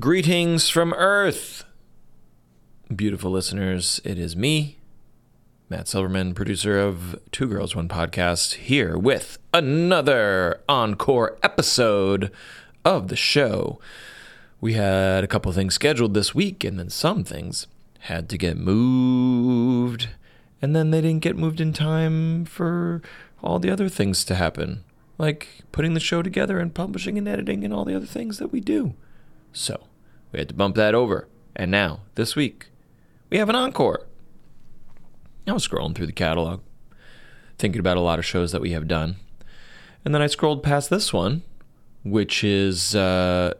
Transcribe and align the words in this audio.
Greetings 0.00 0.68
from 0.68 0.92
Earth, 0.94 1.64
beautiful 2.94 3.30
listeners. 3.30 4.00
It 4.02 4.18
is 4.18 4.34
me, 4.34 4.78
Matt 5.70 5.86
Silverman, 5.86 6.34
producer 6.34 6.80
of 6.80 7.16
Two 7.30 7.46
Girls 7.46 7.76
One 7.76 7.86
Podcast, 7.86 8.54
here 8.54 8.98
with 8.98 9.38
another 9.52 10.60
encore 10.68 11.38
episode 11.44 12.32
of 12.84 13.06
the 13.06 13.14
show. 13.14 13.78
We 14.60 14.72
had 14.72 15.22
a 15.22 15.28
couple 15.28 15.52
things 15.52 15.74
scheduled 15.74 16.12
this 16.12 16.34
week, 16.34 16.64
and 16.64 16.76
then 16.76 16.90
some 16.90 17.22
things 17.22 17.68
had 18.00 18.28
to 18.30 18.36
get 18.36 18.56
moved, 18.56 20.08
and 20.60 20.74
then 20.74 20.90
they 20.90 21.02
didn't 21.02 21.22
get 21.22 21.36
moved 21.36 21.60
in 21.60 21.72
time 21.72 22.46
for 22.46 23.00
all 23.44 23.60
the 23.60 23.70
other 23.70 23.88
things 23.88 24.24
to 24.24 24.34
happen, 24.34 24.82
like 25.18 25.62
putting 25.70 25.94
the 25.94 26.00
show 26.00 26.20
together 26.20 26.58
and 26.58 26.74
publishing 26.74 27.16
and 27.16 27.28
editing 27.28 27.62
and 27.62 27.72
all 27.72 27.84
the 27.84 27.94
other 27.94 28.06
things 28.06 28.38
that 28.38 28.50
we 28.50 28.58
do. 28.58 28.94
So 29.54 29.86
we 30.32 30.40
had 30.40 30.48
to 30.48 30.54
bump 30.54 30.76
that 30.76 30.94
over. 30.94 31.28
And 31.56 31.70
now, 31.70 32.00
this 32.16 32.36
week, 32.36 32.66
we 33.30 33.38
have 33.38 33.48
an 33.48 33.54
encore. 33.54 34.06
I 35.46 35.52
was 35.52 35.66
scrolling 35.66 35.94
through 35.94 36.06
the 36.06 36.12
catalog, 36.12 36.60
thinking 37.58 37.78
about 37.78 37.96
a 37.96 38.00
lot 38.00 38.18
of 38.18 38.26
shows 38.26 38.50
that 38.52 38.60
we 38.60 38.72
have 38.72 38.88
done. 38.88 39.16
And 40.04 40.14
then 40.14 40.20
I 40.20 40.26
scrolled 40.26 40.62
past 40.62 40.90
this 40.90 41.12
one, 41.12 41.42
which 42.02 42.42
is 42.42 42.94
uh, 42.94 43.54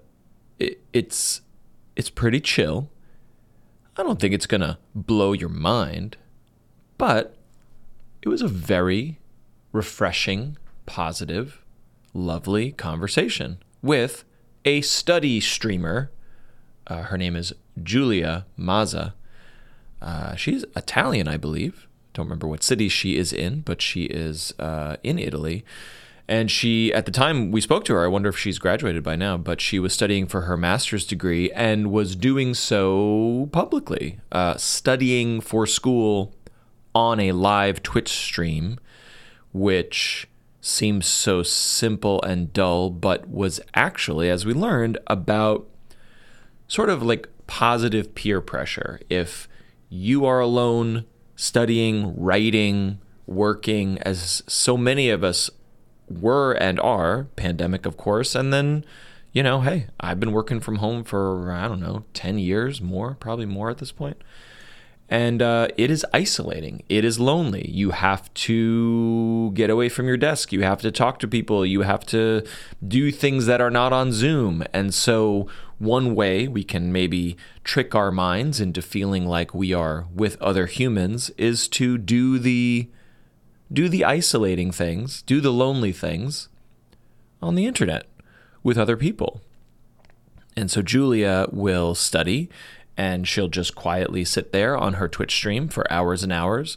it, 0.59 0.83
it's 0.93 1.41
it's 1.97 2.11
pretty 2.11 2.41
chill. 2.41 2.91
I 3.97 4.03
don't 4.03 4.19
think 4.19 4.35
it's 4.35 4.47
gonna 4.47 4.79
blow 4.95 5.33
your 5.33 5.49
mind, 5.49 6.17
but 6.99 7.37
it 8.23 8.29
was 8.29 8.43
a 8.43 8.49
very 8.49 9.21
refreshing, 9.73 10.59
positive, 10.87 11.63
lovely 12.13 12.73
conversation 12.73 13.59
with 13.81 14.25
a 14.65 14.81
study 14.81 15.41
streamer. 15.41 16.11
Uh, 16.87 17.03
her 17.03 17.19
name 17.19 17.37
is 17.37 17.53
Giulia 17.83 18.47
Mazza. 18.59 19.15
Uh, 20.01 20.35
she's 20.37 20.65
Italian, 20.77 21.29
I 21.29 21.37
believe. 21.37 21.87
Don't 22.13 22.27
remember 22.27 22.47
what 22.47 22.63
city 22.63 22.89
she 22.89 23.17
is 23.17 23.33
in, 23.33 23.61
but 23.61 23.83
she 23.83 24.05
is 24.05 24.55
uh, 24.59 24.97
in 25.03 25.19
Italy. 25.19 25.65
And 26.27 26.51
she, 26.51 26.93
at 26.95 27.05
the 27.05 27.13
time 27.13 27.51
we 27.51 27.61
spoke 27.61 27.85
to 27.85 27.95
her, 27.95 28.05
I 28.05 28.09
wonder 28.09 28.31
if 28.31 28.39
she's 28.39 28.59
graduated 28.59 29.03
by 29.03 29.17
now, 29.17 29.37
but 29.37 29.61
she 29.61 29.79
was 29.79 29.93
studying 29.93 30.27
for 30.27 30.43
her 30.43 30.57
master's 30.57 31.07
degree 31.07 31.51
and 31.53 31.91
was 31.91 32.17
doing 32.17 32.55
so 32.55 33.51
publicly, 33.53 34.21
uh, 34.33 34.57
studying 34.57 35.41
for 35.43 35.67
school 35.67 36.33
on 36.95 37.21
a 37.21 37.33
live 37.33 37.83
Twitch 37.83 38.09
stream, 38.09 38.79
which 39.53 40.27
seems 40.65 41.07
so 41.07 41.43
simple 41.43 42.23
and 42.23 42.51
dull, 42.55 42.89
but 42.89 43.29
was 43.29 43.61
actually, 43.75 44.31
as 44.31 44.47
we 44.47 44.55
learned, 44.55 44.97
about 45.07 45.69
sort 46.67 46.89
of 46.89 47.03
like 47.03 47.29
positive 47.47 48.15
peer 48.15 48.41
pressure. 48.41 48.99
If 49.11 49.47
you 49.91 50.25
are 50.25 50.41
alone 50.41 51.05
studying, 51.37 52.19
writing, 52.19 52.99
working, 53.27 53.99
as 53.99 54.43
so 54.47 54.79
many 54.79 55.11
of 55.11 55.23
us 55.23 55.51
were 56.09 56.53
and 56.53 56.81
are, 56.81 57.25
pandemic, 57.37 57.85
of 57.85 57.99
course, 57.99 58.35
and 58.35 58.51
then, 58.51 58.87
you 59.33 59.43
know, 59.43 59.61
hey, 59.61 59.89
I've 60.01 60.19
been 60.19 60.33
working 60.33 60.61
from 60.61 60.77
home 60.77 61.05
for, 61.05 61.53
I 61.53 61.69
don't 61.69 61.81
know, 61.81 62.05
10 62.15 62.39
years, 62.39 62.81
more, 62.81 63.17
probably 63.21 63.47
more 63.47 63.69
at 63.69 63.79
this 63.79 63.93
point. 63.93 64.17
And 65.09 65.43
uh, 65.43 65.69
it 65.77 65.91
is 65.91 66.05
isolating. 66.15 66.83
It 66.89 67.05
is 67.05 67.21
lonely. 67.21 67.71
You 67.71 67.91
have 67.91 68.33
to 68.35 69.51
get 69.53 69.69
away 69.69 69.89
from 69.89 70.07
your 70.07 70.17
desk. 70.17 70.53
You 70.53 70.63
have 70.63 70.81
to 70.81 70.91
talk 70.91 71.19
to 71.19 71.29
people. 71.29 71.67
You 71.67 71.83
have 71.83 72.07
to 72.07 72.43
do 72.87 73.11
things 73.11 73.47
that 73.47 73.61
are 73.61 73.71
not 73.71 73.93
on 73.93 74.13
Zoom. 74.13 74.65
And 74.73 74.95
so, 74.95 75.47
one 75.79 76.15
way 76.15 76.49
we 76.49 76.65
can 76.65 76.91
maybe 76.93 77.37
trick 77.65 77.95
our 77.95 78.11
minds 78.11 78.61
into 78.61 78.81
feeling 78.81 79.27
like 79.27 79.55
we 79.55 79.75
are 79.75 80.07
with 80.15 80.41
other 80.41 80.67
humans 80.67 81.31
is 81.37 81.69
to 81.69 81.99
do 81.99 82.39
the 82.39 82.89
do 83.73 83.89
the 83.89 84.05
isolating 84.05 84.71
things, 84.71 85.23
do 85.23 85.41
the 85.41 85.53
lonely 85.53 85.93
things 85.93 86.49
on 87.43 87.55
the 87.55 87.67
internet 87.67 88.07
with 88.63 88.79
other 88.79 88.97
people. 88.97 89.43
And 90.57 90.71
so 90.71 90.81
Giulia 90.81 91.49
will 91.51 91.95
study 91.95 92.49
and 92.97 93.27
she'll 93.27 93.49
just 93.49 93.75
quietly 93.75 94.25
sit 94.25 94.53
there 94.53 94.77
on 94.77 94.95
her 94.95 95.09
Twitch 95.09 95.35
stream 95.35 95.69
for 95.69 95.91
hours 95.93 96.23
and 96.23 96.33
hours 96.33 96.77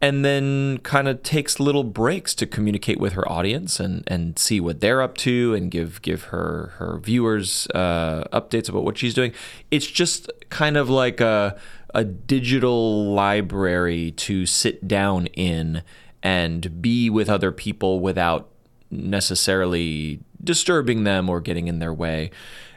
and 0.00 0.24
then 0.24 0.78
kind 0.78 1.08
of 1.08 1.22
takes 1.22 1.58
little 1.58 1.84
breaks 1.84 2.34
to 2.34 2.46
communicate 2.46 3.00
with 3.00 3.14
her 3.14 3.26
audience 3.30 3.80
and, 3.80 4.04
and 4.06 4.38
see 4.38 4.60
what 4.60 4.80
they're 4.80 5.00
up 5.00 5.16
to 5.16 5.54
and 5.54 5.70
give 5.70 6.02
give 6.02 6.24
her 6.24 6.74
her 6.76 6.98
viewers 6.98 7.66
uh, 7.74 8.24
updates 8.32 8.68
about 8.68 8.84
what 8.84 8.98
she's 8.98 9.14
doing. 9.14 9.32
It's 9.70 9.86
just 9.86 10.30
kind 10.50 10.76
of 10.76 10.90
like 10.90 11.20
a 11.20 11.58
a 11.94 12.04
digital 12.04 13.14
library 13.14 14.10
to 14.12 14.44
sit 14.44 14.86
down 14.86 15.26
in 15.28 15.82
and 16.22 16.82
be 16.82 17.08
with 17.08 17.30
other 17.30 17.50
people 17.50 18.00
without 18.00 18.50
necessarily 18.90 20.20
disturbing 20.44 21.04
them 21.04 21.30
or 21.30 21.40
getting 21.40 21.68
in 21.68 21.78
their 21.78 21.94
way 21.94 22.30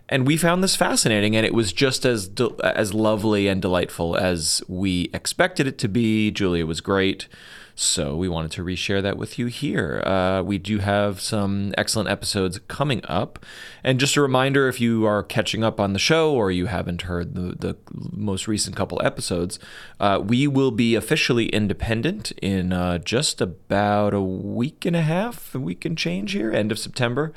and 0.10 0.28
we 0.28 0.36
found 0.36 0.64
this 0.64 0.76
fascinating 0.76 1.36
and 1.36 1.46
it 1.46 1.54
was 1.54 1.72
just 1.72 2.06
as 2.06 2.28
de- 2.28 2.56
as 2.64 2.94
lovely 2.94 3.48
and 3.48 3.62
delightful 3.62 4.18
as 4.18 4.62
we 4.68 5.10
expected 5.14 5.68
it 5.68 5.78
to 5.78 5.88
be. 5.88 6.32
Giulia 6.32 6.66
was 6.66 6.82
great. 6.82 7.28
So 7.76 8.18
we 8.18 8.28
wanted 8.28 8.52
to 8.52 8.64
reshare 8.64 9.02
that 9.02 9.16
with 9.16 9.40
you 9.40 9.46
here. 9.46 10.02
Uh, 10.06 10.42
we 10.42 10.58
do 10.58 10.80
have 10.80 11.22
some 11.22 11.74
excellent 11.78 12.10
episodes 12.10 12.60
coming 12.68 13.00
up. 13.06 13.46
And 13.86 14.02
just 14.02 14.18
a 14.18 14.22
reminder 14.22 14.68
if 14.68 14.82
you 14.82 15.06
are 15.06 15.24
catching 15.24 15.64
up 15.64 15.80
on 15.80 15.94
the 15.94 16.00
show 16.00 16.34
or 16.34 16.52
you 16.52 16.66
haven't 16.66 17.04
heard 17.04 17.36
the, 17.36 17.56
the 17.58 17.78
most 18.12 18.50
recent 18.50 18.76
couple 18.76 19.02
episodes 19.02 19.60
uh, 20.00 20.22
we 20.22 20.46
will 20.46 20.72
be 20.72 20.96
officially 20.96 21.48
independent 21.48 22.32
in 22.42 22.74
uh, 22.74 22.98
just 22.98 23.40
about 23.40 24.14
a 24.14 24.22
week 24.22 24.86
and 24.86 24.96
a 24.96 25.02
half 25.02 25.56
a 25.56 25.60
week 25.60 25.86
and 25.86 25.98
change 25.98 26.34
here 26.34 26.52
end 26.52 26.72
of 26.72 26.80
september 26.80 27.34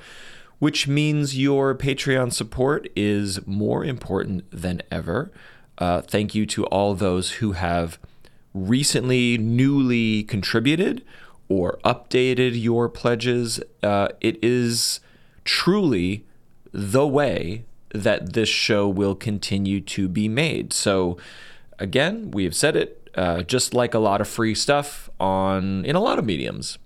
which 0.63 0.87
means 0.87 1.37
your 1.37 1.75
Patreon 1.75 2.33
support 2.33 2.89
is 2.95 3.45
more 3.49 3.85
important 3.85 4.49
than 4.53 4.81
ever. 4.93 5.33
Uh, 5.77 6.01
thank 6.01 6.37
you 6.37 6.47
to 6.47 6.65
all 6.67 6.95
those 6.95 7.33
who 7.33 7.51
have 7.51 7.99
recently, 8.55 9.37
newly 9.37 10.23
contributed 10.23 11.05
or 11.49 11.81
updated 11.85 12.63
your 12.63 12.89
pledges. 12.89 13.59
Uh, 13.83 14.07
it 14.21 14.39
is 14.41 15.01
truly 15.45 16.25
the 16.71 17.09
way 17.09 17.65
that 17.93 18.33
this 18.33 18.49
show 18.49 18.89
will 18.89 19.17
continue 19.17 19.81
to 19.81 20.07
be 20.07 20.29
made. 20.29 20.73
So, 20.73 21.17
again, 21.81 22.31
we 22.31 22.45
have 22.45 22.55
said 22.55 22.77
it. 22.77 23.11
Uh, 23.17 23.43
just 23.43 23.75
like 23.75 23.95
a 23.95 23.99
lot 23.99 24.21
of 24.21 24.29
free 24.29 24.55
stuff 24.55 25.11
on 25.19 25.85
in 25.85 25.97
a 25.97 26.01
lot 26.01 26.21
of 26.21 26.25
mediums, 26.25 26.79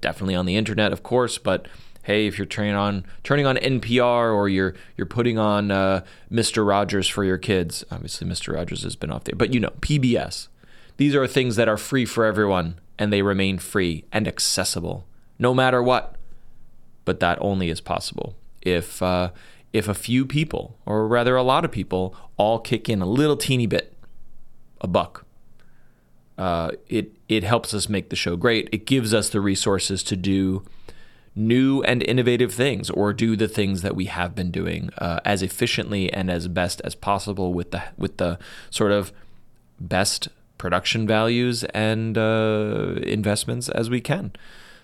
definitely 0.00 0.34
on 0.34 0.46
the 0.46 0.56
internet, 0.56 0.94
of 0.94 1.02
course, 1.02 1.36
but 1.36 1.68
hey, 2.08 2.26
if 2.26 2.38
you're 2.38 2.46
turning 2.46 2.74
on 2.74 3.04
turning 3.22 3.46
on 3.46 3.56
NPR 3.56 4.34
or 4.34 4.48
you're 4.48 4.74
you're 4.96 5.06
putting 5.06 5.38
on 5.38 5.70
uh, 5.70 6.02
Mr. 6.32 6.66
Rogers 6.66 7.06
for 7.06 7.22
your 7.22 7.38
kids. 7.38 7.84
Obviously, 7.90 8.26
Mr. 8.26 8.54
Rogers 8.54 8.82
has 8.82 8.96
been 8.96 9.12
off 9.12 9.24
there, 9.24 9.36
but 9.36 9.52
you 9.54 9.60
know 9.60 9.72
PBS. 9.80 10.48
These 10.96 11.14
are 11.14 11.28
things 11.28 11.54
that 11.54 11.68
are 11.68 11.76
free 11.76 12.04
for 12.04 12.24
everyone, 12.24 12.80
and 12.98 13.12
they 13.12 13.22
remain 13.22 13.58
free 13.58 14.04
and 14.10 14.26
accessible, 14.26 15.06
no 15.38 15.54
matter 15.54 15.80
what. 15.80 16.16
But 17.04 17.20
that 17.20 17.38
only 17.40 17.68
is 17.68 17.80
possible 17.80 18.34
if 18.62 19.00
uh, 19.02 19.30
if 19.72 19.86
a 19.86 19.94
few 19.94 20.24
people, 20.24 20.78
or 20.86 21.06
rather 21.06 21.36
a 21.36 21.42
lot 21.42 21.64
of 21.64 21.70
people, 21.70 22.16
all 22.38 22.58
kick 22.58 22.88
in 22.88 23.02
a 23.02 23.06
little 23.06 23.36
teeny 23.36 23.66
bit, 23.66 23.94
a 24.80 24.88
buck. 24.88 25.26
Uh, 26.38 26.70
it 26.88 27.12
it 27.28 27.44
helps 27.44 27.74
us 27.74 27.88
make 27.88 28.08
the 28.08 28.16
show 28.16 28.34
great. 28.34 28.68
It 28.72 28.86
gives 28.86 29.12
us 29.12 29.28
the 29.28 29.42
resources 29.42 30.02
to 30.04 30.16
do 30.16 30.62
new 31.38 31.82
and 31.84 32.02
innovative 32.02 32.52
things 32.52 32.90
or 32.90 33.12
do 33.12 33.36
the 33.36 33.48
things 33.48 33.82
that 33.82 33.94
we 33.94 34.06
have 34.06 34.34
been 34.34 34.50
doing 34.50 34.90
uh, 34.98 35.20
as 35.24 35.42
efficiently 35.42 36.12
and 36.12 36.30
as 36.30 36.48
best 36.48 36.80
as 36.84 36.94
possible 36.94 37.54
with 37.54 37.70
the 37.70 37.82
with 37.96 38.16
the 38.16 38.38
sort 38.70 38.92
of 38.92 39.12
best 39.80 40.28
production 40.58 41.06
values 41.06 41.64
and 41.72 42.18
uh, 42.18 42.94
investments 43.02 43.68
as 43.68 43.88
we 43.88 44.00
can. 44.00 44.32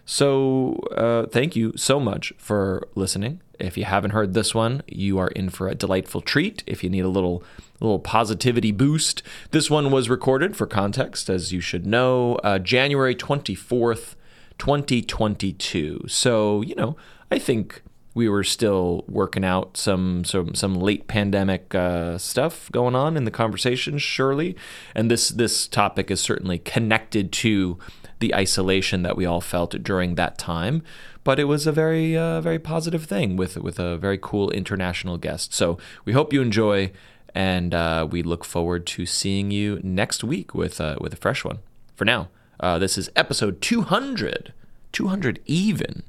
So 0.06 0.74
uh, 0.96 1.26
thank 1.26 1.56
you 1.56 1.72
so 1.76 1.98
much 1.98 2.32
for 2.38 2.86
listening. 2.94 3.40
If 3.58 3.76
you 3.76 3.84
haven't 3.84 4.10
heard 4.10 4.34
this 4.34 4.54
one, 4.54 4.82
you 4.86 5.18
are 5.18 5.28
in 5.28 5.48
for 5.48 5.68
a 5.68 5.74
delightful 5.74 6.20
treat. 6.20 6.62
If 6.66 6.84
you 6.84 6.90
need 6.90 7.04
a 7.04 7.08
little 7.08 7.42
little 7.80 7.98
positivity 7.98 8.72
boost, 8.72 9.22
this 9.50 9.70
one 9.70 9.90
was 9.90 10.08
recorded 10.08 10.56
for 10.56 10.66
context, 10.66 11.28
as 11.28 11.52
you 11.52 11.60
should 11.60 11.86
know, 11.86 12.36
uh, 12.44 12.58
January 12.58 13.14
twenty 13.14 13.54
fourth. 13.54 14.14
2022. 14.58 16.04
So, 16.08 16.62
you 16.62 16.74
know, 16.74 16.96
I 17.30 17.38
think 17.38 17.82
we 18.14 18.28
were 18.28 18.44
still 18.44 19.04
working 19.08 19.44
out 19.44 19.76
some 19.76 20.24
some 20.24 20.54
some 20.54 20.74
late 20.74 21.08
pandemic 21.08 21.74
uh, 21.74 22.16
stuff 22.16 22.70
going 22.70 22.94
on 22.94 23.16
in 23.16 23.24
the 23.24 23.30
conversation, 23.30 23.98
surely. 23.98 24.56
And 24.94 25.10
this 25.10 25.28
this 25.30 25.66
topic 25.66 26.10
is 26.10 26.20
certainly 26.20 26.58
connected 26.58 27.32
to 27.32 27.78
the 28.20 28.34
isolation 28.34 29.02
that 29.02 29.16
we 29.16 29.26
all 29.26 29.40
felt 29.40 29.82
during 29.82 30.14
that 30.14 30.38
time. 30.38 30.82
But 31.24 31.38
it 31.38 31.44
was 31.44 31.66
a 31.66 31.72
very, 31.72 32.16
uh, 32.16 32.40
very 32.40 32.58
positive 32.58 33.04
thing 33.04 33.36
with 33.36 33.56
with 33.56 33.78
a 33.78 33.96
very 33.96 34.18
cool 34.18 34.50
international 34.50 35.18
guest. 35.18 35.52
So 35.52 35.78
we 36.04 36.12
hope 36.12 36.32
you 36.32 36.40
enjoy, 36.40 36.92
and 37.34 37.74
uh, 37.74 38.06
we 38.08 38.22
look 38.22 38.44
forward 38.44 38.86
to 38.88 39.06
seeing 39.06 39.50
you 39.50 39.80
next 39.82 40.22
week 40.22 40.54
with 40.54 40.80
uh, 40.80 40.96
with 41.00 41.12
a 41.14 41.16
fresh 41.16 41.44
one. 41.44 41.58
For 41.96 42.04
now, 42.04 42.28
uh, 42.60 42.78
this 42.78 42.96
is 42.96 43.10
episode 43.16 43.60
200, 43.60 44.52
200 44.92 45.40
even, 45.46 46.02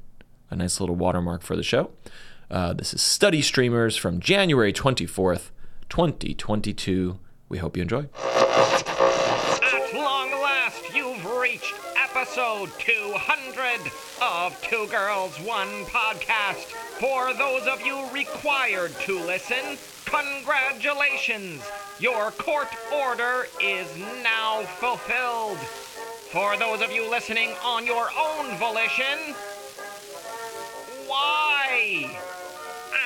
a 0.50 0.56
nice 0.56 0.80
little 0.80 0.96
watermark 0.96 1.42
for 1.42 1.56
the 1.56 1.62
show. 1.62 1.90
Uh, 2.50 2.72
this 2.72 2.94
is 2.94 3.02
Study 3.02 3.42
Streamers 3.42 3.96
from 3.96 4.20
January 4.20 4.72
24th, 4.72 5.50
2022. 5.88 7.18
We 7.48 7.58
hope 7.58 7.76
you 7.76 7.82
enjoy. 7.82 8.06
At 8.24 9.90
long 9.94 10.30
last, 10.30 10.94
you've 10.94 11.24
reached 11.26 11.74
episode 11.96 12.70
200 12.78 13.92
of 14.22 14.60
Two 14.62 14.86
Girls, 14.88 15.36
One 15.40 15.84
Podcast. 15.86 16.66
For 17.00 17.34
those 17.34 17.66
of 17.66 17.84
you 17.84 18.08
required 18.12 18.92
to 19.00 19.18
listen, 19.18 19.76
congratulations! 20.04 21.62
Your 21.98 22.30
court 22.32 22.68
order 22.92 23.46
is 23.60 23.86
now 24.22 24.62
fulfilled. 24.78 25.58
For 26.30 26.56
those 26.56 26.82
of 26.82 26.90
you 26.90 27.08
listening 27.08 27.50
on 27.64 27.86
your 27.86 28.08
own 28.18 28.56
volition, 28.56 29.34
why? 31.06 32.18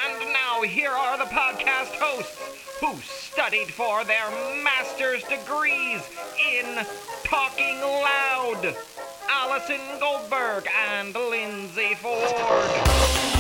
And 0.07 0.33
now 0.33 0.63
here 0.63 0.91
are 0.91 1.19
the 1.19 1.25
podcast 1.25 1.95
hosts 1.97 2.81
who 2.81 2.97
studied 3.03 3.69
for 3.69 4.05
their 4.05 4.31
master's 4.65 5.23
degrees 5.25 6.01
in 6.51 6.87
talking 7.23 7.81
loud. 7.81 8.75
Allison 9.29 9.81
Goldberg 10.01 10.67
and 10.91 11.15
Linsey 11.15 11.95
Ford. 11.97 13.40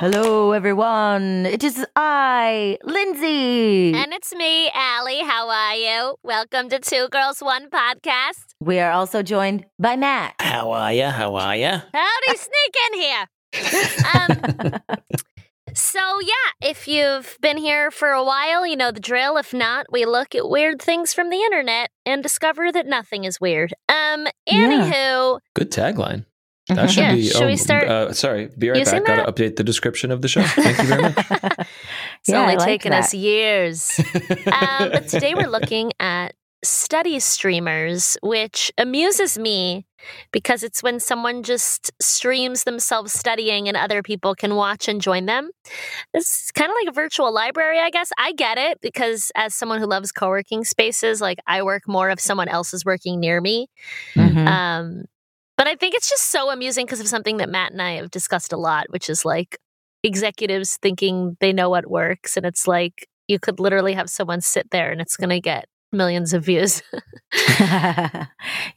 Hello, 0.00 0.52
everyone. 0.52 1.46
It 1.46 1.62
is 1.62 1.84
I, 1.94 2.78
Linsey. 2.84 3.94
And 3.94 4.12
it's 4.12 4.34
me, 4.34 4.70
Alli. 4.74 5.20
How 5.20 5.48
are 5.48 5.74
you? 5.74 6.16
Welcome 6.22 6.68
to 6.70 6.78
Two 6.78 7.08
Girls 7.10 7.40
One 7.40 7.70
Podcast. 7.70 8.54
we 8.60 8.78
are 8.80 8.90
also 8.90 9.22
joined 9.22 9.64
by 9.78 9.96
Matt. 9.96 10.34
How 10.40 10.72
are 10.72 10.92
ya? 10.92 11.10
How 11.10 11.34
are 11.36 11.56
ya? 11.56 11.80
Howdy, 11.92 12.36
sneak 12.38 12.74
in 12.92 13.00
here. 13.00 13.26
Um, 14.14 14.80
so 15.74 16.00
yeah, 16.20 16.68
if 16.68 16.86
you've 16.88 17.36
been 17.40 17.56
here 17.56 17.90
for 17.90 18.10
a 18.10 18.22
while, 18.24 18.66
you 18.66 18.76
know 18.76 18.90
the 18.90 19.00
drill. 19.00 19.36
If 19.36 19.52
not, 19.54 19.86
we 19.90 20.04
look 20.04 20.34
at 20.34 20.48
weird 20.48 20.80
things 20.80 21.12
from 21.14 21.30
the 21.30 21.38
internet 21.38 21.90
and 22.06 22.22
discover 22.22 22.70
that 22.72 22.86
nothing 22.86 23.24
is 23.24 23.40
weird. 23.40 23.74
Um, 23.88 24.26
anywho, 24.48 25.40
Good 25.54 25.70
tagline. 25.72 26.26
That 26.68 26.90
should 26.90 27.02
Yeah, 27.02 27.14
be. 27.14 27.28
should 27.28 27.46
we 27.46 27.56
start 27.56 27.88
Uh, 27.88 28.12
sorry, 28.14 28.48
be 28.58 28.70
right 28.70 28.84
back. 28.84 29.04
Got 29.04 29.26
to 29.26 29.30
update 29.32 29.56
the 29.56 29.64
description 29.64 30.10
of 30.10 30.22
the 30.22 30.28
show. 30.28 30.42
Thank 30.42 30.78
you 30.78 30.84
very 30.84 31.02
much. 31.02 31.16
it's 31.30 32.28
Yeah, 32.28 32.40
only 32.40 32.56
like 32.56 32.66
taken 32.66 32.90
that. 32.92 33.04
us 33.04 33.14
years. 33.14 34.00
um, 34.46 34.90
but 34.92 35.08
today 35.08 35.34
we're 35.34 35.46
looking 35.46 35.92
at 36.00 36.34
study 36.64 37.20
streamers, 37.20 38.16
which 38.22 38.72
amuses 38.78 39.36
me 39.38 39.84
because 40.32 40.62
it's 40.62 40.82
when 40.82 40.98
someone 41.00 41.42
just 41.42 41.90
streams 42.00 42.64
themselves 42.64 43.12
studying 43.12 43.68
and 43.68 43.76
other 43.76 44.02
people 44.02 44.34
can 44.34 44.54
watch 44.54 44.88
and 44.88 45.02
join 45.02 45.26
them. 45.26 45.50
It's 46.14 46.50
kind 46.52 46.70
of 46.70 46.76
like 46.82 46.88
a 46.88 46.92
virtual 46.94 47.32
library, 47.32 47.78
I 47.80 47.90
guess. 47.90 48.10
I 48.18 48.32
get 48.32 48.56
it 48.56 48.80
because 48.80 49.30
as 49.34 49.54
someone 49.54 49.80
who 49.80 49.86
loves 49.86 50.12
co 50.12 50.28
working 50.28 50.64
spaces, 50.64 51.20
like 51.20 51.38
I 51.46 51.62
work 51.62 51.82
more 51.86 52.08
if 52.08 52.20
someone 52.20 52.48
else 52.48 52.72
is 52.72 52.84
working 52.86 53.20
near 53.20 53.42
me. 53.42 53.68
Mhm. 54.14 54.46
Um, 54.48 55.04
but 55.56 55.66
I 55.66 55.76
think 55.76 55.94
it's 55.94 56.08
just 56.08 56.30
so 56.30 56.50
amusing 56.50 56.86
because 56.86 57.00
of 57.00 57.08
something 57.08 57.36
that 57.38 57.48
Matt 57.48 57.72
and 57.72 57.82
I 57.82 57.92
have 57.92 58.10
discussed 58.10 58.52
a 58.52 58.56
lot, 58.56 58.86
which 58.90 59.08
is 59.08 59.24
like 59.24 59.58
executives 60.02 60.78
thinking 60.82 61.36
they 61.40 61.52
know 61.52 61.70
what 61.70 61.88
works. 61.88 62.36
And 62.36 62.44
it's 62.44 62.66
like 62.66 63.08
you 63.28 63.38
could 63.38 63.60
literally 63.60 63.94
have 63.94 64.10
someone 64.10 64.40
sit 64.40 64.70
there 64.70 64.90
and 64.90 65.00
it's 65.00 65.16
going 65.16 65.30
to 65.30 65.40
get 65.40 65.66
millions 65.92 66.34
of 66.34 66.44
views. 66.44 66.82
yeah, 67.60 68.26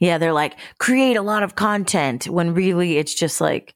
they're 0.00 0.32
like, 0.32 0.56
create 0.78 1.16
a 1.16 1.22
lot 1.22 1.42
of 1.42 1.56
content 1.56 2.28
when 2.28 2.54
really 2.54 2.96
it's 2.96 3.14
just 3.14 3.40
like 3.40 3.74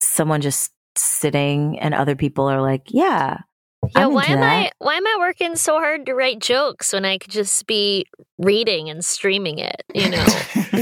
someone 0.00 0.40
just 0.40 0.72
sitting 0.96 1.78
and 1.78 1.94
other 1.94 2.14
people 2.14 2.46
are 2.48 2.60
like, 2.60 2.82
yeah. 2.88 3.38
Yeah, 3.88 4.06
I'm 4.06 4.12
why 4.14 4.24
am 4.26 4.42
I 4.42 4.70
why 4.78 4.94
am 4.94 5.06
I 5.06 5.16
working 5.18 5.56
so 5.56 5.74
hard 5.78 6.06
to 6.06 6.14
write 6.14 6.38
jokes 6.38 6.92
when 6.92 7.04
I 7.04 7.18
could 7.18 7.30
just 7.30 7.66
be 7.66 8.06
reading 8.38 8.88
and 8.90 9.04
streaming 9.04 9.58
it? 9.58 9.82
You 9.94 10.08
know, 10.08 10.24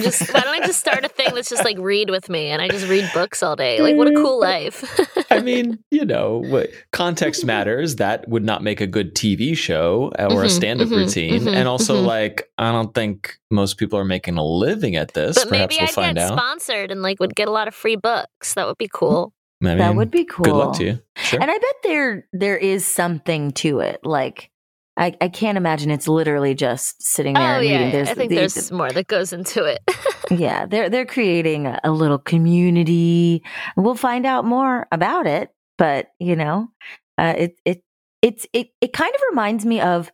just 0.00 0.28
why 0.32 0.44
don't 0.44 0.54
I 0.54 0.60
just 0.60 0.80
start 0.80 1.04
a 1.04 1.08
thing 1.08 1.34
that's 1.34 1.48
just 1.50 1.64
like 1.64 1.78
read 1.78 2.10
with 2.10 2.28
me 2.28 2.48
and 2.48 2.60
I 2.62 2.68
just 2.68 2.86
read 2.86 3.10
books 3.12 3.42
all 3.42 3.56
day? 3.56 3.80
Like, 3.80 3.96
what 3.96 4.08
a 4.08 4.12
cool 4.12 4.38
life! 4.40 4.84
I 5.30 5.40
mean, 5.40 5.78
you 5.90 6.04
know, 6.04 6.38
what 6.38 6.70
context 6.92 7.44
matters. 7.44 7.96
That 7.96 8.28
would 8.28 8.44
not 8.44 8.62
make 8.62 8.80
a 8.80 8.86
good 8.86 9.14
TV 9.14 9.56
show 9.56 10.12
or 10.18 10.42
a 10.42 10.46
Mhm, 10.46 10.50
stand-up 10.50 10.88
mhm, 10.88 10.96
routine. 10.96 11.42
mhm, 11.42 11.54
and 11.54 11.68
also, 11.68 11.96
mhm. 12.02 12.06
like, 12.06 12.48
I 12.58 12.70
don't 12.72 12.94
think 12.94 13.38
most 13.50 13.78
people 13.78 13.98
are 13.98 14.04
making 14.04 14.38
a 14.38 14.44
living 14.44 14.96
at 14.96 15.14
this. 15.14 15.36
but 15.36 15.48
Perhaps 15.48 15.70
maybe 15.74 15.80
we'll 15.80 15.88
I'd 15.88 15.94
find 15.94 16.16
get 16.16 16.24
out. 16.30 16.38
sponsored 16.38 16.90
and 16.90 17.02
like 17.02 17.20
would 17.20 17.34
get 17.34 17.48
a 17.48 17.52
lot 17.52 17.68
of 17.68 17.74
free 17.74 17.96
books. 17.96 18.54
That 18.54 18.66
would 18.66 18.78
be 18.78 18.88
cool. 18.92 19.32
I 19.62 19.74
that 19.74 19.88
mean, 19.88 19.96
would 19.96 20.10
be 20.10 20.24
cool. 20.24 20.44
Good 20.44 20.54
luck 20.54 20.76
to 20.78 20.84
you. 20.84 21.00
Sure. 21.16 21.40
And 21.40 21.50
I 21.50 21.58
bet 21.58 21.74
there 21.82 22.26
there 22.32 22.56
is 22.56 22.86
something 22.86 23.50
to 23.52 23.80
it. 23.80 24.00
Like 24.04 24.50
I, 24.96 25.14
I 25.20 25.28
can't 25.28 25.56
imagine 25.58 25.90
it's 25.90 26.08
literally 26.08 26.54
just 26.54 27.02
sitting 27.02 27.34
there 27.34 27.56
Oh 27.56 27.58
and 27.60 27.64
yeah, 27.64 27.70
reading. 27.72 27.86
yeah. 27.86 27.92
There's 27.92 28.08
I 28.08 28.14
think 28.14 28.30
the- 28.30 28.36
there's 28.36 28.72
more 28.72 28.90
that 28.90 29.06
goes 29.06 29.32
into 29.32 29.64
it. 29.64 29.80
yeah, 30.30 30.66
they're 30.66 30.88
they're 30.90 31.06
creating 31.06 31.66
a, 31.66 31.78
a 31.84 31.90
little 31.90 32.18
community. 32.18 33.42
We'll 33.76 33.94
find 33.94 34.26
out 34.26 34.44
more 34.44 34.86
about 34.92 35.26
it, 35.26 35.50
but 35.78 36.08
you 36.18 36.36
know, 36.36 36.68
uh, 37.18 37.34
it 37.36 37.56
it 37.64 37.82
it's 38.22 38.46
it 38.52 38.68
it 38.80 38.92
kind 38.92 39.14
of 39.14 39.20
reminds 39.30 39.64
me 39.66 39.80
of. 39.80 40.10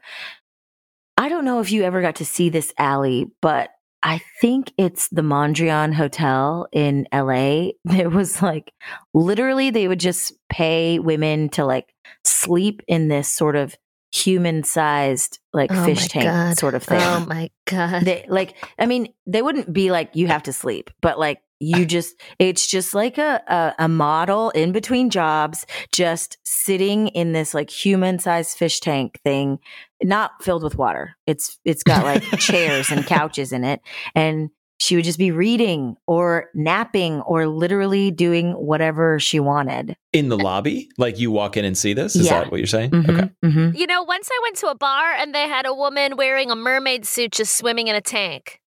I 1.19 1.31
don't 1.31 1.47
know 1.47 1.61
if 1.61 1.73
you 1.73 1.83
ever 1.83 2.03
got 2.03 2.17
to 2.17 2.27
see 2.27 2.51
this 2.51 2.75
Alli, 2.79 3.27
but 3.41 3.71
I 4.07 4.21
think 4.41 4.73
it's 4.79 5.09
the 5.09 5.23
Mondrian 5.23 5.93
Hotel 5.93 6.69
in 6.73 7.09
LA. 7.13 7.71
It 7.97 8.13
was 8.13 8.41
like 8.41 8.73
literally 9.13 9.71
they 9.71 9.89
would 9.89 9.99
just 9.99 10.33
pay 10.49 11.01
women 11.01 11.49
to 11.51 11.65
like 11.65 11.93
sleep 12.25 12.83
in 12.87 13.09
this 13.09 13.29
sort 13.29 13.57
of 13.57 13.75
human 14.15 14.63
sized 14.63 15.41
like 15.53 15.71
Oh 15.73 15.85
fish 15.85 16.07
tank 16.07 16.27
God. 16.27 16.57
sort 16.57 16.75
of 16.75 16.85
oh 16.85 16.87
thing 16.87 17.01
oh 17.03 17.27
my 17.27 17.51
god! 17.67 18.05
they 18.05 18.25
like 18.29 18.55
i 18.79 18.87
mean 18.87 19.13
they 19.27 19.43
wouldn't 19.43 19.73
be 19.73 19.91
like 19.91 20.15
you 20.15 20.29
have 20.29 20.45
to 20.45 20.53
sleep 20.53 20.91
but 21.03 21.19
like 21.19 21.41
you 21.61 21.87
just 21.87 22.15
it's 22.39 22.67
just 22.67 22.95
like 22.95 23.17
a, 23.19 23.43
a 23.49 23.85
a 23.85 23.89
model 23.89 24.51
in 24.51 24.73
between 24.73 25.09
jobs 25.11 25.65
just 25.93 26.37
sitting 26.45 27.09
in 27.09 27.33
this 27.33 27.55
like 27.55 27.71
human 27.71 28.19
sized 28.19 28.57
fish 28.59 28.81
tank 28.81 29.19
thing 29.25 29.59
not 30.03 30.33
filled 30.43 30.63
with 30.63 30.77
water 30.77 31.17
it's 31.27 31.59
it's 31.65 31.83
got 31.83 32.05
like 32.05 32.23
chairs 32.39 32.91
and 32.91 33.07
couches 33.07 33.53
in 33.53 33.65
it 33.65 33.81
and 34.15 34.51
she 34.79 34.95
would 34.95 35.07
just 35.07 35.19
be 35.19 35.31
reading 35.31 35.97
or 36.07 36.51
napping 36.55 37.23
or 37.23 37.47
literally 37.47 38.11
doing 38.11 38.53
whatever 38.53 39.19
she 39.19 39.41
wanted 39.41 39.97
in 40.13 40.29
the 40.29 40.37
lobby, 40.37 40.91
like 40.99 41.19
you 41.19 41.31
walk 41.31 41.57
in 41.57 41.65
and 41.65 41.79
see 41.79 41.95
this. 41.95 42.15
Is 42.15 42.27
Yeah. 42.27 42.41
that 42.41 42.51
what 42.51 42.59
you're 42.59 42.67
saying? 42.67 42.91
Mhm, 42.91 43.09
Okay. 43.11 43.31
mhm. 43.43 43.75
you 43.75 43.87
know, 43.87 44.03
once 44.03 44.29
I 44.31 44.39
went 44.43 44.57
to 44.59 44.67
a 44.67 44.75
bar 44.75 45.13
and 45.13 45.35
they 45.35 45.49
had 45.49 45.65
a 45.65 45.73
woman 45.73 46.17
wearing 46.19 46.51
a 46.51 46.55
mermaid 46.57 47.07
suit 47.07 47.33
just 47.33 47.57
swimming 47.57 47.89
in 47.89 47.97
a 47.97 48.03
tank. 48.03 48.61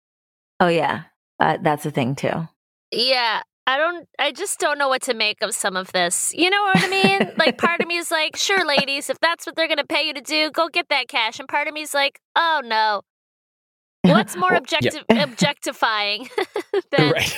oh 0.62 0.70
yeah 0.70 1.04
uh, 1.42 1.58
that's 1.62 1.86
a 1.86 1.92
thing 1.92 2.16
too 2.16 2.48
Yeah. 2.92 3.42
I 3.70 3.78
don't, 3.78 4.08
I 4.18 4.32
just 4.32 4.60
don't 4.60 4.78
know 4.78 4.88
what 4.88 5.02
to 5.04 5.14
make 5.14 5.42
of 5.42 5.54
some 5.54 5.76
of 5.76 5.92
this. 5.92 6.34
You 6.34 6.50
know 6.50 6.62
what 6.64 6.78
I 6.84 6.88
mean? 6.88 7.32
like, 7.38 7.58
part 7.58 7.82
of 7.82 7.88
me 7.88 7.98
is 7.98 8.12
like, 8.12 8.38
sure, 8.38 8.66
ladies, 8.66 9.10
if 9.10 9.20
that's 9.20 9.46
what 9.46 9.58
they're 9.58 9.68
going 9.68 9.78
to 9.80 9.86
pay 9.86 10.04
you 10.08 10.14
to 10.14 10.22
do, 10.22 10.50
go 10.52 10.70
get 10.70 10.88
that 10.90 11.10
cash. 11.10 11.38
And 11.38 11.50
part 11.50 11.68
of 11.68 11.74
me 11.74 11.82
is 11.82 11.94
like, 11.94 12.20
oh 12.38 12.62
no. 12.64 13.02
What's 14.04 14.38
more 14.38 14.52
Well, 14.52 14.62
objecti- 14.62 15.04
objectifying 15.22 16.30
than 16.92 17.12
Right. 17.12 17.38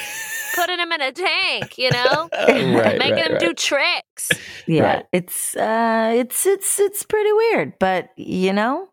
putting 0.54 0.78
them 0.78 0.92
in 0.92 1.02
a 1.02 1.12
tank, 1.12 1.80
you 1.80 1.90
know? 1.90 2.30
right. 2.34 2.46
Making 2.46 2.76
right, 2.76 3.16
them 3.16 3.32
right. 3.32 3.40
do 3.40 3.54
tricks. 3.56 4.30
Yeah, 4.68 4.84
Right. 4.98 5.06
it's 5.12 5.56
uh 5.56 6.12
it's 6.16 6.46
it's 6.46 6.80
it's 6.80 7.02
pretty 7.04 7.34
weird, 7.34 7.74
but 7.80 8.10
you 8.18 8.54
know, 8.54 8.89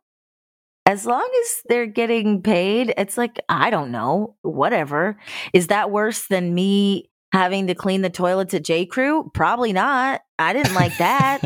as 0.87 1.05
long 1.05 1.28
as 1.43 1.62
they're 1.69 1.87
getting 1.87 2.40
paid, 2.43 2.95
it's 2.97 3.19
like 3.19 3.40
I 3.49 3.71
don't 3.71 3.90
know, 3.90 4.37
whatever. 4.43 5.19
Is 5.52 5.66
that 5.66 5.90
worse 5.90 6.28
than 6.28 6.55
me 6.55 7.11
having 7.33 7.66
to 7.66 7.75
clean 7.75 8.02
the 8.02 8.11
toilets 8.11 8.55
at 8.55 8.64
J 8.64 8.87
Crew? 8.87 9.31
Probably 9.35 9.73
not. 9.73 10.23
I 10.38 10.52
didn't 10.52 10.75
like 10.75 10.97
that. 10.99 11.40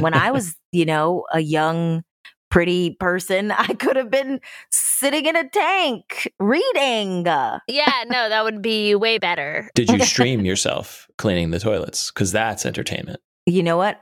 when 0.00 0.12
I 0.12 0.32
was, 0.32 0.56
you 0.72 0.84
know, 0.84 1.24
a 1.32 1.40
young 1.40 2.02
pretty 2.50 2.96
person, 3.00 3.52
I 3.52 3.74
could 3.74 3.96
have 3.96 4.10
been 4.10 4.40
sitting 4.70 5.26
in 5.26 5.36
a 5.36 5.48
tank 5.48 6.32
reading. 6.40 7.24
Yeah, 7.24 8.04
no, 8.06 8.28
that 8.28 8.44
would 8.44 8.60
be 8.60 8.94
way 8.96 9.18
better. 9.18 9.70
Did 9.74 9.90
you 9.90 10.00
stream 10.04 10.44
yourself 10.44 11.08
cleaning 11.16 11.50
the 11.50 11.60
toilets? 11.60 12.10
Because 12.10 12.32
that's 12.32 12.66
entertainment. 12.66 13.20
You 13.46 13.62
know 13.62 13.76
what? 13.76 14.00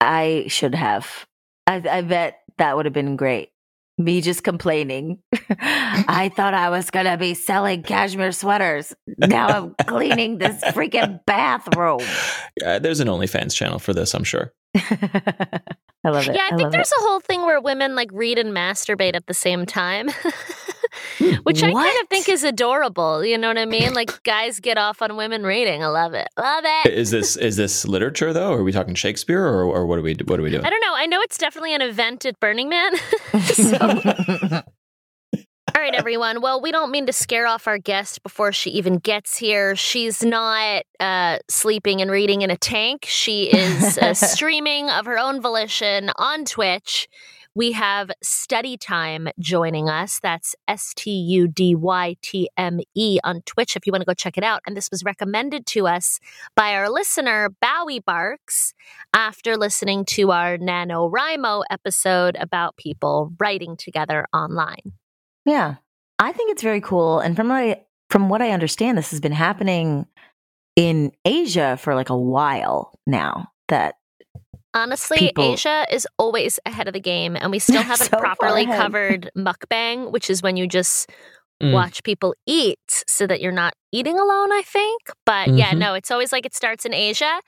I 0.00 0.44
should 0.48 0.74
have. 0.74 1.26
I, 1.66 1.82
I 1.88 2.02
bet 2.02 2.40
that 2.58 2.76
would 2.76 2.84
have 2.84 2.92
been 2.92 3.16
great. 3.16 3.50
Me 3.96 4.20
just 4.20 4.42
complaining. 4.42 5.20
I 5.50 6.30
thought 6.34 6.52
I 6.52 6.68
was 6.70 6.90
going 6.90 7.06
to 7.06 7.16
be 7.16 7.34
selling 7.34 7.82
cashmere 7.84 8.32
sweaters. 8.32 8.92
Now 9.18 9.48
I'm 9.48 9.74
cleaning 9.86 10.38
this 10.38 10.62
freaking 10.64 11.20
bathroom. 11.26 12.00
Uh, 12.64 12.80
there's 12.80 12.98
an 13.00 13.06
OnlyFans 13.08 13.54
channel 13.54 13.78
for 13.78 13.92
this, 13.92 14.14
I'm 14.14 14.24
sure. 14.24 14.52
I 16.04 16.10
love 16.10 16.28
it. 16.28 16.34
Yeah, 16.34 16.42
I 16.46 16.50
think 16.50 16.62
love 16.62 16.72
there's 16.72 16.90
a 16.90 17.02
whole 17.02 17.20
thing 17.20 17.42
where 17.42 17.60
women 17.60 17.94
like 17.94 18.10
read 18.12 18.38
and 18.38 18.50
masturbate 18.50 19.14
at 19.14 19.26
the 19.26 19.34
same 19.34 19.64
time. 19.64 20.10
Which 21.44 21.62
I 21.62 21.72
kind 21.72 22.02
of 22.02 22.08
think 22.08 22.28
is 22.28 22.44
adorable. 22.44 23.24
You 23.24 23.38
know 23.38 23.48
what 23.48 23.58
I 23.58 23.64
mean? 23.66 23.94
Like 23.94 24.22
guys 24.22 24.60
get 24.60 24.78
off 24.78 25.00
on 25.02 25.16
women 25.16 25.42
reading. 25.44 25.82
I 25.82 25.86
love 25.88 26.14
it. 26.14 26.28
Love 26.38 26.64
it. 26.66 26.92
Is 26.92 27.10
this 27.10 27.36
is 27.36 27.56
this 27.56 27.84
literature 27.86 28.32
though? 28.32 28.52
Are 28.52 28.62
we 28.62 28.72
talking 28.72 28.94
Shakespeare 28.94 29.44
or, 29.44 29.62
or 29.64 29.86
what 29.86 29.98
are 29.98 30.02
we 30.02 30.14
what 30.26 30.38
are 30.40 30.42
we 30.42 30.50
doing? 30.50 30.64
I 30.64 30.70
don't 30.70 30.80
know. 30.80 30.94
I 30.94 31.06
know 31.06 31.20
it's 31.20 31.38
definitely 31.38 31.74
an 31.74 31.82
event 31.82 32.24
at 32.24 32.38
Burning 32.40 32.68
Man. 32.68 32.92
So- 33.52 34.62
All 35.74 35.82
right, 35.82 35.94
everyone. 35.94 36.40
Well, 36.40 36.60
we 36.60 36.70
don't 36.70 36.92
mean 36.92 37.06
to 37.06 37.12
scare 37.12 37.48
off 37.48 37.66
our 37.66 37.78
guest 37.78 38.22
before 38.22 38.52
she 38.52 38.70
even 38.70 38.98
gets 38.98 39.36
here. 39.36 39.74
She's 39.74 40.22
not 40.22 40.84
uh, 41.00 41.38
sleeping 41.50 42.00
and 42.00 42.10
reading 42.12 42.42
in 42.42 42.50
a 42.50 42.56
tank. 42.56 43.06
She 43.08 43.44
is 43.46 43.98
uh, 43.98 44.14
streaming 44.14 44.88
of 44.88 45.04
her 45.06 45.18
own 45.18 45.40
volition 45.42 46.10
on 46.16 46.44
Twitch. 46.44 47.08
We 47.56 47.70
have 47.72 48.10
Study 48.20 48.76
Time 48.76 49.28
joining 49.38 49.88
us. 49.88 50.18
That's 50.20 50.56
S 50.66 50.92
T 50.96 51.12
U 51.12 51.46
D 51.46 51.76
Y 51.76 52.16
T 52.20 52.50
M 52.56 52.80
E 52.96 53.18
on 53.22 53.42
Twitch 53.42 53.76
if 53.76 53.86
you 53.86 53.92
want 53.92 54.02
to 54.02 54.06
go 54.06 54.14
check 54.14 54.36
it 54.36 54.42
out. 54.42 54.60
And 54.66 54.76
this 54.76 54.90
was 54.90 55.04
recommended 55.04 55.64
to 55.66 55.86
us 55.86 56.18
by 56.56 56.74
our 56.74 56.90
listener, 56.90 57.54
Bowie 57.62 58.00
Barks, 58.00 58.74
after 59.12 59.56
listening 59.56 60.04
to 60.06 60.32
our 60.32 60.58
NaNoWriMo 60.58 61.62
episode 61.70 62.36
about 62.40 62.76
people 62.76 63.32
writing 63.38 63.76
together 63.76 64.26
online. 64.34 64.92
Yeah. 65.44 65.76
I 66.18 66.32
think 66.32 66.50
it's 66.50 66.62
very 66.62 66.80
cool. 66.80 67.20
And 67.20 67.36
from 67.36 67.52
I 67.52 67.82
from 68.10 68.28
what 68.28 68.42
I 68.42 68.50
understand, 68.50 68.98
this 68.98 69.12
has 69.12 69.20
been 69.20 69.32
happening 69.32 70.06
in 70.74 71.12
Asia 71.24 71.76
for 71.76 71.94
like 71.94 72.10
a 72.10 72.18
while 72.18 72.98
now. 73.06 73.52
That 73.68 73.94
Honestly, 74.74 75.18
people- 75.18 75.52
Asia 75.52 75.86
is 75.90 76.06
always 76.18 76.58
ahead 76.66 76.88
of 76.88 76.94
the 76.94 77.00
game, 77.00 77.36
and 77.36 77.50
we 77.50 77.58
still 77.58 77.82
haven't 77.92 78.08
So 78.10 78.18
properly 78.18 78.66
covered 78.66 79.30
mukbang, 79.36 80.10
which 80.10 80.28
is 80.28 80.42
when 80.42 80.56
you 80.56 80.66
just 80.66 81.10
Mm. 81.62 81.72
watch 81.72 82.02
people 82.02 82.34
eat 82.46 82.80
so 83.06 83.28
that 83.28 83.40
you're 83.40 83.52
not 83.52 83.74
eating 83.92 84.18
alone, 84.18 84.52
I 84.52 84.62
think. 84.66 85.02
But 85.24 85.48
yeah, 85.54 85.70
Mhm. 85.70 85.78
no, 85.78 85.94
it's 85.94 86.10
always 86.10 86.32
like 86.32 86.44
it 86.44 86.52
starts 86.52 86.84
in 86.84 86.92
Asia. 86.92 87.40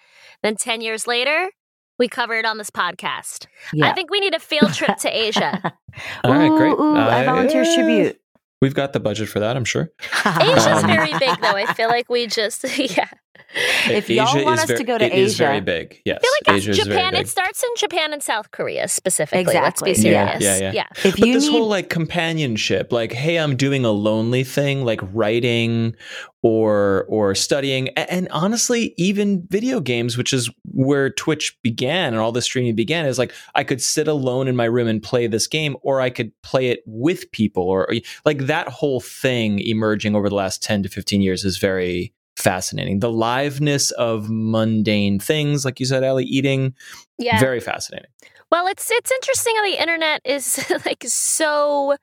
Then 0.44 0.54
10 0.54 0.80
years 0.80 1.08
later, 1.08 1.50
we 1.98 2.06
cover 2.08 2.34
it 2.34 2.44
on 2.44 2.56
this 2.56 2.70
podcast. 2.70 3.46
yeah. 3.72 3.88
I 3.90 3.94
think 3.94 4.10
we 4.12 4.20
need 4.20 4.32
a 4.34 4.38
field 4.38 4.72
trip 4.74 4.96
to 4.98 5.08
Asia. 5.10 5.60
All 6.24 6.32
right, 6.32 6.48
great. 6.50 6.70
Ooh, 6.74 6.80
ooh, 6.94 6.96
I 6.96 7.22
Uh, 7.26 7.32
volunteer 7.32 7.64
yeah. 7.64 7.74
tribute. 7.74 8.20
We've 8.62 8.74
got 8.74 8.92
the 8.92 9.00
budget 9.00 9.28
for 9.28 9.40
that, 9.40 9.56
I'm 9.56 9.64
sure. 9.64 9.90
Asia's 10.24 10.66
Um, 10.68 10.86
very 10.96 11.12
big, 11.18 11.40
though. 11.40 11.56
I 11.56 11.66
feel 11.74 11.88
like 11.88 12.08
we 12.08 12.28
just, 12.28 12.62
yeah. 12.78 13.08
If 13.90 14.10
y'all 14.10 14.28
Asia 14.36 14.44
want 14.44 14.60
us 14.60 14.66
ver- 14.66 14.76
to 14.76 14.84
go 14.84 14.98
to 14.98 15.04
Asia, 15.04 15.14
it 15.16 15.18
is 15.20 15.38
very 15.38 15.60
big. 15.60 16.00
Yes, 16.04 16.18
I 16.18 16.22
feel 16.22 16.30
like 16.52 16.56
Asia 16.58 16.70
it's 16.70 16.78
is 16.80 16.86
very 16.86 16.98
Japan. 16.98 17.12
big. 17.12 17.20
It 17.22 17.28
starts 17.28 17.62
in 17.62 17.70
Japan 17.76 18.12
and 18.12 18.22
South 18.22 18.50
Korea 18.50 18.88
specifically. 18.88 19.44
Let's 19.54 19.80
be 19.82 19.90
Exactly. 19.90 19.94
serious. 19.94 20.42
Yeah, 20.42 20.56
yeah, 20.58 20.72
yeah. 20.72 20.86
If 21.04 21.16
But 21.16 21.26
you 21.26 21.32
this 21.34 21.44
need 21.44 21.52
whole 21.52 21.68
like 21.68 21.88
companionship, 21.88 22.92
like, 22.92 23.12
hey, 23.12 23.38
I'm 23.38 23.56
doing 23.56 23.84
a 23.84 23.90
lonely 23.92 24.44
thing, 24.44 24.84
like 24.84 25.00
writing 25.12 25.94
or 26.42 27.06
or 27.08 27.34
studying, 27.34 27.88
a- 27.96 28.12
and, 28.12 28.28
honestly, 28.30 28.94
even 28.98 29.46
video 29.48 29.80
games, 29.80 30.16
which 30.16 30.32
is 30.32 30.50
where 30.72 31.10
Twitch 31.10 31.56
began 31.62 32.12
and 32.12 32.18
all 32.18 32.32
the 32.32 32.42
streaming 32.42 32.74
began, 32.74 33.06
is 33.06 33.18
like 33.18 33.32
I 33.54 33.64
could 33.64 33.80
sit 33.82 34.06
alone 34.08 34.48
in 34.48 34.56
my 34.56 34.64
room 34.66 34.86
and 34.88 35.02
play 35.02 35.26
this 35.28 35.46
game, 35.46 35.76
or 35.82 36.00
I 36.00 36.10
could 36.10 36.32
play 36.42 36.68
it 36.68 36.80
with 36.86 37.30
people, 37.32 37.62
or 37.64 37.88
like 38.24 38.46
that 38.46 38.68
whole 38.68 39.00
thing 39.00 39.60
emerging 39.60 40.14
over 40.14 40.28
the 40.28 40.34
last 40.34 40.62
ten 40.62 40.82
to 40.82 40.88
fifteen 40.88 41.20
years 41.20 41.44
is 41.44 41.58
very 41.58 42.12
fascinating. 42.36 43.00
The 43.00 43.10
liveness 43.10 43.92
of 43.92 44.28
mundane 44.30 45.18
things, 45.18 45.64
like 45.64 45.80
you 45.80 45.86
said, 45.86 46.04
Alli, 46.04 46.24
eating, 46.24 46.74
Yeah. 47.18 47.40
very 47.40 47.60
fascinating. 47.60 48.10
Well, 48.52 48.66
it's 48.68 48.88
it's 48.90 49.10
interesting 49.10 49.56
how 49.56 49.64
the 49.64 49.80
internet 49.80 50.20
is 50.24 50.64
like 50.86 51.04
so 51.06 51.96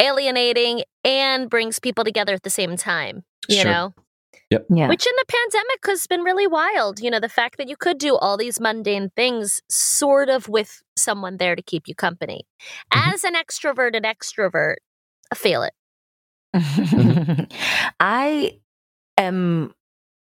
alienating 0.00 0.82
and 1.04 1.50
brings 1.50 1.78
people 1.80 2.04
together 2.04 2.34
at 2.34 2.42
the 2.44 2.50
same 2.50 2.76
time. 2.76 3.24
You 3.48 3.62
Sure. 3.62 3.64
know, 3.72 3.94
Yep. 4.50 4.66
yeah. 4.70 4.88
which 4.88 5.06
in 5.06 5.12
the 5.16 5.24
pandemic 5.26 5.86
has 5.86 6.06
been 6.06 6.20
really 6.22 6.46
wild. 6.46 7.00
You 7.00 7.10
know, 7.10 7.18
the 7.20 7.28
fact 7.28 7.56
that 7.58 7.68
you 7.68 7.76
could 7.76 7.98
do 7.98 8.16
all 8.16 8.36
these 8.36 8.60
mundane 8.60 9.10
things 9.16 9.60
sort 9.70 10.28
of 10.28 10.48
with 10.48 10.82
someone 10.96 11.38
there 11.38 11.56
to 11.56 11.62
keep 11.62 11.88
you 11.88 11.94
company. 11.94 12.46
Mhm. 12.94 13.14
As 13.14 13.24
an 13.24 13.34
extroverted 13.34 14.04
extrovert, 14.04 14.76
I 15.32 15.34
feel 15.34 15.62
it. 15.64 15.74
I 18.00 18.58
am 19.16 19.74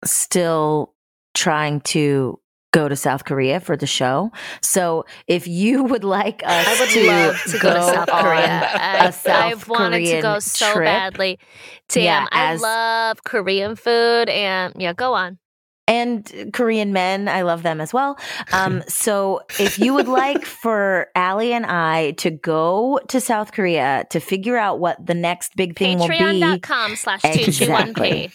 still 0.05 0.95
trying 1.35 1.81
to 1.83 2.39
go 2.73 2.89
to 2.89 2.95
South 2.95 3.25
Korea 3.25 3.59
for 3.59 3.77
the 3.77 3.87
show. 3.87 4.31
So 4.63 5.05
if 5.27 5.49
you 5.49 5.83
would 5.91 6.05
like 6.05 6.43
us 6.45 6.67
I 6.69 6.81
would 6.81 6.89
to, 6.91 7.07
love 7.07 7.43
to 7.47 7.59
go, 7.59 7.75
to 7.75 7.83
South 7.83 8.09
Korea. 8.09 8.71
a 8.73 9.33
I've, 9.33 9.69
wanted 9.69 10.05
to 10.07 10.23
go 10.23 10.39
so 10.39 10.73
trip, 10.73 10.85
badly. 10.87 11.39
Damn, 11.89 12.05
Yeah, 12.05 12.27
I 12.31 12.53
as- 12.53 12.61
love 12.63 13.25
Korean 13.25 13.75
food. 13.77 14.29
And 14.29 14.75
yeah, 14.79 14.93
go 14.93 15.15
on. 15.15 15.39
and 15.89 16.51
Korean 16.53 16.93
men, 16.93 17.27
I 17.29 17.43
love 17.43 17.65
them 17.65 17.81
as 17.81 17.93
well. 17.93 18.17
Um, 18.53 18.85
so 18.89 19.41
if 19.59 19.81
you 19.81 19.93
would 19.95 20.07
like 20.07 20.45
for 20.45 21.09
Alli 21.17 21.53
and 21.53 21.67
I 21.67 22.13
to 22.19 22.31
go 22.31 23.01
to 23.09 23.21
South 23.21 23.51
Korea 23.51 24.05
to 24.11 24.21
figure 24.21 24.57
out 24.57 24.79
what 24.79 25.05
the 25.05 25.15
next 25.15 25.57
big 25.57 25.77
thing 25.77 25.99
will 25.99 26.07
be, 26.07 26.15
Patreon.com 26.19 26.95
slash 26.95 27.23
2G1P. 27.23 27.49
Exactly. 27.49 28.31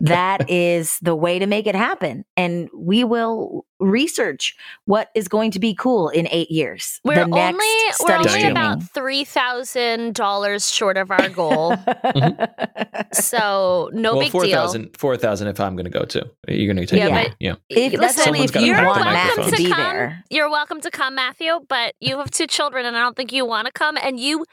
That 0.00 0.46
is 0.50 0.98
the 1.00 1.14
way 1.14 1.38
to 1.38 1.46
make 1.46 1.66
it 1.66 1.74
happen. 1.74 2.24
And 2.36 2.68
we 2.74 3.04
will 3.04 3.66
research 3.80 4.54
what 4.84 5.08
is 5.14 5.28
going 5.28 5.50
to 5.50 5.58
be 5.58 5.74
cool 5.74 6.08
in 6.08 6.28
eight 6.30 6.50
years. 6.50 7.00
We're 7.04 7.16
the 7.16 7.22
only 7.22 7.34
we're 7.34 8.16
only 8.16 8.28
streaming. 8.28 8.50
about 8.52 8.82
three 8.82 9.24
thousand 9.24 10.14
dollars 10.14 10.70
short 10.70 10.96
of 10.96 11.10
our 11.10 11.28
goal, 11.28 11.72
mm-hmm. 11.72 13.02
so 13.12 13.90
no 13.92 14.12
well, 14.12 14.20
big 14.22 14.32
4,000 14.32 14.96
4,000 14.96 15.48
if 15.48 15.60
I'm 15.60 15.74
going 15.74 15.84
to 15.84 15.90
go 15.90 16.04
too. 16.04 16.22
You're 16.48 16.72
going 16.72 16.86
to 16.86 16.86
take 16.86 17.00
Yeah, 17.00 17.08
yeah, 17.08 17.24
but- 17.24 17.36
yeah. 17.40 17.54
If, 17.68 18.00
that's 18.00 18.18
Listen, 18.18 18.34
if 18.36 18.40
you 18.42 18.48
gotta 18.48 18.66
you're 18.66 18.76
have 18.76 18.96
Matt 18.96 19.36
welcome 19.36 19.44
to 19.44 19.50
to 19.50 19.56
be 19.56 19.70
come. 19.70 19.78
there. 19.78 20.24
You're 20.30 20.50
welcome 20.50 20.80
to 20.80 20.90
come, 20.90 21.14
Matthew. 21.14 21.60
But 21.68 21.94
you 22.00 22.18
have 22.18 22.30
two 22.30 22.46
children, 22.46 22.86
and 22.86 22.96
I 22.96 23.00
don't 23.00 23.16
think 23.16 23.32
you 23.32 23.44
want 23.44 23.66
to 23.66 23.72
come. 23.72 23.96
And 23.96 24.18
you 24.20 24.44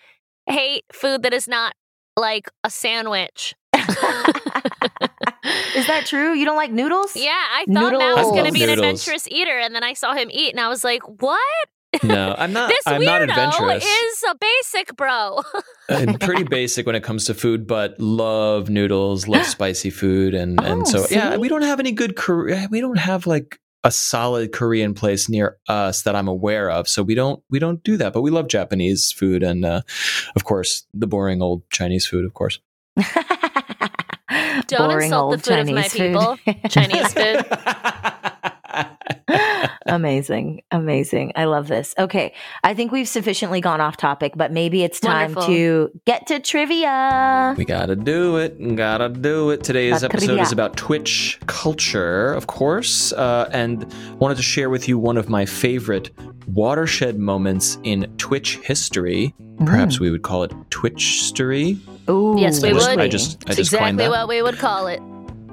hate 0.47 0.83
food 0.91 1.23
that 1.23 1.33
is 1.33 1.47
not 1.47 1.73
like 2.19 2.49
a 2.63 2.69
sandwich. 2.69 3.55
is 3.75 3.87
that 5.87 6.03
true? 6.05 6.33
You 6.33 6.45
don't 6.45 6.57
like 6.57 6.71
noodles? 6.71 7.15
Yeah, 7.15 7.31
I 7.31 7.65
thought 7.65 7.93
Matt 7.93 8.15
was 8.15 8.31
going 8.31 8.45
to 8.45 8.51
be 8.51 8.63
an 8.63 8.69
adventurous 8.69 9.27
eater, 9.29 9.57
and 9.57 9.73
then 9.73 9.83
I 9.83 9.93
saw 9.93 10.13
him 10.13 10.29
eat, 10.31 10.51
and 10.51 10.59
I 10.59 10.67
was 10.67 10.83
like, 10.83 11.01
"What? 11.21 11.39
No, 12.03 12.35
I'm 12.37 12.53
not. 12.53 12.69
this 12.69 12.83
I'm 12.85 13.03
not 13.03 13.21
weirdo 13.21 13.29
adventurous. 13.29 13.83
is 13.85 14.23
a 14.29 14.35
basic 14.39 14.95
bro." 14.95 15.41
Uh, 15.53 15.61
I'm 15.89 16.19
pretty 16.19 16.43
basic 16.43 16.85
when 16.85 16.95
it 16.95 17.03
comes 17.03 17.25
to 17.25 17.33
food, 17.33 17.65
but 17.67 17.99
love 17.99 18.69
noodles, 18.69 19.27
love 19.27 19.45
spicy 19.57 19.89
food, 19.89 20.33
and 20.33 20.59
and 20.61 20.81
Oh, 20.81 20.85
so 20.85 21.05
yeah, 21.09 21.37
we 21.37 21.47
don't 21.49 21.63
have 21.63 21.79
any 21.79 21.91
good. 21.91 22.15
Kore- 22.15 22.49
We 22.69 22.81
don't 22.81 22.99
have 22.99 23.25
like 23.25 23.59
a 23.83 23.91
solid 23.91 24.51
Korean 24.51 24.93
place 24.93 25.29
near 25.29 25.57
us 25.67 26.03
that 26.03 26.15
I'm 26.15 26.27
aware 26.27 26.69
of, 26.69 26.87
so 26.87 27.03
we 27.03 27.15
don't 27.15 27.41
we 27.49 27.59
don't 27.59 27.83
do 27.83 27.97
that. 27.97 28.13
But 28.13 28.21
we 28.21 28.31
love 28.31 28.47
Japanese 28.47 29.11
food, 29.11 29.43
and 29.43 29.65
uh, 29.65 29.81
of 30.35 30.43
course 30.43 30.85
the 30.93 31.07
boring 31.07 31.41
old 31.41 31.69
Chinese 31.69 32.05
food, 32.05 32.25
of 32.25 32.33
course. 32.33 32.59
Don't 34.67 34.89
Boring 34.89 35.05
insult 35.05 35.43
the 35.43 35.53
old 35.53 35.65
food 35.65 35.69
of 35.69 35.75
my 35.75 35.87
Chinese 35.87 35.93
food. 35.93 36.39
people. 36.45 36.59
Chinese 36.69 37.13
food. 37.13 37.45
amazing. 39.95 40.61
Amazing. 40.71 41.33
I 41.35 41.45
love 41.45 41.67
this. 41.67 41.93
Okay. 41.97 42.33
I 42.63 42.73
think 42.73 42.91
we've 42.91 43.07
sufficiently 43.07 43.61
gone 43.61 43.81
off 43.81 43.97
topic, 43.97 44.33
but 44.35 44.51
maybe 44.51 44.83
it's 44.83 44.99
time 44.99 45.33
Wonderful. 45.33 45.47
to 45.53 45.91
get 46.05 46.27
to 46.27 46.39
trivia. 46.39 47.53
We 47.57 47.65
gotta 47.65 47.95
do 47.95 48.37
it. 48.37 48.75
Gotta 48.75 49.09
do 49.09 49.49
it. 49.51 49.63
Today's 49.63 50.01
La 50.01 50.07
episode 50.07 50.25
trivia. 50.27 50.43
is 50.43 50.51
about 50.51 50.77
Twitch 50.77 51.39
culture, 51.47 52.33
of 52.33 52.47
course, 52.47 53.11
uh, 53.13 53.49
and 53.51 53.85
wanted 54.19 54.37
to 54.37 54.43
share 54.43 54.69
with 54.69 54.87
you 54.87 54.97
one 54.97 55.17
of 55.17 55.29
my 55.29 55.45
favorite 55.45 56.09
watershed 56.47 57.19
moments 57.19 57.77
in 57.83 58.11
Twitch 58.17 58.57
history. 58.63 59.33
Perhaps 59.65 59.99
we 59.99 60.09
would 60.09 60.21
call 60.23 60.43
it 60.43 60.51
Twitchstery. 60.69 61.77
Ooh, 62.09 62.35
Yes, 62.39 62.61
we 62.63 62.69
I 62.69 62.73
just, 62.73 62.89
would. 62.89 62.99
I 62.99 63.07
just, 63.07 63.43
I 63.45 63.47
just 63.53 63.59
exactly 63.59 63.97
that. 63.97 64.09
what 64.09 64.27
we 64.27 64.41
would 64.41 64.57
call 64.57 64.87
it. 64.87 65.01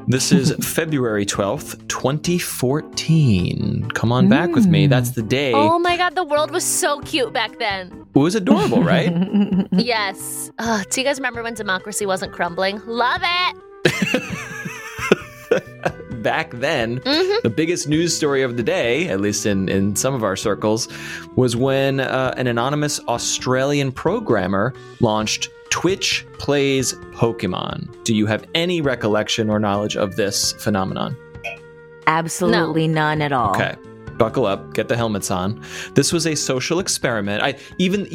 This 0.08 0.30
is 0.30 0.52
February 0.64 1.26
12th, 1.26 1.88
2014. 1.88 3.90
Come 3.92 4.12
on 4.12 4.28
back 4.28 4.50
with 4.50 4.66
me. 4.66 4.86
Mm. 4.86 4.90
That's 4.90 5.10
the 5.10 5.22
day. 5.22 5.52
Oh 5.52 5.80
my 5.80 5.96
god, 5.96 6.14
the 6.14 6.22
world 6.22 6.52
was 6.52 6.64
so 6.64 7.00
cute 7.00 7.32
back 7.32 7.58
then. 7.58 8.06
It 8.14 8.18
was 8.18 8.34
adorable, 8.34 8.82
right? 8.82 9.12
Yes. 9.72 10.50
Uh, 10.58 10.82
do 10.90 11.00
you 11.00 11.06
guys 11.06 11.18
remember 11.18 11.42
when 11.42 11.54
democracy 11.54 12.06
wasn't 12.06 12.32
crumbling? 12.32 12.80
Love 12.86 13.20
it. 13.25 13.56
back 16.22 16.50
then, 16.52 16.96
the 17.42 17.52
biggest 17.54 17.88
news 17.88 18.16
story 18.16 18.42
of 18.42 18.56
the 18.56 18.62
day, 18.62 19.08
at 19.08 19.20
least 19.20 19.44
in, 19.46 19.68
in 19.68 19.94
some 19.96 20.14
of 20.14 20.25
our 20.25 20.34
circles, 20.34 20.88
was 21.36 21.56
when 21.56 22.00
uh, 22.00 22.32
an 22.36 22.46
anonymous 22.46 23.00
Australian 23.06 23.92
programmer 23.92 24.72
launched 25.00 25.50
Twitch 25.70 26.26
Plays 26.38 26.94
Pokemon. 27.12 28.04
Do 28.04 28.14
you 28.14 28.26
have 28.26 28.44
any 28.54 28.80
recollection 28.80 29.50
or 29.50 29.58
knowledge 29.58 29.96
of 29.96 30.16
this 30.16 30.52
phenomenon? 30.52 31.16
Absolutely 32.06 32.88
none 32.88 33.20
at 33.23 33.32
all. 33.32 33.54
Okay. 33.54 33.76
Buckle 34.16 34.46
up, 34.46 34.73
get 34.73 34.88
the 34.88 34.96
helmets 34.96 35.30
on. 35.30 35.62
This 35.92 36.11
was 36.11 36.26
a 36.26 36.35
social 36.35 36.78
experiment. 36.78 37.42
I 37.42 37.56
even 37.76 38.06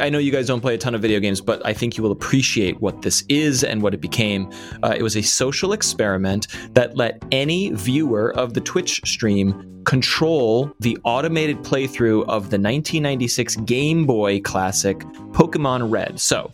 I 0.00 0.08
know 0.08 0.18
you 0.18 0.32
guys 0.32 0.46
don't 0.46 0.62
play 0.62 0.74
a 0.74 0.78
ton 0.78 0.94
of 0.94 1.02
video 1.02 1.20
games, 1.20 1.42
but 1.42 1.64
I 1.66 1.74
think 1.74 1.98
you 1.98 2.02
will 2.02 2.12
appreciate 2.12 2.80
what 2.80 3.02
this 3.02 3.24
is 3.28 3.62
and 3.62 3.82
what 3.82 3.92
it 3.92 4.00
became. 4.00 4.50
Uh, 4.82 4.94
it 4.96 5.02
was 5.02 5.16
a 5.16 5.22
social 5.22 5.74
experiment 5.74 6.46
that 6.72 6.96
let 6.96 7.22
any 7.30 7.70
viewer 7.72 8.34
of 8.34 8.54
the 8.54 8.60
Twitch 8.62 9.02
stream 9.04 9.82
control 9.84 10.72
the 10.80 10.96
automated 11.04 11.58
playthrough 11.58 12.22
of 12.22 12.50
the 12.50 12.58
1996 12.58 13.56
Game 13.56 14.06
Boy 14.06 14.40
classic 14.40 15.00
Pokemon 15.32 15.90
Red. 15.90 16.18
So, 16.18 16.50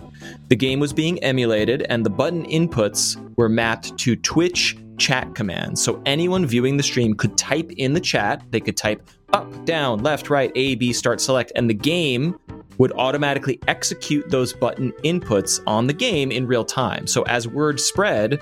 the 0.48 0.56
game 0.56 0.80
was 0.80 0.92
being 0.92 1.22
emulated, 1.22 1.82
and 1.82 2.04
the 2.04 2.10
button 2.10 2.44
inputs 2.46 3.16
were 3.36 3.48
mapped 3.48 3.96
to 3.98 4.16
Twitch 4.16 4.76
chat 4.98 5.34
commands. 5.34 5.82
So 5.82 6.00
anyone 6.06 6.46
viewing 6.46 6.76
the 6.76 6.82
stream 6.82 7.14
could 7.14 7.36
type 7.36 7.70
in 7.72 7.94
the 7.94 8.00
chat, 8.00 8.44
they 8.50 8.60
could 8.60 8.76
type 8.76 9.08
up, 9.32 9.64
down, 9.64 10.02
left, 10.02 10.28
right, 10.28 10.52
A, 10.54 10.74
B, 10.74 10.92
start, 10.92 11.20
select, 11.20 11.52
and 11.56 11.70
the 11.70 11.74
game 11.74 12.38
would 12.78 12.92
automatically 12.92 13.60
execute 13.68 14.30
those 14.30 14.54
button 14.54 14.90
inputs 15.04 15.60
on 15.66 15.86
the 15.86 15.92
game 15.92 16.32
in 16.32 16.46
real 16.46 16.64
time. 16.64 17.06
So 17.06 17.22
as 17.24 17.46
word 17.46 17.78
spread, 17.78 18.40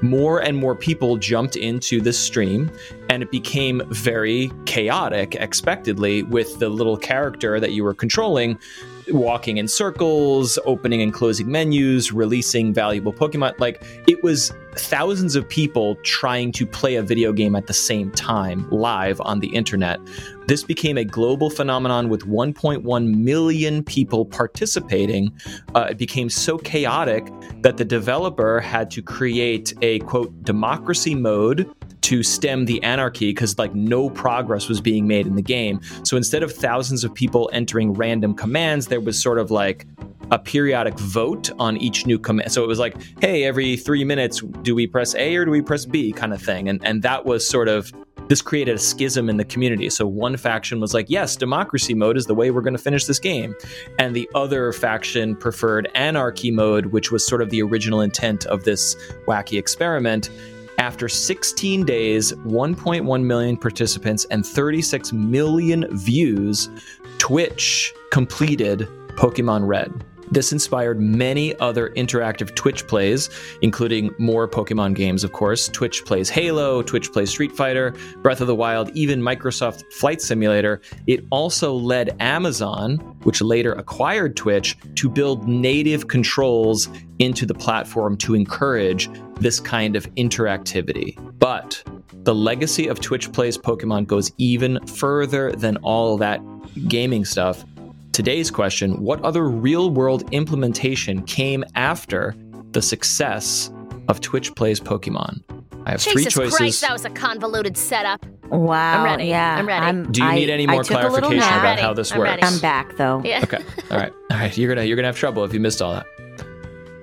more 0.00 0.40
and 0.40 0.56
more 0.56 0.76
people 0.76 1.16
jumped 1.16 1.56
into 1.56 2.00
this 2.00 2.16
stream 2.16 2.70
and 3.08 3.20
it 3.20 3.32
became 3.32 3.82
very 3.88 4.52
chaotic, 4.64 5.34
expectedly, 5.34 6.22
with 6.22 6.60
the 6.60 6.68
little 6.68 6.96
character 6.96 7.58
that 7.58 7.72
you 7.72 7.82
were 7.82 7.94
controlling 7.94 8.60
walking 9.12 9.56
in 9.56 9.68
circles, 9.68 10.58
opening 10.64 11.02
and 11.02 11.12
closing 11.12 11.50
menus, 11.50 12.12
releasing 12.12 12.72
valuable 12.72 13.12
Pokemon. 13.12 13.58
Like 13.58 13.82
it 14.06 14.22
was 14.22 14.52
thousands 14.74 15.34
of 15.34 15.48
people 15.48 15.96
trying 15.96 16.52
to 16.52 16.66
play 16.66 16.94
a 16.96 17.02
video 17.02 17.32
game 17.32 17.54
at 17.56 17.66
the 17.66 17.74
same 17.74 18.10
time 18.12 18.68
live 18.70 19.20
on 19.22 19.40
the 19.40 19.48
internet. 19.48 20.00
This 20.46 20.64
became 20.64 20.96
a 20.96 21.04
global 21.04 21.50
phenomenon 21.50 22.08
with 22.08 22.26
1.1 22.26 23.14
million 23.14 23.84
people 23.84 24.24
participating. 24.24 25.32
Uh, 25.74 25.88
it 25.90 25.98
became 25.98 26.30
so 26.30 26.58
chaotic 26.58 27.28
that 27.62 27.76
the 27.76 27.84
developer 27.84 28.60
had 28.60 28.90
to 28.92 29.02
create 29.02 29.74
a 29.82 29.98
quote 30.00 30.42
democracy 30.42 31.14
mode 31.14 31.70
to 32.02 32.22
stem 32.22 32.64
the 32.64 32.82
anarchy 32.82 33.30
because 33.30 33.58
like 33.58 33.74
no 33.74 34.10
progress 34.10 34.68
was 34.68 34.80
being 34.80 35.06
made 35.06 35.26
in 35.26 35.34
the 35.34 35.42
game. 35.42 35.80
So 36.02 36.16
instead 36.16 36.42
of 36.42 36.52
thousands 36.52 37.04
of 37.04 37.14
people 37.14 37.50
entering 37.52 37.92
random 37.92 38.34
commands, 38.34 38.86
there 38.86 39.00
was 39.00 39.20
sort 39.20 39.38
of 39.38 39.50
like 39.50 39.86
a 40.30 40.38
periodic 40.38 40.98
vote 40.98 41.50
on 41.58 41.76
each 41.76 42.06
new 42.06 42.18
command. 42.18 42.52
So 42.52 42.62
it 42.62 42.68
was 42.68 42.78
like, 42.78 42.96
hey, 43.20 43.44
every 43.44 43.76
three 43.76 44.04
minutes, 44.04 44.40
do 44.62 44.74
we 44.74 44.86
press 44.86 45.14
A 45.16 45.36
or 45.36 45.44
do 45.44 45.50
we 45.50 45.62
press 45.62 45.84
B 45.84 46.12
kind 46.12 46.32
of 46.32 46.40
thing? 46.40 46.68
And 46.68 46.84
and 46.84 47.02
that 47.02 47.26
was 47.26 47.46
sort 47.46 47.68
of 47.68 47.92
this 48.28 48.40
created 48.40 48.76
a 48.76 48.78
schism 48.78 49.28
in 49.28 49.38
the 49.38 49.44
community. 49.44 49.90
So 49.90 50.06
one 50.06 50.36
faction 50.36 50.78
was 50.78 50.94
like, 50.94 51.06
yes, 51.08 51.34
democracy 51.34 51.94
mode 51.94 52.16
is 52.16 52.26
the 52.26 52.34
way 52.34 52.52
we're 52.52 52.60
going 52.60 52.76
to 52.76 52.82
finish 52.82 53.06
this 53.06 53.18
game. 53.18 53.56
And 53.98 54.14
the 54.14 54.30
other 54.36 54.72
faction 54.72 55.34
preferred 55.34 55.90
anarchy 55.96 56.52
mode, 56.52 56.86
which 56.86 57.10
was 57.10 57.26
sort 57.26 57.42
of 57.42 57.50
the 57.50 57.60
original 57.60 58.00
intent 58.00 58.46
of 58.46 58.62
this 58.62 58.94
wacky 59.26 59.58
experiment. 59.58 60.30
After 60.80 61.10
16 61.10 61.84
days, 61.84 62.32
1.1 62.32 63.22
million 63.22 63.56
participants, 63.58 64.24
and 64.30 64.46
36 64.46 65.12
million 65.12 65.86
views, 65.94 66.70
Twitch 67.18 67.92
completed 68.10 68.88
Pokemon 69.08 69.66
Red. 69.66 69.92
This 70.30 70.52
inspired 70.52 71.00
many 71.00 71.58
other 71.58 71.90
interactive 71.90 72.54
Twitch 72.54 72.86
plays, 72.86 73.30
including 73.62 74.14
more 74.18 74.48
Pokemon 74.48 74.94
games, 74.94 75.24
of 75.24 75.32
course. 75.32 75.68
Twitch 75.68 76.04
plays 76.04 76.30
Halo, 76.30 76.82
Twitch 76.82 77.12
plays 77.12 77.30
Street 77.30 77.52
Fighter, 77.52 77.94
Breath 78.22 78.40
of 78.40 78.46
the 78.46 78.54
Wild, 78.54 78.90
even 78.94 79.20
Microsoft 79.20 79.82
Flight 79.92 80.20
Simulator. 80.22 80.80
It 81.06 81.24
also 81.30 81.74
led 81.74 82.14
Amazon, 82.20 82.96
which 83.24 83.42
later 83.42 83.72
acquired 83.72 84.36
Twitch, 84.36 84.76
to 84.94 85.08
build 85.08 85.48
native 85.48 86.08
controls 86.08 86.88
into 87.18 87.44
the 87.44 87.54
platform 87.54 88.16
to 88.18 88.34
encourage 88.34 89.10
this 89.40 89.58
kind 89.58 89.96
of 89.96 90.06
interactivity. 90.14 91.16
But 91.38 91.82
the 92.22 92.34
legacy 92.34 92.86
of 92.86 93.00
Twitch 93.00 93.32
Plays 93.32 93.58
Pokemon 93.58 94.06
goes 94.06 94.30
even 94.38 94.78
further 94.86 95.52
than 95.52 95.76
all 95.78 96.16
that 96.18 96.40
gaming 96.88 97.24
stuff 97.24 97.64
today's 98.12 98.50
question 98.50 99.00
what 99.02 99.20
other 99.22 99.48
real 99.48 99.90
world 99.90 100.24
implementation 100.32 101.22
came 101.24 101.64
after 101.74 102.34
the 102.72 102.82
success 102.82 103.70
of 104.08 104.20
Twitch 104.20 104.54
Plays 104.54 104.80
Pokemon? 104.80 105.42
I 105.86 105.92
have 105.92 106.02
three 106.02 106.24
Jesus 106.24 106.34
choices. 106.34 106.56
Christ, 106.56 106.80
that 106.82 106.92
was 106.92 107.04
a 107.04 107.10
convoluted 107.10 107.76
setup. 107.76 108.24
Wow. 108.50 108.98
I'm 108.98 109.04
ready. 109.04 109.24
Yeah. 109.26 109.56
I'm 109.56 109.66
ready. 109.66 110.08
Do 110.10 110.22
you 110.22 110.28
I- 110.28 110.34
need 110.34 110.50
any 110.50 110.66
more 110.66 110.82
took 110.84 110.98
a 110.98 111.08
little 111.08 111.18
clarification 111.20 111.48
about 111.48 111.62
Ready. 111.64 111.82
how 111.82 111.94
this 111.94 112.12
I'm 112.12 112.18
works? 112.18 112.30
ready. 112.30 112.42
I'm 112.42 112.58
back 112.58 112.96
though. 112.96 113.22
Yeah. 113.24 113.40
Okay. 113.44 113.64
All 113.90 113.96
right. 113.96 114.12
All 114.30 114.36
right. 114.38 114.56
You're 114.58 114.74
gonna 114.74 114.86
you're 114.86 114.96
gonna 114.96 115.08
have 115.08 115.16
trouble 115.16 115.44
if 115.44 115.54
you 115.54 115.60
missed 115.60 115.80
all 115.80 115.92
that. 115.94 116.06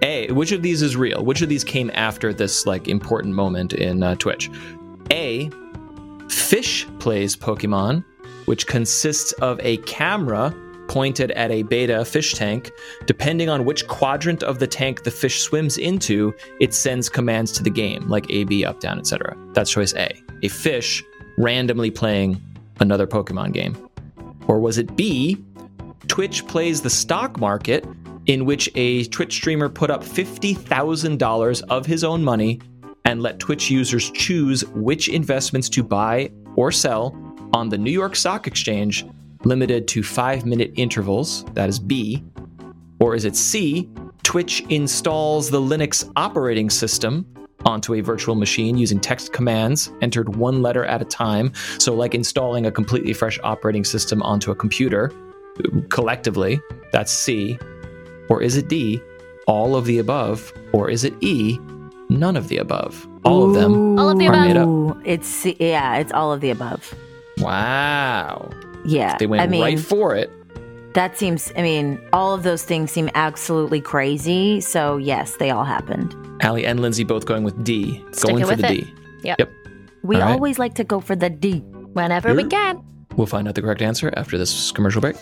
A. 0.04 0.32
Which 0.32 0.52
of 0.52 0.62
these 0.62 0.82
is 0.84 0.96
real? 0.96 1.24
Which 1.26 1.42
of 1.42 1.50
these 1.50 1.64
came 1.64 1.90
after 1.96 2.34
this 2.34 2.66
like 2.68 2.88
important 2.88 3.34
moment 3.34 3.74
in 3.74 4.04
uh, 4.04 4.16
Twitch? 4.16 4.50
A. 5.12 5.50
Fish 6.30 6.86
plays 7.00 7.36
Pokemon, 7.36 8.04
which 8.46 8.68
consists 8.68 9.32
of 9.34 9.60
a 9.64 9.78
camera 9.78 10.54
pointed 10.88 11.32
at 11.32 11.52
a 11.52 11.64
beta 11.64 12.04
fish 12.06 12.34
tank. 12.34 12.72
Depending 13.06 13.50
on 13.50 13.66
which 13.66 13.88
quadrant 13.88 14.44
of 14.44 14.60
the 14.60 14.68
tank 14.68 15.04
the 15.04 15.12
fish 15.12 15.42
swims 15.42 15.78
into, 15.78 16.34
it 16.60 16.74
sends 16.74 17.10
commands 17.10 17.52
to 17.54 17.64
the 17.64 17.70
game, 17.70 18.08
like 18.08 18.30
A, 18.30 18.44
B, 18.44 18.66
up, 18.66 18.80
down, 18.80 19.00
etc. 19.00 19.36
That's 19.54 19.72
choice 19.72 19.94
A. 19.96 20.10
A 20.44 20.48
fish 20.48 21.04
randomly 21.38 21.92
playing 21.92 22.42
another 22.80 23.08
Pokemon 23.08 23.54
game. 23.54 23.78
Or 24.48 24.60
was 24.60 24.78
it 24.78 24.96
B? 24.96 25.44
Twitch 26.08 26.48
plays 26.48 26.82
the 26.82 26.90
stock 26.90 27.40
market 27.40 27.86
in 28.28 28.46
which 28.46 28.70
a 28.76 29.06
Twitch 29.06 29.34
streamer 29.34 29.70
put 29.70 29.90
up 29.90 30.04
$50,000 30.04 31.62
of 31.70 31.86
his 31.86 32.04
own 32.04 32.24
money 32.24 32.60
and 33.06 33.22
let 33.22 33.40
Twitch 33.40 33.70
users 33.70 34.12
choose 34.12 34.66
which 34.68 35.08
investments 35.08 35.70
to 35.70 35.84
buy 35.84 36.30
or 36.56 36.72
sell 36.72 37.16
on 37.54 37.70
the 37.70 37.78
New 37.78 37.92
York 37.92 38.16
Stock 38.16 38.48
Exchange, 38.48 39.06
limited 39.44 39.88
to 39.90 40.04
five 40.04 40.46
minute 40.46 40.72
intervals. 40.76 41.44
That 41.54 41.70
is 41.70 41.80
B. 41.80 42.24
Or 43.00 43.16
is 43.16 43.26
it 43.26 43.36
C? 43.36 43.90
Twitch 44.24 44.62
installs 44.70 45.50
the 45.50 45.62
Linux 45.62 46.12
operating 46.16 46.70
system 46.70 47.26
onto 47.66 47.94
a 47.94 48.02
virtual 48.02 48.36
machine 48.36 48.78
using 48.78 49.00
text 49.00 49.34
commands 49.34 49.92
entered 50.02 50.36
one 50.36 50.62
letter 50.62 50.86
at 50.86 51.02
a 51.02 51.06
time. 51.06 51.52
So, 51.80 51.94
like 51.94 52.16
installing 52.16 52.66
a 52.66 52.72
completely 52.72 53.14
fresh 53.14 53.40
operating 53.44 53.84
system 53.84 54.22
onto 54.24 54.52
a 54.52 54.56
computer 54.56 55.12
collectively. 55.90 56.60
That's 56.92 57.12
C. 57.12 57.58
Or 58.30 58.42
is 58.42 58.58
it 58.58 58.68
D? 58.68 59.02
All 59.48 59.76
of 59.76 59.86
the 59.86 60.00
above. 60.00 60.54
Or 60.74 60.90
is 60.90 61.04
it 61.04 61.14
E? 61.22 61.58
None 62.10 62.38
of 62.38 62.48
the 62.48 62.58
above. 62.58 63.08
All 63.24 63.44
of 63.44 63.54
them. 63.54 64.00
All 64.00 64.10
of 64.10 64.18
the 64.18 64.28
are 64.28 64.34
above. 64.34 64.48
made 64.48 64.58
up. 64.58 64.98
It's 65.06 65.46
yeah, 65.60 65.98
it's 65.98 66.12
all 66.12 66.32
of 66.32 66.42
the 66.42 66.50
above. 66.50 66.94
Wow. 67.40 68.50
Yeah. 68.88 69.18
They 69.18 69.28
went 69.28 69.42
I 69.44 69.48
mean, 69.48 69.62
right 69.62 69.80
for 69.80 70.16
it. 70.16 70.32
that 70.94 71.18
seems 71.18 71.52
I 71.58 71.62
mean, 71.62 72.00
all 72.14 72.34
of 72.34 72.44
those 72.44 72.64
things 72.64 72.92
seem 72.92 73.10
absolutely 73.16 73.82
crazy. 73.82 74.62
So 74.62 74.98
yes, 74.98 75.36
they 75.38 75.50
all 75.52 75.66
happened. 75.66 76.16
Alli 76.42 76.66
and 76.66 76.80
Linsey 76.80 77.06
both 77.08 77.26
going 77.26 77.44
with 77.44 77.64
D. 77.64 78.04
Sticking 78.12 78.36
going 78.38 78.44
for 78.46 78.52
with 78.52 78.62
the 78.62 78.68
it. 78.68 78.86
D. 78.86 78.94
Yep. 79.24 79.40
Yep. 79.40 79.52
We 80.04 80.16
All 80.16 80.22
right. 80.22 80.32
always 80.32 80.58
like 80.60 80.76
to 80.76 80.84
go 80.84 81.00
for 81.02 81.16
the 81.16 81.30
D. 81.30 81.60
Whenever 81.94 82.34
we 82.34 82.46
can. 82.46 82.82
We'll 83.16 83.26
find 83.28 83.48
out 83.48 83.56
the 83.56 83.62
correct 83.62 83.82
answer 83.82 84.14
after 84.16 84.38
this 84.38 84.72
commercial 84.72 85.02
break. 85.02 85.16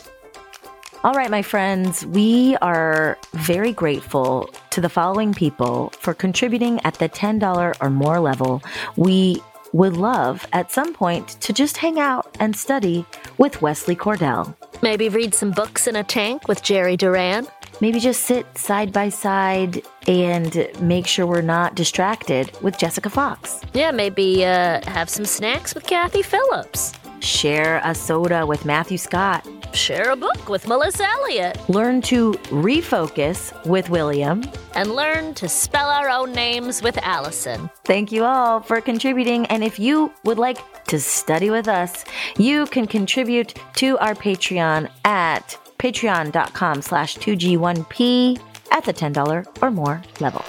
All 1.06 1.14
right, 1.14 1.30
my 1.30 1.44
friends, 1.44 2.06
we 2.08 2.58
are 2.64 3.18
very 3.34 3.72
grateful 3.72 4.50
to 4.72 4.82
the 4.82 4.90
following 4.90 5.34
people 5.36 5.94
for 6.00 6.14
contributing 6.16 6.82
at 6.84 6.96
the 6.96 7.08
$10 7.08 7.76
or 7.80 7.90
more 7.92 8.20
level. 8.20 8.62
We 8.98 9.42
would 9.76 9.98
love 9.98 10.48
at 10.54 10.72
some 10.72 10.94
point 10.94 11.28
to 11.42 11.52
just 11.52 11.76
hang 11.76 12.00
out 12.00 12.34
and 12.40 12.56
study 12.56 13.06
with 13.38 13.62
Wesley 13.62 13.94
Cordell. 13.96 14.56
Maybe 14.82 15.10
read 15.10 15.36
some 15.36 15.52
books 15.52 15.86
in 15.86 15.98
a 15.98 16.04
tank 16.04 16.48
with 16.48 16.64
Jerry 16.64 16.96
Duran. 16.96 17.46
Maybe 17.82 18.00
just 18.00 18.22
sit 18.22 18.58
side 18.58 18.94
by 18.94 19.10
side 19.10 19.82
and 20.08 20.70
make 20.80 21.08
sure 21.08 21.28
we're 21.28 21.42
not 21.42 21.76
distracted 21.76 22.50
with 22.62 22.78
Jessica 22.78 23.10
Fox. 23.10 23.60
Yeah, 23.74 23.92
maybe 23.92 24.46
uh, 24.46 24.80
have 24.90 25.10
some 25.10 25.26
snacks 25.26 25.76
with 25.76 25.84
Kathy 25.84 26.22
Phillips. 26.22 26.94
Share 27.20 27.82
a 27.84 27.94
soda 27.94 28.46
with 28.46 28.64
Matthew 28.64 28.98
Scott. 28.98 29.46
Share 29.76 30.12
a 30.12 30.16
book 30.16 30.48
with 30.48 30.70
Melissa 30.70 31.04
Elliott. 31.04 31.60
Learn 31.70 32.02
to 32.04 32.32
refocus 32.50 33.52
with 33.66 33.90
William. 33.90 34.42
And 34.74 34.96
learn 34.96 35.34
to 35.34 35.50
spell 35.50 35.90
our 35.90 36.10
own 36.10 36.32
names 36.32 36.82
with 36.82 36.98
Allison. 37.00 37.70
Thank 37.84 38.10
you 38.10 38.24
all 38.24 38.62
for 38.62 38.80
contributing. 38.80 39.46
And 39.48 39.66
if 39.66 39.78
you 39.78 40.14
would 40.24 40.40
like 40.40 40.86
to 40.86 41.00
study 41.00 41.50
with 41.50 41.68
us, 41.68 42.06
you 42.38 42.68
can 42.68 42.88
contribute 42.88 43.54
to 43.76 43.98
our 43.98 44.16
Patreon 44.16 44.90
at 45.04 45.58
patreon.com 45.78 46.82
slash 46.82 47.18
2G1P 47.18 48.40
at 48.72 48.86
the 48.86 48.94
$10 48.94 49.62
or 49.62 49.72
more 49.72 50.02
level. 50.22 50.44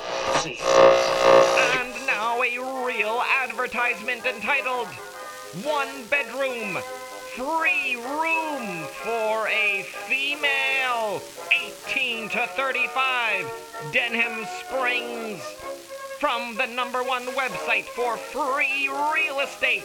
And 0.46 2.06
now 2.06 2.40
a 2.42 2.86
real 2.86 3.20
advertisement 3.42 4.24
entitled 4.24 4.86
One 5.64 5.88
Bedroom, 6.10 6.78
Free 7.36 7.96
Room 7.96 8.86
for 9.04 9.46
a 9.48 9.82
Female, 10.08 11.20
18 11.86 12.30
to 12.30 12.46
35, 12.46 13.90
Denham 13.92 14.46
Springs. 14.46 15.42
From 16.18 16.54
the 16.56 16.66
number 16.68 17.02
one 17.02 17.26
website 17.26 17.84
for 17.84 18.16
free 18.16 18.88
real 18.88 19.40
estate 19.40 19.84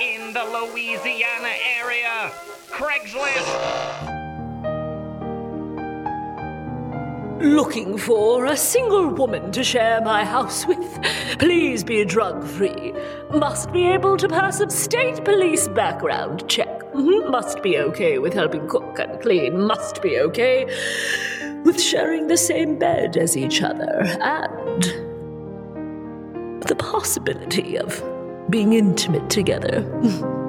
in 0.00 0.32
the 0.32 0.44
Louisiana 0.44 1.54
area, 1.80 2.30
Craigslist. 2.70 4.11
Looking 7.42 7.98
for 7.98 8.44
a 8.46 8.56
single 8.56 9.08
woman 9.08 9.50
to 9.50 9.64
share 9.64 10.00
my 10.00 10.24
house 10.24 10.64
with. 10.64 10.78
Please 11.40 11.82
be 11.82 12.04
drug 12.04 12.44
free. 12.44 12.94
Must 13.34 13.72
be 13.72 13.88
able 13.88 14.16
to 14.18 14.28
pass 14.28 14.60
a 14.60 14.70
state 14.70 15.24
police 15.24 15.66
background 15.66 16.48
check. 16.48 16.82
Mhm. 16.94 17.30
Must 17.30 17.60
be 17.60 17.78
okay 17.78 18.20
with 18.20 18.32
helping 18.32 18.68
cook 18.68 18.96
and 19.00 19.20
clean. 19.20 19.60
Must 19.60 20.00
be 20.00 20.20
okay 20.20 20.66
with 21.64 21.80
sharing 21.80 22.28
the 22.28 22.36
same 22.36 22.78
bed 22.78 23.16
as 23.16 23.36
each 23.36 23.60
other. 23.60 24.04
And 24.20 24.84
the 26.68 26.76
possibility 26.76 27.76
of 27.76 28.00
being 28.50 28.72
intimate 28.72 29.28
together. 29.30 29.84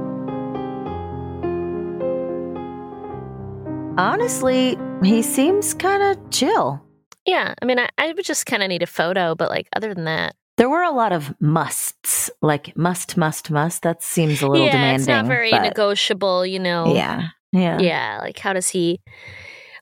Honestly, 3.98 4.76
he 5.04 5.22
seems 5.22 5.74
kind 5.76 6.02
of 6.02 6.32
chill. 6.32 6.82
Yeah, 7.26 7.54
I 7.62 7.66
mean, 7.66 7.78
I, 7.80 7.90
I 8.00 8.12
would 8.12 8.26
just 8.26 8.46
kind 8.48 8.64
of 8.64 8.70
need 8.70 8.82
a 8.82 8.88
photo, 8.88 9.36
but 9.36 9.50
like, 9.52 9.70
other 9.76 9.94
than 9.94 10.06
that, 10.06 10.36
There 10.58 10.68
were 10.68 10.82
a 10.82 10.92
lot 10.92 11.12
of 11.14 11.34
musts, 11.40 12.32
like 12.42 12.76
must, 12.76 13.18
must, 13.18 13.52
must. 13.52 13.84
That 13.84 14.02
seems 14.02 14.42
a 14.42 14.48
little 14.48 14.66
yeah, 14.66 14.72
demanding. 14.72 15.02
it's 15.02 15.08
not 15.08 15.26
very 15.28 15.52
but 15.52 15.62
negotiable, 15.62 16.44
you 16.46 16.60
know. 16.60 16.94
Yeah, 16.96 17.28
yeah, 17.52 17.80
Yeah, 17.80 18.20
like 18.22 18.40
how 18.40 18.54
does 18.54 18.68
he 18.70 19.00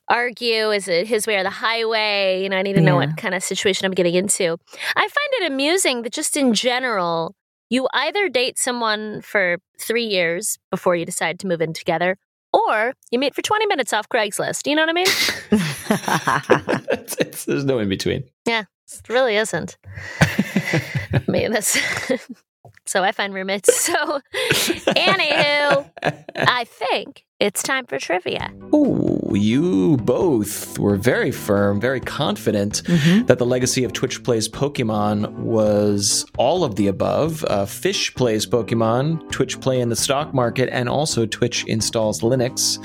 argue? 0.08 0.70
Is 0.72 0.88
it 0.88 1.06
his 1.06 1.26
way 1.26 1.36
or 1.36 1.42
the 1.42 1.50
highway? 1.50 2.42
You 2.42 2.50
know, 2.50 2.58
I 2.58 2.62
need 2.62 2.74
to 2.74 2.80
know 2.82 3.00
Yeah. 3.00 3.06
what 3.06 3.16
kind 3.16 3.34
of 3.34 3.42
situation 3.42 3.86
I'm 3.86 3.92
getting 3.92 4.14
into. 4.14 4.58
I 4.94 5.00
find 5.08 5.42
it 5.42 5.50
amusing 5.50 6.02
that 6.02 6.12
just 6.12 6.36
in 6.36 6.52
general, 6.52 7.34
you 7.70 7.88
either 7.94 8.28
date 8.28 8.58
someone 8.58 9.22
for 9.22 9.56
three 9.80 10.04
years 10.04 10.58
before 10.70 10.96
you 10.96 11.06
decide 11.06 11.38
to 11.40 11.46
move 11.46 11.62
in 11.62 11.72
together, 11.72 12.18
or 12.52 12.94
you 13.10 13.18
meet 13.18 13.34
for 13.34 13.42
20 13.42 13.66
minutes 13.66 13.92
off 13.92 14.08
Craigslist. 14.08 14.66
You 14.66 14.76
know 14.76 14.82
what 14.82 14.90
I 14.90 14.92
mean? 14.92 15.06
it's, 16.92 17.16
it's, 17.18 17.44
there's 17.44 17.64
no 17.64 17.78
in 17.78 17.88
between. 17.88 18.24
yeah, 18.46 18.64
it 18.92 19.08
really 19.08 19.36
isn't. 19.36 19.76
I 20.20 21.22
mean, 21.28 21.52
that's. 21.52 21.78
so 22.86 23.02
I 23.02 23.12
find 23.12 23.34
roommates. 23.34 23.74
So, 23.76 23.94
anywho, 24.34 25.90
I 26.36 26.64
think 26.64 27.24
it's 27.46 27.62
time 27.62 27.84
for 27.86 27.98
trivia. 27.98 28.50
Oh, 28.72 29.18
you 29.34 29.96
both 29.98 30.78
were 30.78 30.96
very 30.96 31.30
firm, 31.32 31.80
very 31.80 31.98
confident 32.00 32.82
Mhm. 32.84 33.26
that 33.26 33.38
the 33.38 33.46
legacy 33.46 33.82
of 33.84 33.92
Twitch 33.92 34.22
Plays 34.22 34.48
Pokemon 34.48 35.28
was 35.58 36.24
all 36.38 36.62
of 36.64 36.76
the 36.76 36.86
above. 36.86 37.44
Uh, 37.48 37.64
Fish 37.66 38.14
plays 38.14 38.46
Pokemon, 38.46 39.04
Twitch 39.30 39.60
Play 39.60 39.80
in 39.80 39.88
the 39.88 39.96
stock 39.96 40.32
market, 40.32 40.68
and 40.72 40.88
also 40.88 41.26
Twitch 41.26 41.64
installs 41.66 42.20
Linux. 42.20 42.78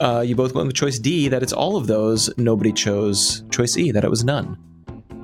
Uh, 0.00 0.20
you 0.24 0.34
both 0.36 0.54
went 0.54 0.66
with 0.68 0.76
choice 0.76 0.98
D, 0.98 1.28
that 1.28 1.42
it's 1.42 1.52
all 1.52 1.76
of 1.76 1.86
those. 1.86 2.30
Nobody 2.36 2.72
chose 2.72 3.42
choice 3.50 3.76
E, 3.76 3.90
that 3.90 4.04
it 4.04 4.10
was 4.10 4.22
none. 4.24 4.56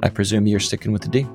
I 0.03 0.09
presume 0.09 0.47
you're 0.47 0.61
sticking 0.61 0.93
with 0.93 1.03
the 1.03 1.09
D. 1.09 1.27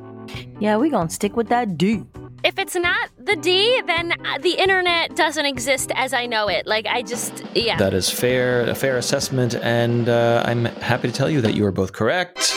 yeah, 0.59 0.75
we 0.77 0.89
gonna 0.89 1.09
stick 1.09 1.35
with 1.37 1.47
that 1.49 1.77
D. 1.77 2.03
If 2.45 2.59
it's 2.59 2.75
not 2.75 3.09
the 3.17 3.35
D, 3.35 3.81
then 3.87 4.11
uh, 4.23 4.37
the 4.37 4.51
internet 4.51 5.15
doesn't 5.15 5.47
exist 5.47 5.91
as 5.95 6.13
I 6.13 6.27
know 6.27 6.47
it. 6.47 6.67
Like, 6.67 6.85
I 6.85 7.01
just, 7.01 7.43
yeah. 7.55 7.75
That 7.77 7.95
is 7.95 8.07
fair, 8.07 8.61
a 8.69 8.75
fair 8.75 8.97
assessment, 8.97 9.55
and 9.55 10.07
uh, 10.07 10.43
I'm 10.45 10.65
happy 10.65 11.07
to 11.07 11.13
tell 11.13 11.27
you 11.27 11.41
that 11.41 11.55
you 11.55 11.65
are 11.65 11.71
both 11.71 11.93
correct. 11.93 12.53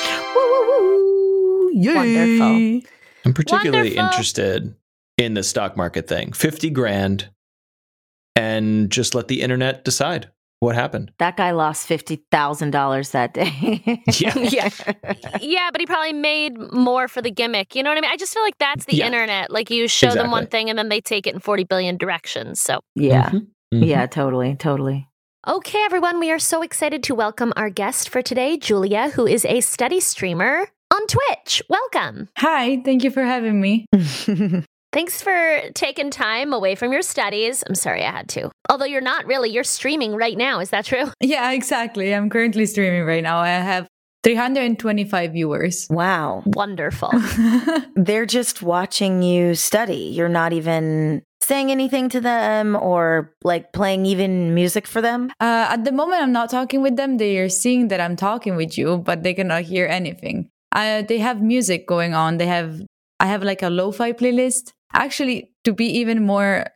Wonderful. 1.73 2.83
I'm 3.25 3.33
particularly 3.33 3.97
Wonderful. 3.97 4.05
interested 4.05 4.75
in 5.17 5.33
the 5.33 5.43
stock 5.43 5.75
market 5.75 6.07
thing. 6.07 6.33
50 6.33 6.69
grand 6.69 7.31
and 8.37 8.91
just 8.91 9.15
let 9.15 9.29
the 9.29 9.41
internet 9.41 9.87
decide 9.87 10.31
what 10.61 10.75
happened. 10.75 11.13
That 11.19 11.37
guy 11.37 11.51
lost 11.53 11.87
fifty 11.87 12.25
thousand 12.31 12.71
dollars 12.73 13.11
that 13.11 13.35
day. 13.35 14.03
Yeah. 14.19 14.35
Yeah. 14.39 14.69
yeah, 15.41 15.69
but 15.71 15.81
he 15.81 15.87
probably 15.87 16.13
made 16.13 16.59
more 16.73 17.09
for 17.09 17.23
the 17.23 17.31
gimmick. 17.31 17.75
You 17.75 17.83
know 17.83 17.91
what 17.91 17.99
I 17.99 18.01
mean? 18.01 18.11
I 18.11 18.17
just 18.17 18.33
feel 18.35 18.43
like 18.43 18.59
that's 18.59 18.85
the 18.87 18.97
Yeah. 18.97 19.07
internet. 19.07 19.51
Like, 19.51 19.71
you 19.71 19.87
show 19.89 20.11
them 20.11 20.31
one 20.31 20.47
thing 20.47 20.69
and 20.71 20.79
then 20.79 20.89
they 20.89 21.01
take 21.01 21.27
it 21.27 21.35
in 21.35 21.41
40 21.41 21.65
billion 21.65 21.97
directions. 21.97 22.61
So, 22.61 22.81
yeah, 22.95 23.31
Mhm. 23.31 23.47
Mhm. 23.75 23.87
yeah, 23.87 24.07
totally, 24.07 24.57
totally. 24.57 25.07
Okay, 25.47 25.79
everyone, 25.85 26.19
we 26.19 26.31
are 26.31 26.39
so 26.39 26.63
excited 26.63 27.03
to 27.05 27.15
welcome 27.15 27.53
our 27.57 27.71
guest 27.71 28.09
for 28.09 28.21
today, 28.23 28.57
Giulia, 28.59 29.11
who 29.11 29.27
is 29.27 29.45
a 29.45 29.61
study 29.61 30.01
streamer 30.01 30.69
on 30.93 31.07
Twitch. 31.07 31.63
Welcome. 31.69 32.29
Hi, 32.39 32.83
thank 32.85 33.05
you 33.05 33.11
for 33.11 33.23
having 33.23 33.61
me. 33.61 33.87
Thanks 34.93 35.21
for 35.23 35.61
taking 35.75 36.11
time 36.11 36.53
away 36.53 36.75
from 36.75 36.93
your 36.93 37.03
studies. 37.03 37.63
I'm 37.69 37.75
sorry 37.75 38.03
I 38.05 38.11
had 38.11 38.29
to. 38.31 38.51
Although 38.71 38.87
you're 38.87 39.03
not 39.03 39.27
really, 39.27 39.51
you're 39.51 39.65
streaming 39.65 40.15
right 40.15 40.37
now. 40.37 40.61
Is 40.61 40.71
that 40.71 40.85
true? 40.87 41.13
Yeah, 41.21 41.53
exactly. 41.53 42.15
I'm 42.15 42.31
currently 42.31 42.65
streaming 42.67 43.05
right 43.05 43.23
now. 43.23 43.39
I 43.39 43.49
have 43.49 43.87
325 44.25 45.33
viewers. 45.33 45.87
wow, 45.91 46.43
Wonderful. 46.47 47.11
they're 47.97 48.27
just 48.27 48.63
watching 48.63 49.23
you 49.23 49.55
study. 49.55 50.11
You're 50.17 50.29
not 50.29 50.53
even 50.53 51.23
saying 51.43 51.71
anything 51.71 52.09
to 52.11 52.21
them 52.21 52.75
or 52.77 53.35
like 53.45 53.73
playing 53.73 54.07
even 54.07 54.55
music 54.55 54.87
for 54.87 55.01
them. 55.03 55.31
Uh, 55.41 55.67
at 55.71 55.85
the 55.85 55.93
moment, 55.93 56.23
I'm 56.23 56.33
not 56.33 56.51
talking 56.51 56.83
with 56.83 56.97
them. 56.97 57.19
They 57.19 57.39
are 57.39 57.49
seeing 57.49 57.89
that 57.89 58.01
I'm 58.01 58.17
talking 58.17 58.57
with 58.57 58.77
you, 58.79 58.99
but 58.99 59.23
they 59.23 59.35
cannot 59.35 59.63
hear 59.63 59.87
anything. 59.87 60.49
Uh, 60.73 61.03
they 61.03 61.19
have 61.19 61.41
music 61.43 61.87
going 61.87 62.15
on. 62.15 62.39
They 62.39 62.47
have, 62.47 62.81
I 63.21 63.27
have 63.27 63.43
like 63.43 63.63
a 63.63 63.71
lo-fi 63.71 64.13
playlist. 64.13 64.73
Actually, 64.93 65.51
to 65.65 65.73
be 65.73 65.87
even 65.87 66.25
more 66.25 66.67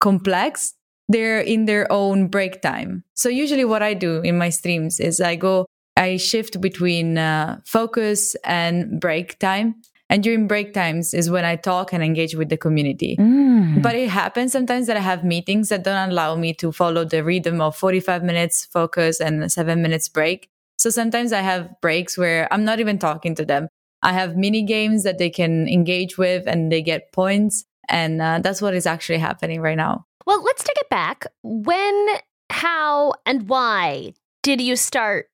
complex, 0.00 0.74
they're 1.08 1.40
in 1.40 1.66
their 1.66 1.90
own 1.90 2.28
break 2.28 2.62
time. 2.62 3.04
So 3.14 3.28
usually, 3.28 3.64
what 3.64 3.82
I 3.82 3.94
do 3.94 4.20
in 4.20 4.38
my 4.38 4.50
streams 4.50 5.00
is 5.00 5.20
I 5.20 5.36
go, 5.36 5.66
I 5.96 6.16
shift 6.16 6.60
between 6.60 7.18
uh, 7.18 7.60
focus 7.64 8.34
and 8.44 9.00
break 9.00 9.38
time. 9.38 9.76
And 10.08 10.22
during 10.22 10.46
break 10.46 10.72
times 10.72 11.14
is 11.14 11.30
when 11.30 11.44
I 11.44 11.56
talk 11.56 11.92
and 11.92 12.02
engage 12.02 12.36
with 12.36 12.48
the 12.48 12.56
community. 12.56 13.16
Mm. 13.18 13.82
But 13.82 13.96
it 13.96 14.08
happens 14.08 14.52
sometimes 14.52 14.86
that 14.86 14.96
I 14.96 15.00
have 15.00 15.24
meetings 15.24 15.68
that 15.70 15.82
don't 15.82 16.10
allow 16.10 16.36
me 16.36 16.54
to 16.54 16.70
follow 16.70 17.04
the 17.04 17.24
rhythm 17.24 17.60
of 17.60 17.76
45 17.76 18.22
minutes 18.22 18.64
focus 18.64 19.20
and 19.20 19.50
seven 19.50 19.82
minutes 19.82 20.08
break. 20.08 20.48
So 20.78 20.90
sometimes 20.90 21.32
I 21.32 21.40
have 21.40 21.80
breaks 21.80 22.16
where 22.16 22.52
I'm 22.52 22.64
not 22.64 22.78
even 22.78 22.98
talking 22.98 23.34
to 23.34 23.44
them. 23.44 23.68
I 24.02 24.12
have 24.12 24.36
mini 24.36 24.62
games 24.62 25.02
that 25.04 25.18
they 25.18 25.30
can 25.30 25.68
engage 25.68 26.18
with 26.18 26.46
and 26.46 26.70
they 26.70 26.82
get 26.82 27.12
points. 27.12 27.64
And 27.88 28.20
uh, 28.20 28.40
that's 28.42 28.60
what 28.60 28.74
is 28.74 28.86
actually 28.86 29.18
happening 29.18 29.60
right 29.60 29.76
now. 29.76 30.06
well, 30.26 30.42
let's 30.42 30.64
take 30.64 30.76
it 30.78 30.90
back. 30.90 31.26
When, 31.42 32.06
how, 32.50 33.14
and 33.24 33.48
why 33.48 34.14
did 34.42 34.60
you 34.60 34.76
start 34.76 35.28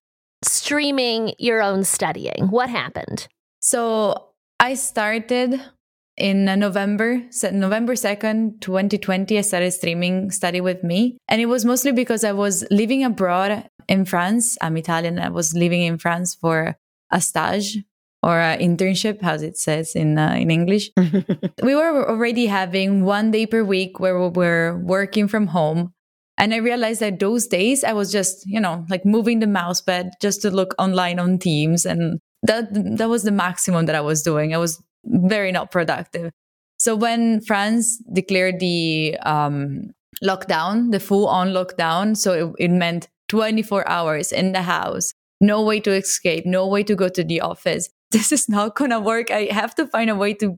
streaming 0.44 1.34
your 1.38 1.62
own 1.62 1.84
studying? 1.84 2.48
What 2.50 2.68
happened? 2.68 3.28
So 3.60 4.28
I 4.60 4.74
started 4.74 5.60
in 6.16 6.48
uh, 6.48 6.56
November, 6.56 7.22
November 7.52 7.94
2nd, 7.94 8.60
2020. 8.60 9.38
I 9.38 9.40
started 9.40 9.70
streaming 9.72 10.30
Study 10.30 10.60
With 10.60 10.84
Me. 10.84 11.16
And 11.28 11.40
it 11.40 11.46
was 11.46 11.64
mostly 11.64 11.92
because 11.92 12.22
I 12.22 12.32
was 12.32 12.64
living 12.70 13.02
abroad 13.02 13.68
in 13.88 14.04
France. 14.04 14.58
I'm 14.60 14.76
Italian. 14.76 15.18
I 15.18 15.30
was 15.30 15.54
living 15.54 15.82
in 15.82 15.98
France 15.98 16.34
for 16.34 16.76
a 17.10 17.20
stage 17.20 17.78
or 18.22 18.38
an 18.38 18.60
internship, 18.60 19.18
as 19.22 19.42
it 19.42 19.58
says 19.58 19.94
in, 19.94 20.16
uh, 20.16 20.34
in 20.38 20.50
English. 20.50 20.90
we 21.62 21.74
were 21.74 22.08
already 22.08 22.46
having 22.46 23.04
one 23.04 23.30
day 23.30 23.46
per 23.46 23.64
week 23.64 23.98
where 23.98 24.18
we 24.18 24.28
were 24.28 24.80
working 24.84 25.26
from 25.26 25.48
home. 25.48 25.92
And 26.38 26.54
I 26.54 26.58
realized 26.58 27.00
that 27.00 27.18
those 27.18 27.46
days 27.46 27.84
I 27.84 27.92
was 27.92 28.10
just, 28.12 28.46
you 28.46 28.60
know, 28.60 28.86
like 28.88 29.04
moving 29.04 29.40
the 29.40 29.46
mouse 29.46 29.80
pad 29.80 30.12
just 30.20 30.40
to 30.42 30.50
look 30.50 30.74
online 30.78 31.18
on 31.18 31.38
Teams. 31.38 31.84
And 31.84 32.20
that, 32.42 32.68
that 32.72 33.08
was 33.08 33.24
the 33.24 33.30
maximum 33.30 33.86
that 33.86 33.94
I 33.94 34.00
was 34.00 34.22
doing. 34.22 34.54
I 34.54 34.58
was 34.58 34.82
very 35.04 35.52
not 35.52 35.70
productive. 35.70 36.30
So 36.78 36.96
when 36.96 37.40
France 37.40 38.02
declared 38.12 38.60
the 38.60 39.16
um, 39.22 39.90
lockdown, 40.22 40.90
the 40.90 41.00
full 41.00 41.28
on 41.28 41.50
lockdown, 41.50 42.16
so 42.16 42.54
it, 42.58 42.64
it 42.64 42.70
meant 42.70 43.08
24 43.28 43.88
hours 43.88 44.32
in 44.32 44.52
the 44.52 44.62
house, 44.62 45.12
no 45.40 45.62
way 45.62 45.80
to 45.80 45.92
escape, 45.92 46.44
no 46.46 46.66
way 46.66 46.82
to 46.82 46.94
go 46.94 47.08
to 47.08 47.22
the 47.22 47.40
office. 47.40 47.88
This 48.12 48.30
is 48.30 48.48
not 48.48 48.76
going 48.76 48.90
to 48.90 49.00
work. 49.00 49.30
I 49.30 49.48
have 49.50 49.74
to 49.76 49.86
find 49.86 50.10
a 50.10 50.14
way 50.14 50.34
to 50.34 50.56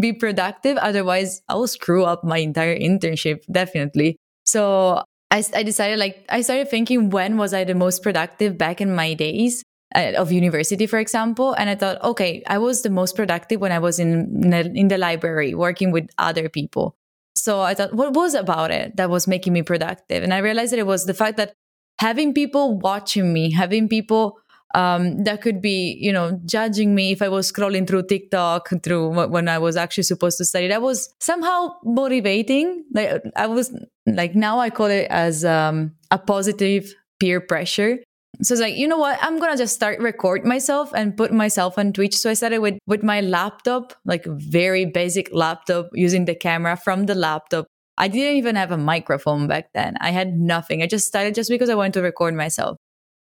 be 0.00 0.12
productive. 0.12 0.76
Otherwise, 0.78 1.42
I 1.48 1.54
will 1.54 1.68
screw 1.68 2.04
up 2.04 2.24
my 2.24 2.38
entire 2.38 2.76
internship, 2.76 3.44
definitely. 3.50 4.16
So 4.44 5.04
I, 5.30 5.44
I 5.54 5.62
decided, 5.62 5.98
like, 5.98 6.24
I 6.28 6.40
started 6.40 6.68
thinking, 6.68 7.10
when 7.10 7.36
was 7.36 7.54
I 7.54 7.64
the 7.64 7.74
most 7.74 8.02
productive 8.02 8.58
back 8.58 8.80
in 8.80 8.94
my 8.94 9.14
days? 9.14 9.62
Uh, 9.94 10.12
of 10.16 10.32
university, 10.32 10.88
for 10.88 10.98
example. 10.98 11.52
And 11.52 11.70
I 11.70 11.76
thought, 11.76 12.02
okay, 12.02 12.42
I 12.48 12.58
was 12.58 12.82
the 12.82 12.90
most 12.90 13.14
productive 13.14 13.60
when 13.60 13.70
I 13.70 13.78
was 13.78 14.00
in, 14.00 14.52
in 14.52 14.88
the 14.88 14.98
library 14.98 15.54
working 15.54 15.92
with 15.92 16.08
other 16.18 16.48
people. 16.48 16.96
So 17.36 17.60
I 17.60 17.74
thought, 17.74 17.94
what 17.94 18.12
was 18.12 18.34
about 18.34 18.72
it 18.72 18.96
that 18.96 19.08
was 19.08 19.28
making 19.28 19.52
me 19.52 19.62
productive? 19.62 20.24
And 20.24 20.34
I 20.34 20.38
realized 20.38 20.72
that 20.72 20.80
it 20.80 20.86
was 20.86 21.04
the 21.04 21.14
fact 21.14 21.36
that 21.36 21.52
having 22.00 22.34
people 22.34 22.76
watching 22.76 23.32
me, 23.32 23.52
having 23.52 23.88
people 23.88 24.38
um, 24.74 25.24
that 25.24 25.40
could 25.40 25.62
be, 25.62 25.96
you 26.00 26.12
know, 26.12 26.40
judging 26.44 26.94
me 26.94 27.12
if 27.12 27.22
I 27.22 27.28
was 27.28 27.50
scrolling 27.50 27.86
through 27.86 28.04
TikTok 28.04 28.70
through 28.82 29.28
when 29.28 29.48
I 29.48 29.58
was 29.58 29.76
actually 29.76 30.04
supposed 30.04 30.38
to 30.38 30.44
study. 30.44 30.68
That 30.68 30.82
was 30.82 31.14
somehow 31.20 31.74
motivating. 31.84 32.84
Like 32.92 33.22
I 33.36 33.46
was 33.46 33.74
like 34.06 34.34
now 34.34 34.58
I 34.58 34.70
call 34.70 34.86
it 34.86 35.06
as 35.10 35.44
um, 35.44 35.92
a 36.10 36.18
positive 36.18 36.92
peer 37.20 37.40
pressure 37.40 37.98
so 38.42 38.54
it's 38.54 38.60
like, 38.60 38.76
you 38.76 38.88
know 38.88 38.98
what? 38.98 39.18
I'm 39.22 39.38
gonna 39.38 39.56
just 39.56 39.74
start 39.74 40.00
record 40.00 40.44
myself 40.44 40.92
and 40.94 41.16
put 41.16 41.32
myself 41.32 41.78
on 41.78 41.92
Twitch. 41.92 42.16
So 42.16 42.30
I 42.30 42.34
started 42.34 42.58
with 42.58 42.78
with 42.86 43.02
my 43.02 43.20
laptop, 43.20 43.94
like 44.04 44.24
very 44.26 44.86
basic 44.86 45.32
laptop, 45.32 45.88
using 45.92 46.24
the 46.24 46.34
camera 46.34 46.76
from 46.76 47.06
the 47.06 47.14
laptop. 47.14 47.66
I 47.96 48.08
didn't 48.08 48.36
even 48.36 48.56
have 48.56 48.72
a 48.72 48.76
microphone 48.76 49.46
back 49.46 49.72
then. 49.72 49.96
I 50.00 50.10
had 50.10 50.36
nothing. 50.36 50.82
I 50.82 50.86
just 50.86 51.06
started 51.06 51.34
just 51.34 51.48
because 51.48 51.70
I 51.70 51.76
wanted 51.76 51.94
to 51.94 52.02
record 52.02 52.34
myself. 52.34 52.78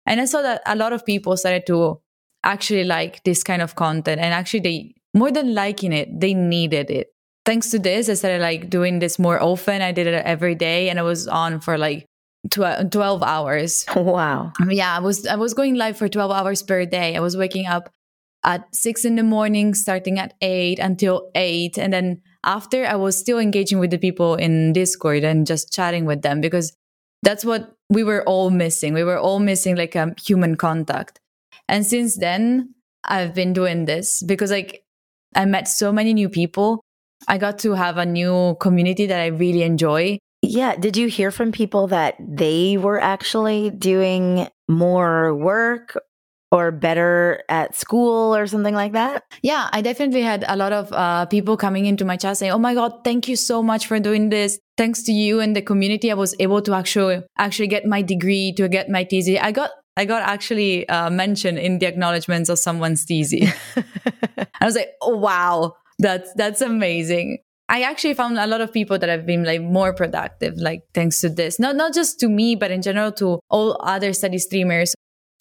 And 0.09 0.21
I 0.21 0.25
saw 0.25 0.42
that 0.42 0.62
a 0.66 0.75
lot 0.75 0.92
of 0.92 1.05
people 1.05 1.37
started 1.37 1.66
to 1.66 2.01
actually 2.42 2.85
like 2.85 3.23
this 3.25 3.44
kind 3.44 3.61
of 3.61 3.75
content 3.75 4.21
and 4.21 4.33
actually 4.33 4.61
they 4.61 4.94
more 5.14 5.31
than 5.31 5.55
liking 5.55 5.92
it, 5.92 6.21
they 6.21 6.35
needed 6.35 6.90
it. 6.90 7.09
Thanks 7.44 7.71
to 7.71 7.79
this, 7.79 8.09
I 8.09 8.14
started 8.14 8.40
like 8.40 8.71
doing 8.71 8.99
this 8.99 9.18
more 9.18 9.42
often. 9.42 9.83
I 9.83 9.92
did 9.92 10.07
it 10.07 10.14
every 10.25 10.55
day 10.55 10.88
and 10.90 10.99
I 10.99 11.03
was 11.03 11.29
on 11.29 11.61
for 11.61 11.79
like 11.79 12.07
12 12.51 13.23
hours. 13.23 13.85
Wow. 13.97 14.53
Yeah, 14.68 14.97
I 14.97 15.01
was 15.01 15.27
I 15.27 15.37
was 15.37 15.55
going 15.55 15.75
live 15.75 15.97
for 15.97 16.09
12 16.09 16.31
hours 16.31 16.62
per 16.62 16.87
day. 16.87 17.16
I 17.16 17.21
was 17.21 17.37
waking 17.37 17.66
up 17.66 17.90
at 18.44 18.75
6 18.75 19.05
in 19.05 19.16
the 19.16 19.23
morning 19.23 19.75
starting 19.75 20.18
at 20.18 20.35
8 20.40 20.79
until 20.79 21.31
8 21.35 21.77
and 21.77 21.92
then 21.92 22.23
after 22.44 22.87
I 22.87 22.94
was 22.94 23.18
still 23.18 23.38
engaging 23.38 23.79
with 23.79 23.90
the 23.90 23.99
people 23.99 24.37
in 24.37 24.73
Discord 24.73 25.25
and 25.25 25.47
just 25.47 25.73
chatting 25.73 26.05
with 26.07 26.23
them 26.23 26.40
because 26.40 26.73
that's 27.23 27.44
what 27.44 27.75
we 27.90 28.05
were 28.05 28.22
all 28.24 28.51
missing. 28.51 28.94
We 28.94 29.05
were 29.05 29.18
all 29.18 29.40
missing 29.40 29.77
like 29.77 29.94
a 29.94 30.14
human 30.24 30.57
contact. 30.57 31.20
And 31.68 31.87
since 31.87 32.16
then, 32.16 32.74
I've 33.05 33.35
been 33.35 33.53
doing 33.53 33.85
this 33.85 34.22
because 34.22 34.51
like 34.51 34.83
I 35.35 35.44
met 35.44 35.68
so 35.68 35.92
many 35.92 36.14
new 36.14 36.29
people. 36.29 36.83
I 37.27 37.38
got 37.38 37.59
to 37.61 37.72
have 37.72 37.96
a 37.96 38.07
new 38.07 38.57
community 38.61 39.07
that 39.07 39.20
I 39.20 39.27
really 39.27 39.62
enjoy. 39.62 40.18
Yeah. 40.42 40.77
Did 40.77 40.96
you 40.96 41.09
hear 41.09 41.31
from 41.31 41.53
people 41.53 41.88
that 41.88 42.14
they 42.20 42.77
were 42.77 43.01
actually 43.01 43.70
doing 43.70 44.48
more 44.68 45.35
work 45.35 45.96
or 46.51 46.71
better 46.71 47.43
at 47.49 47.77
school 47.77 48.35
or 48.35 48.47
something 48.47 48.75
like 48.75 48.93
that? 48.93 49.25
Yeah, 49.43 49.69
I 49.73 49.81
definitely 49.83 50.23
had 50.23 50.45
a 50.49 50.57
lot 50.57 50.73
of 50.73 50.93
uh, 50.93 51.27
people 51.27 51.57
coming 51.57 51.87
into 51.87 52.05
my 52.05 52.17
chat 52.17 52.37
saying, 52.37 52.53
"Oh 52.53 52.59
my 52.59 52.75
god, 52.75 53.05
thank 53.05 53.29
you 53.29 53.37
so 53.37 53.63
much 53.63 53.87
for 53.87 54.01
doing 54.01 54.31
this. 54.31 54.59
Thanks 54.77 55.03
to 55.05 55.13
you 55.13 55.41
and 55.41 55.55
the 55.55 55.63
community, 55.63 56.11
I 56.11 56.15
was 56.15 56.35
able 56.39 56.63
to 56.63 56.75
actually 56.75 57.23
actually 57.39 57.69
get 57.69 57.85
my 57.85 58.03
degree, 58.03 58.53
to 58.57 58.69
get 58.69 58.89
my 58.89 59.05
thesis. 59.05 59.39
I 59.41 59.53
got 59.53 59.71
I 59.97 60.05
got 60.05 60.23
actually 60.23 60.89
uh, 60.89 61.11
mentioned 61.11 61.59
in 61.59 61.81
the 61.81 61.87
acknowledgments 61.87 62.49
of 62.49 62.59
someone's 62.59 63.05
thesis. 63.05 63.53
I 64.61 64.65
was 64.65 64.77
like, 64.77 64.91
"Oh 65.03 65.17
wow, 65.17 65.75
that's 65.99 66.33
that's 66.35 66.61
amazing." 66.61 67.39
I 67.71 67.83
actually 67.83 68.15
found 68.15 68.39
a 68.39 68.47
lot 68.47 68.63
of 68.63 68.73
people 68.73 68.99
that 68.99 69.11
have 69.11 69.27
been 69.27 69.45
like 69.45 69.61
more 69.61 69.93
productive, 69.93 70.57
like 70.57 70.85
thanks 70.95 71.21
to 71.21 71.29
this. 71.29 71.59
Not 71.61 71.77
not 71.77 71.93
just 71.93 72.19
to 72.21 72.29
me, 72.29 72.55
but 72.55 72.71
in 72.71 72.81
general 72.81 73.13
to 73.13 73.41
all 73.51 73.79
other 73.83 74.13
study 74.13 74.39
streamers. 74.39 74.95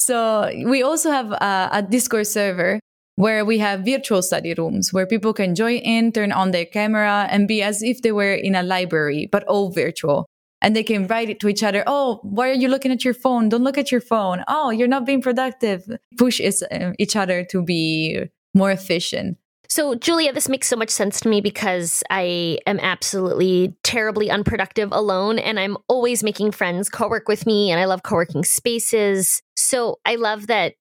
So 0.08 0.50
we 0.64 0.84
also 0.84 1.12
have 1.12 1.34
a, 1.34 1.70
a 1.74 1.82
Discord 1.82 2.28
server 2.28 2.80
where 3.18 3.44
we 3.44 3.58
have 3.58 3.84
virtual 3.84 4.22
study 4.22 4.54
rooms 4.54 4.94
where 4.94 5.06
people 5.06 5.34
can 5.34 5.54
join 5.54 5.80
in, 5.80 6.14
turn 6.14 6.32
on 6.32 6.52
their 6.52 6.64
camera, 6.64 7.28
and 7.30 7.46
be 7.46 7.62
as 7.62 7.84
if 7.84 8.02
they 8.04 8.14
were 8.14 8.34
in 8.34 8.56
a 8.56 8.64
library, 8.64 9.28
but 9.30 9.44
all 9.50 9.70
virtual. 9.70 10.26
And 10.62 10.78
they 10.78 10.84
can 10.84 11.08
write 11.08 11.30
it 11.30 11.42
to 11.42 11.50
each 11.50 11.62
other. 11.62 11.84
Oh, 11.88 12.22
why 12.24 12.50
are 12.50 12.54
you 12.54 12.70
looking 12.70 12.94
at 12.94 13.04
your 13.04 13.14
phone? 13.14 13.50
Don't 13.50 13.66
look 13.66 13.78
at 13.78 13.92
your 13.92 14.00
phone. 14.00 14.46
Oh, 14.48 14.70
you're 14.70 14.88
not 14.88 15.06
being 15.06 15.22
productive. 15.22 15.84
Push 16.18 16.40
uh, 16.40 16.94
each 16.98 17.18
other 17.18 17.44
to 17.44 17.62
be 17.62 18.30
more 18.54 18.72
efficient. 18.72 19.38
So, 19.70 19.96
Giulia, 19.96 20.32
this 20.32 20.48
makes 20.48 20.68
so 20.68 20.76
much 20.76 20.90
sense 20.90 21.20
to 21.22 21.30
me 21.30 21.42
because 21.42 22.04
I 22.10 22.60
am 22.66 22.80
absolutely 22.80 23.76
terribly 23.84 24.30
unproductive 24.30 24.92
alone, 24.92 25.40
and 25.40 25.60
I'm 25.60 25.78
always 25.88 26.24
making 26.24 26.52
friends 26.52 26.90
co 26.90 27.08
work 27.10 27.28
with 27.28 27.46
me, 27.46 27.72
and 27.72 27.80
I 27.80 27.86
love 27.86 28.04
co 28.04 28.16
working 28.16 28.44
spaces. 28.44 29.42
So, 29.56 30.00
I 30.06 30.16
love 30.16 30.48
that, 30.48 30.76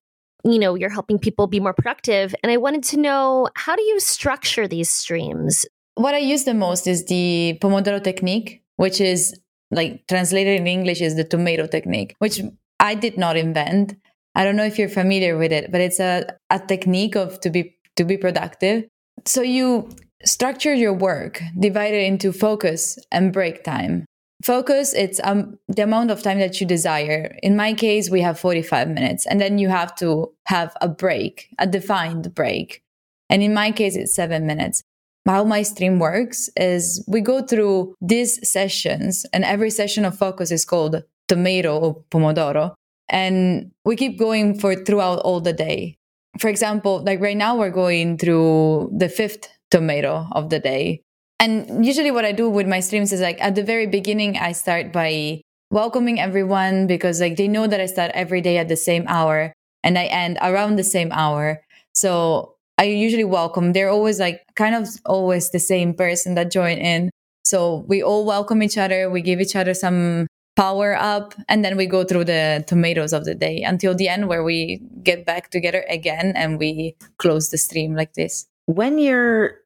you 0.45 0.59
know, 0.59 0.75
you're 0.75 0.91
helping 0.91 1.19
people 1.19 1.47
be 1.47 1.61
more 1.61 1.75
productive. 1.75 2.35
And 2.43 2.53
I 2.53 2.57
wanted 2.57 2.85
to 2.85 2.97
know 2.97 3.49
how 3.57 3.75
do 3.75 3.83
you 3.83 3.99
structure 3.99 4.69
these 4.69 4.91
streams? 4.91 5.67
What 5.95 6.15
I 6.15 6.19
use 6.19 6.45
the 6.45 6.55
most 6.55 6.87
is 6.87 7.07
the 7.07 7.59
Pomodoro 7.61 8.03
technique, 8.03 8.63
which 8.77 9.01
is 9.01 9.35
like 9.71 10.07
translated 10.09 10.61
in 10.61 10.67
English 10.67 11.01
is 11.01 11.17
the 11.17 11.25
tomato 11.25 11.67
technique, 11.67 12.15
which 12.19 12.41
I 12.79 12.95
did 12.95 13.19
not 13.19 13.37
invent. 13.37 13.97
I 14.35 14.45
don't 14.45 14.57
know 14.57 14.65
if 14.65 14.79
you're 14.79 14.89
familiar 14.89 15.37
with 15.37 15.51
it, 15.51 15.73
but 15.73 15.81
it's 15.81 15.99
a, 15.99 16.27
a 16.51 16.61
technique 16.61 17.17
of 17.17 17.41
to 17.41 17.51
be 17.51 17.76
to 17.97 18.05
be 18.05 18.17
productive. 18.17 18.85
So 19.25 19.43
you 19.43 19.91
structure 20.25 20.75
your 20.75 20.93
work, 20.93 21.43
divide 21.59 21.95
it 21.95 22.05
into 22.05 22.33
focus 22.33 22.99
and 23.11 23.33
break 23.33 23.65
time. 23.65 24.05
Focus, 24.45 24.93
it's 24.93 25.19
um, 25.25 25.59
the 25.69 25.83
amount 25.83 26.11
of 26.11 26.23
time 26.23 26.39
that 26.39 26.61
you 26.61 26.67
desire. 26.67 27.37
In 27.43 27.57
my 27.57 27.73
case, 27.73 28.11
we 28.11 28.21
have 28.21 28.39
45 28.39 28.89
minutes, 28.89 29.27
and 29.27 29.41
then 29.41 29.59
you 29.59 29.69
have 29.69 29.95
to 29.97 30.33
have 30.45 30.77
a 30.81 30.89
break, 30.89 31.49
a 31.59 31.67
defined 31.67 32.35
break. 32.35 32.83
And 33.31 33.43
in 33.43 33.55
my 33.55 33.73
case, 33.73 33.97
it's 33.97 34.15
seven 34.15 34.47
minutes. 34.47 34.83
How 35.27 35.43
my 35.43 35.63
stream 35.63 35.99
works 35.99 36.51
is 36.57 37.03
we 37.09 37.21
go 37.21 37.43
through 37.43 37.95
these 38.01 38.47
sessions, 38.49 39.25
and 39.33 39.43
every 39.43 39.71
session 39.71 40.05
of 40.05 40.19
focus 40.19 40.51
is 40.51 40.65
called 40.65 41.03
tomato 41.29 41.79
or 41.79 42.05
pomodoro. 42.11 42.75
And 43.09 43.73
we 43.85 43.97
keep 43.97 44.19
going 44.19 44.59
for 44.59 44.75
throughout 44.75 45.21
all 45.21 45.41
the 45.41 45.53
day 45.53 45.97
for 46.39 46.49
example, 46.49 47.03
like 47.05 47.21
right 47.21 47.37
now 47.37 47.57
we're 47.57 47.71
going 47.71 48.19
through 48.19 48.91
the 48.97 49.09
fifth 49.09 49.49
tomato 49.71 50.27
of 50.33 50.51
the 50.51 50.59
day. 50.59 51.03
And 51.39 51.85
usually 51.85 52.11
what 52.11 52.25
I 52.25 52.33
do 52.33 52.49
with 52.49 52.67
my 52.67 52.81
streams 52.81 53.13
is 53.13 53.21
like 53.21 53.41
at 53.41 53.55
the 53.55 53.63
very 53.63 53.87
beginning, 53.87 54.39
I 54.39 54.53
start 54.53 54.93
by 54.93 55.43
welcoming 55.71 56.21
everyone 56.21 56.87
because 56.87 57.21
like 57.21 57.37
they 57.37 57.49
know 57.49 57.67
that 57.67 57.81
I 57.81 57.87
start 57.87 58.11
every 58.15 58.41
day 58.41 58.59
at 58.59 58.69
the 58.69 58.77
same 58.77 59.05
hour 59.09 59.53
and 59.83 59.99
I 59.99 60.05
end 60.07 60.39
around 60.41 60.77
the 60.77 60.85
same 60.85 61.13
hour. 61.13 61.63
So 61.93 62.55
I 62.79 62.85
usually 62.85 63.25
welcome. 63.25 63.73
They're 63.73 63.91
always 63.91 64.21
like 64.21 64.43
kind 64.55 64.75
of 64.75 64.89
always 65.05 65.51
the 65.51 65.59
same 65.59 65.95
person 65.95 66.35
that 66.35 66.51
join 66.51 66.79
in. 66.79 67.11
So 67.45 67.85
we 67.89 68.03
all 68.03 68.25
welcome 68.25 68.63
each 68.63 68.79
other. 68.79 69.09
We 69.11 69.23
give 69.23 69.41
each 69.41 69.57
other 69.57 69.75
some 69.75 70.27
power 70.57 70.97
up 70.97 71.35
and 71.49 71.65
then 71.65 71.77
we 71.77 71.87
go 71.87 72.03
through 72.03 72.25
the 72.25 72.65
tomatoes 72.67 73.13
of 73.13 73.25
the 73.25 73.35
day 73.35 73.63
until 73.63 73.95
the 73.95 74.09
end 74.09 74.27
where 74.27 74.43
we 74.43 74.81
get 75.03 75.27
back 75.27 75.51
together 75.51 75.85
again 75.89 76.33
and 76.35 76.59
we 76.59 76.97
close 77.19 77.51
the 77.51 77.59
stream 77.59 77.95
like 77.95 78.15
this. 78.15 78.47
When 78.65 78.99
you're 78.99 79.59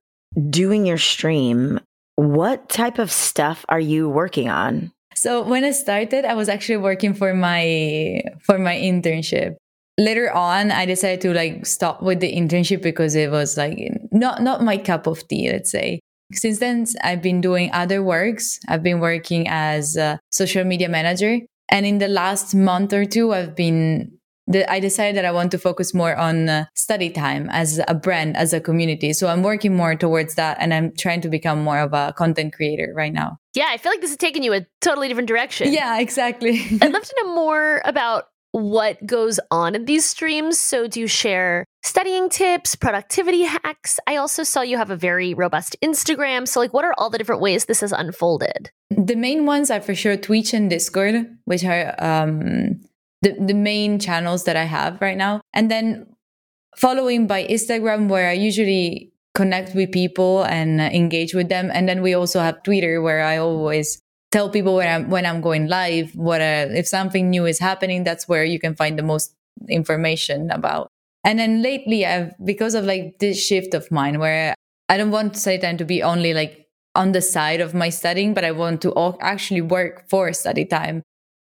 doing 0.50 0.84
your 0.84 0.98
stream 0.98 1.80
what 2.16 2.68
type 2.68 2.98
of 2.98 3.10
stuff 3.10 3.64
are 3.70 3.80
you 3.80 4.08
working 4.08 4.50
on? 4.50 4.92
So 5.14 5.42
when 5.42 5.64
i 5.64 5.70
started 5.70 6.24
i 6.24 6.34
was 6.34 6.48
actually 6.48 6.78
working 6.78 7.14
for 7.14 7.34
my 7.34 8.22
for 8.42 8.58
my 8.58 8.76
internship. 8.76 9.56
Later 9.98 10.32
on 10.32 10.70
i 10.70 10.84
decided 10.84 11.20
to 11.22 11.32
like 11.32 11.66
stop 11.66 12.02
with 12.02 12.20
the 12.20 12.32
internship 12.32 12.82
because 12.82 13.14
it 13.14 13.30
was 13.30 13.56
like 13.56 13.78
not 14.12 14.42
not 14.42 14.62
my 14.62 14.76
cup 14.76 15.06
of 15.06 15.26
tea 15.28 15.50
let's 15.50 15.70
say 15.70 16.00
since 16.32 16.58
then, 16.58 16.86
I've 17.02 17.22
been 17.22 17.40
doing 17.40 17.70
other 17.72 18.02
works. 18.02 18.58
I've 18.68 18.82
been 18.82 19.00
working 19.00 19.46
as 19.48 19.96
a 19.96 20.20
social 20.30 20.64
media 20.64 20.88
manager. 20.88 21.38
And 21.70 21.86
in 21.86 21.98
the 21.98 22.08
last 22.08 22.54
month 22.54 22.92
or 22.92 23.04
two, 23.04 23.32
I've 23.32 23.54
been, 23.54 24.12
I 24.68 24.80
decided 24.80 25.16
that 25.16 25.24
I 25.24 25.30
want 25.30 25.52
to 25.52 25.58
focus 25.58 25.94
more 25.94 26.16
on 26.16 26.48
uh, 26.48 26.64
study 26.74 27.10
time 27.10 27.48
as 27.50 27.80
a 27.86 27.94
brand, 27.94 28.36
as 28.36 28.52
a 28.52 28.60
community. 28.60 29.12
So 29.12 29.28
I'm 29.28 29.42
working 29.42 29.76
more 29.76 29.94
towards 29.94 30.34
that. 30.34 30.56
And 30.60 30.74
I'm 30.74 30.92
trying 30.96 31.20
to 31.20 31.28
become 31.28 31.62
more 31.62 31.78
of 31.78 31.92
a 31.92 32.12
content 32.16 32.54
creator 32.54 32.92
right 32.96 33.12
now. 33.12 33.38
Yeah, 33.54 33.68
I 33.70 33.76
feel 33.76 33.92
like 33.92 34.00
this 34.00 34.10
is 34.10 34.16
taking 34.16 34.42
you 34.42 34.52
a 34.52 34.66
totally 34.80 35.06
different 35.06 35.28
direction. 35.28 35.72
Yeah, 35.72 36.00
exactly. 36.00 36.60
I'd 36.80 36.92
love 36.92 37.04
to 37.04 37.14
know 37.22 37.34
more 37.34 37.82
about 37.84 38.24
what 38.52 39.04
goes 39.06 39.38
on 39.50 39.74
in 39.74 39.84
these 39.84 40.04
streams. 40.04 40.58
So, 40.58 40.86
do 40.86 41.00
you 41.00 41.06
share 41.06 41.64
studying 41.82 42.28
tips, 42.28 42.74
productivity 42.74 43.42
hacks? 43.42 44.00
I 44.06 44.16
also 44.16 44.42
saw 44.42 44.62
you 44.62 44.76
have 44.76 44.90
a 44.90 44.96
very 44.96 45.34
robust 45.34 45.76
Instagram. 45.82 46.46
So, 46.48 46.60
like, 46.60 46.74
what 46.74 46.84
are 46.84 46.94
all 46.98 47.10
the 47.10 47.18
different 47.18 47.40
ways 47.40 47.66
this 47.66 47.80
has 47.80 47.92
unfolded? 47.92 48.70
The 48.90 49.14
main 49.14 49.46
ones 49.46 49.70
are 49.70 49.80
for 49.80 49.94
sure 49.94 50.16
Twitch 50.16 50.52
and 50.52 50.68
Discord, 50.68 51.26
which 51.44 51.64
are 51.64 51.94
um, 51.98 52.80
the, 53.22 53.36
the 53.38 53.54
main 53.54 53.98
channels 53.98 54.44
that 54.44 54.56
I 54.56 54.64
have 54.64 55.00
right 55.00 55.16
now. 55.16 55.40
And 55.52 55.70
then 55.70 56.06
following 56.76 57.26
by 57.26 57.44
Instagram, 57.46 58.08
where 58.08 58.28
I 58.28 58.32
usually 58.32 59.12
connect 59.34 59.74
with 59.74 59.92
people 59.92 60.42
and 60.44 60.80
uh, 60.80 60.84
engage 60.84 61.34
with 61.34 61.48
them. 61.48 61.70
And 61.72 61.88
then 61.88 62.02
we 62.02 62.14
also 62.14 62.40
have 62.40 62.62
Twitter, 62.62 63.00
where 63.00 63.22
I 63.22 63.36
always 63.36 64.00
tell 64.30 64.48
people 64.48 64.76
when 64.76 64.88
I'm 64.88 65.10
when 65.10 65.26
I'm 65.26 65.40
going 65.40 65.66
live, 65.66 66.14
what 66.14 66.40
uh, 66.40 66.68
if 66.70 66.86
something 66.86 67.30
new 67.30 67.46
is 67.46 67.58
happening. 67.58 68.04
That's 68.04 68.28
where 68.28 68.44
you 68.44 68.58
can 68.58 68.74
find 68.74 68.98
the 68.98 69.02
most 69.02 69.34
information 69.68 70.50
about. 70.50 70.88
And 71.24 71.38
then 71.38 71.62
lately, 71.62 72.06
I've 72.06 72.32
because 72.44 72.74
of 72.74 72.84
like 72.84 73.18
this 73.18 73.44
shift 73.44 73.74
of 73.74 73.90
mine, 73.90 74.18
where 74.18 74.54
I 74.88 74.96
don't 74.96 75.10
want 75.10 75.34
time 75.42 75.76
to 75.76 75.84
be 75.84 76.02
only 76.02 76.34
like 76.34 76.66
on 76.94 77.12
the 77.12 77.20
side 77.20 77.60
of 77.60 77.74
my 77.74 77.88
studying, 77.88 78.34
but 78.34 78.44
I 78.44 78.50
want 78.50 78.82
to 78.82 79.16
actually 79.20 79.60
work 79.60 80.08
for 80.08 80.32
study 80.32 80.64
time. 80.64 81.02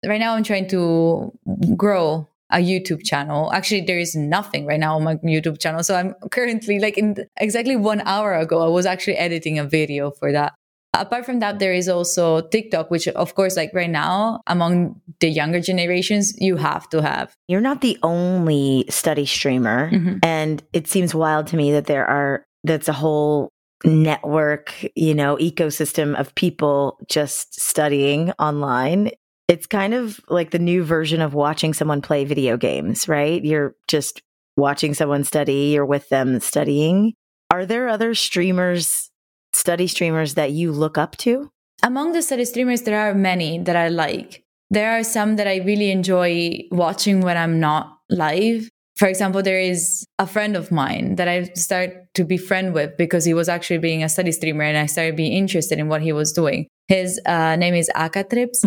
Right 0.04 0.18
now, 0.18 0.34
I'm 0.34 0.44
trying 0.44 0.68
to 0.68 1.32
grow 1.76 2.28
a 2.50 2.58
YouTube 2.58 3.04
channel. 3.04 3.52
Actually, 3.52 3.82
there 3.82 3.98
is 3.98 4.16
nothing 4.16 4.64
right 4.64 4.80
now 4.80 4.96
on 4.96 5.04
my 5.04 5.16
YouTube 5.16 5.60
channel. 5.60 5.82
So 5.84 5.94
I'm 5.94 6.14
currently 6.30 6.78
like 6.78 6.96
in 6.96 7.16
exactly 7.36 7.76
one 7.76 8.00
hour 8.02 8.34
ago, 8.34 8.64
I 8.64 8.68
was 8.68 8.86
actually 8.86 9.16
editing 9.16 9.58
a 9.58 9.64
video 9.64 10.10
for 10.10 10.32
that. 10.32 10.54
Apart 11.00 11.24
from 11.24 11.40
that, 11.40 11.58
there 11.58 11.72
is 11.72 11.88
also 11.88 12.40
TikTok, 12.40 12.90
which 12.90 13.08
of 13.08 13.34
course, 13.34 13.56
like 13.56 13.70
right 13.74 13.90
now, 13.90 14.40
among 14.46 15.00
the 15.20 15.28
younger 15.28 15.60
generations, 15.60 16.34
you 16.38 16.56
have 16.56 16.88
to 16.90 17.02
have. 17.02 17.34
You're 17.48 17.60
not 17.60 17.80
the 17.80 17.98
only 18.02 18.84
study 18.88 19.26
streamer. 19.26 19.90
Mm-hmm. 19.90 20.18
And 20.22 20.62
it 20.72 20.88
seems 20.88 21.14
wild 21.14 21.46
to 21.48 21.56
me 21.56 21.72
that 21.72 21.86
there 21.86 22.06
are, 22.06 22.44
that's 22.64 22.88
a 22.88 22.92
whole 22.92 23.50
network, 23.84 24.74
you 24.96 25.14
know, 25.14 25.36
ecosystem 25.36 26.18
of 26.18 26.34
people 26.34 26.98
just 27.08 27.60
studying 27.60 28.32
online 28.38 29.10
it's 29.48 29.66
kind 29.66 29.94
of 29.94 30.20
like 30.28 30.50
the 30.50 30.58
new 30.58 30.84
version 30.84 31.22
of 31.22 31.32
watching 31.32 31.72
someone 31.72 32.02
play 32.02 32.26
video 32.26 32.58
games, 32.58 33.08
right? 33.08 33.42
You're 33.42 33.74
just 33.88 34.20
watching 34.56 34.92
someone 34.92 35.24
study, 35.24 35.70
you're 35.72 35.86
with 35.86 36.08
them 36.10 36.38
studying. 36.40 37.14
Are 37.50 37.64
there 37.64 37.88
other 37.88 38.14
streamers, 38.14 39.10
study 39.52 39.86
streamers 39.86 40.34
that 40.34 40.52
you 40.52 40.72
look 40.72 40.98
up 40.98 41.16
to? 41.18 41.50
Among 41.82 42.12
the 42.12 42.22
study 42.22 42.44
streamers, 42.44 42.82
there 42.82 42.98
are 42.98 43.14
many 43.14 43.58
that 43.60 43.76
I 43.76 43.88
like. 43.88 44.42
There 44.70 44.98
are 44.98 45.04
some 45.04 45.36
that 45.36 45.46
I 45.46 45.56
really 45.58 45.90
enjoy 45.90 46.60
watching 46.70 47.20
when 47.20 47.36
I'm 47.36 47.60
not 47.60 47.98
live. 48.10 48.68
For 48.96 49.06
example, 49.06 49.42
there 49.42 49.60
is 49.60 50.04
a 50.18 50.26
friend 50.26 50.56
of 50.56 50.72
mine 50.72 51.14
that 51.16 51.28
I 51.28 51.44
started 51.54 52.08
to 52.14 52.24
be 52.24 52.36
friend 52.36 52.74
with 52.74 52.96
because 52.96 53.24
he 53.24 53.32
was 53.32 53.48
actually 53.48 53.78
being 53.78 54.02
a 54.02 54.08
study 54.08 54.32
streamer 54.32 54.64
and 54.64 54.76
I 54.76 54.86
started 54.86 55.14
being 55.14 55.32
interested 55.32 55.78
in 55.78 55.88
what 55.88 56.02
he 56.02 56.12
was 56.12 56.32
doing. 56.32 56.66
His 56.88 57.20
uh, 57.24 57.54
name 57.56 57.74
is 57.74 57.88
Akatrips. 57.94 58.64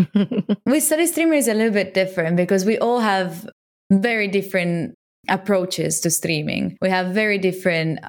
With 0.66 0.84
study 0.84 1.08
streamers, 1.08 1.48
a 1.48 1.54
little 1.54 1.74
bit 1.74 1.94
different 1.94 2.38
because 2.38 2.66
we 2.66 2.78
all 2.78 3.00
have 3.00 3.50
very 3.92 4.28
different 4.28 4.96
approaches 5.28 6.00
to 6.02 6.12
streaming. 6.12 6.78
We 6.82 6.90
have 6.90 7.14
very 7.14 7.38
different 7.38 8.00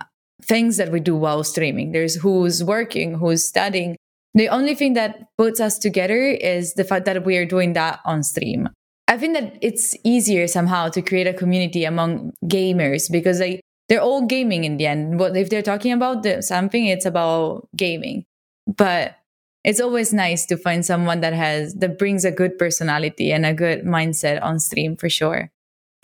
things 0.45 0.77
that 0.77 0.91
we 0.91 1.01
do 1.01 1.17
while 1.17 1.45
streaming. 1.45 1.93
There's 1.93 2.17
who's 2.17 2.63
working, 2.63 3.15
who's 3.15 3.47
studying. 3.47 3.97
The 4.35 4.49
only 4.49 4.75
thing 4.75 4.95
that 4.95 5.29
puts 5.37 5.61
us 5.61 5.79
together 5.79 6.21
is 6.21 6.75
the 6.75 6.85
fact 6.85 7.05
that 7.05 7.25
we 7.25 7.37
are 7.37 7.47
doing 7.47 7.75
that 7.75 8.01
on 8.05 8.23
stream. 8.23 8.69
I 9.09 9.19
think 9.19 9.35
that 9.35 9.59
it's 9.61 9.95
easier 10.05 10.47
somehow 10.47 10.89
to 10.89 11.03
create 11.03 11.27
a 11.27 11.35
community 11.35 11.85
among 11.85 12.33
gamers 12.45 13.11
because 13.11 13.39
they 13.39 13.61
they're 13.89 14.01
all 14.01 14.27
gaming 14.27 14.65
in 14.65 14.79
the 14.79 14.87
end. 14.87 15.19
What 15.19 15.37
if 15.37 15.51
they're 15.51 15.61
talking 15.61 15.93
about 15.93 16.23
the, 16.23 16.43
something? 16.43 16.87
It's 16.87 17.05
about 17.05 17.69
gaming, 17.77 18.25
but 18.67 19.17
it's 19.65 19.81
always 19.81 20.15
nice 20.15 20.47
to 20.47 20.57
find 20.57 20.87
someone 20.87 21.21
that 21.21 21.35
has 21.35 21.75
that 21.75 21.99
brings 21.99 22.25
a 22.25 22.31
good 22.31 22.59
personality 22.59 23.33
and 23.33 23.45
a 23.45 23.53
good 23.53 23.85
mindset 23.85 24.43
on 24.43 24.61
stream 24.61 24.97
for 24.97 25.11
sure. 25.11 25.51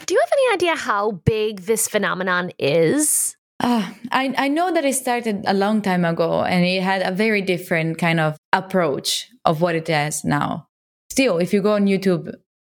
Do 0.05 0.13
you 0.13 0.21
have 0.21 0.33
any 0.33 0.55
idea 0.55 0.77
how 0.77 1.13
big 1.13 1.61
this 1.61 1.89
phenomenon 1.89 2.53
is? 2.59 3.38
Uh, 3.61 3.91
I, 4.13 4.35
I 4.39 4.49
know 4.49 4.73
that 4.73 4.85
it 4.85 4.95
started 4.95 5.45
a 5.47 5.55
long 5.55 5.83
time 5.83 6.05
ago 6.05 6.43
and 6.45 6.65
it 6.65 6.83
had 6.83 7.03
a 7.03 7.11
very 7.11 7.43
different 7.43 7.99
kind 7.99 8.21
of 8.21 8.37
approach 8.53 9.29
of 9.45 9.61
what 9.61 9.75
it 9.75 9.89
has 9.89 10.25
now. 10.25 10.69
Still, 11.11 11.39
if 11.39 11.53
you 11.53 11.61
go 11.61 11.73
on 11.73 11.87
YouTube, 11.87 12.33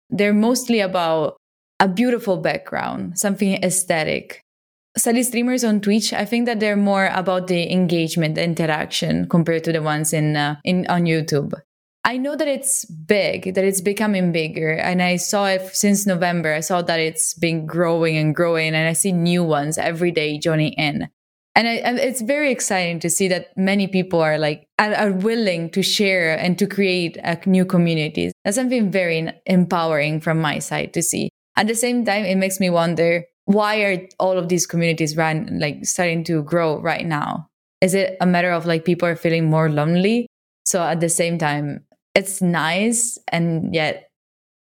they're 0.09 0.33
mostly 0.33 0.79
about 0.79 1.37
a 1.79 1.87
beautiful 1.87 2.37
background, 2.37 3.17
something 3.17 3.53
aesthetic. 3.63 4.41
Study 4.95 5.23
streamers 5.23 5.63
on 5.63 5.81
Twitch, 5.81 6.13
I 6.13 6.23
think 6.23 6.45
that 6.45 6.59
they're 6.59 6.77
more 6.77 7.07
about 7.07 7.47
the 7.47 7.69
engagement, 7.71 8.35
the 8.35 8.43
interaction 8.43 9.27
compared 9.27 9.63
to 9.65 9.73
the 9.73 9.81
ones 9.81 10.13
in 10.13 10.37
uh, 10.37 10.55
in 10.63 10.85
on 10.87 11.03
YouTube. 11.03 11.53
I 12.05 12.17
know 12.17 12.35
that 12.35 12.47
it's 12.47 12.85
big, 12.85 13.55
that 13.55 13.63
it's 13.65 13.81
becoming 13.81 14.31
bigger, 14.31 14.73
and 14.73 15.01
I 15.01 15.15
saw 15.15 15.47
it 15.47 15.75
since 15.75 16.05
November. 16.05 16.53
I 16.53 16.59
saw 16.59 16.83
that 16.83 16.99
it's 16.99 17.33
been 17.33 17.65
growing 17.65 18.15
and 18.15 18.35
growing, 18.35 18.75
and 18.75 18.87
I 18.87 18.93
see 18.93 19.11
new 19.11 19.43
ones 19.43 19.79
every 19.79 20.11
day 20.11 20.37
joining 20.37 20.73
in. 20.73 21.09
And, 21.55 21.67
I, 21.67 21.73
and 21.75 21.97
it's 21.97 22.21
very 22.21 22.51
exciting 22.51 22.99
to 22.99 23.09
see 23.09 23.27
that 23.29 23.57
many 23.57 23.87
people 23.87 24.19
are 24.19 24.37
like 24.37 24.67
are, 24.77 24.93
are 24.93 25.11
willing 25.13 25.71
to 25.71 25.81
share 25.81 26.37
and 26.37 26.59
to 26.59 26.67
create 26.67 27.17
a 27.23 27.39
new 27.49 27.65
communities. 27.65 28.33
That's 28.43 28.55
something 28.55 28.91
very 28.91 29.31
empowering 29.47 30.21
from 30.21 30.39
my 30.39 30.59
side 30.59 30.93
to 30.93 31.01
see. 31.01 31.29
At 31.55 31.67
the 31.67 31.75
same 31.75 32.05
time, 32.05 32.25
it 32.25 32.35
makes 32.35 32.59
me 32.59 32.69
wonder 32.69 33.23
why 33.45 33.81
are 33.81 34.07
all 34.19 34.37
of 34.37 34.49
these 34.49 34.67
communities 34.67 35.17
run 35.17 35.57
like 35.59 35.85
starting 35.85 36.23
to 36.25 36.43
grow 36.43 36.79
right 36.81 37.05
now? 37.05 37.47
Is 37.81 37.95
it 37.95 38.17
a 38.21 38.25
matter 38.25 38.51
of 38.51 38.65
like 38.65 38.85
people 38.85 39.07
are 39.07 39.15
feeling 39.15 39.49
more 39.49 39.69
lonely? 39.69 40.27
So 40.65 40.83
at 40.83 40.99
the 40.99 41.09
same 41.09 41.37
time, 41.37 41.84
it's 42.15 42.41
nice 42.41 43.19
and 43.27 43.73
yet 43.75 44.09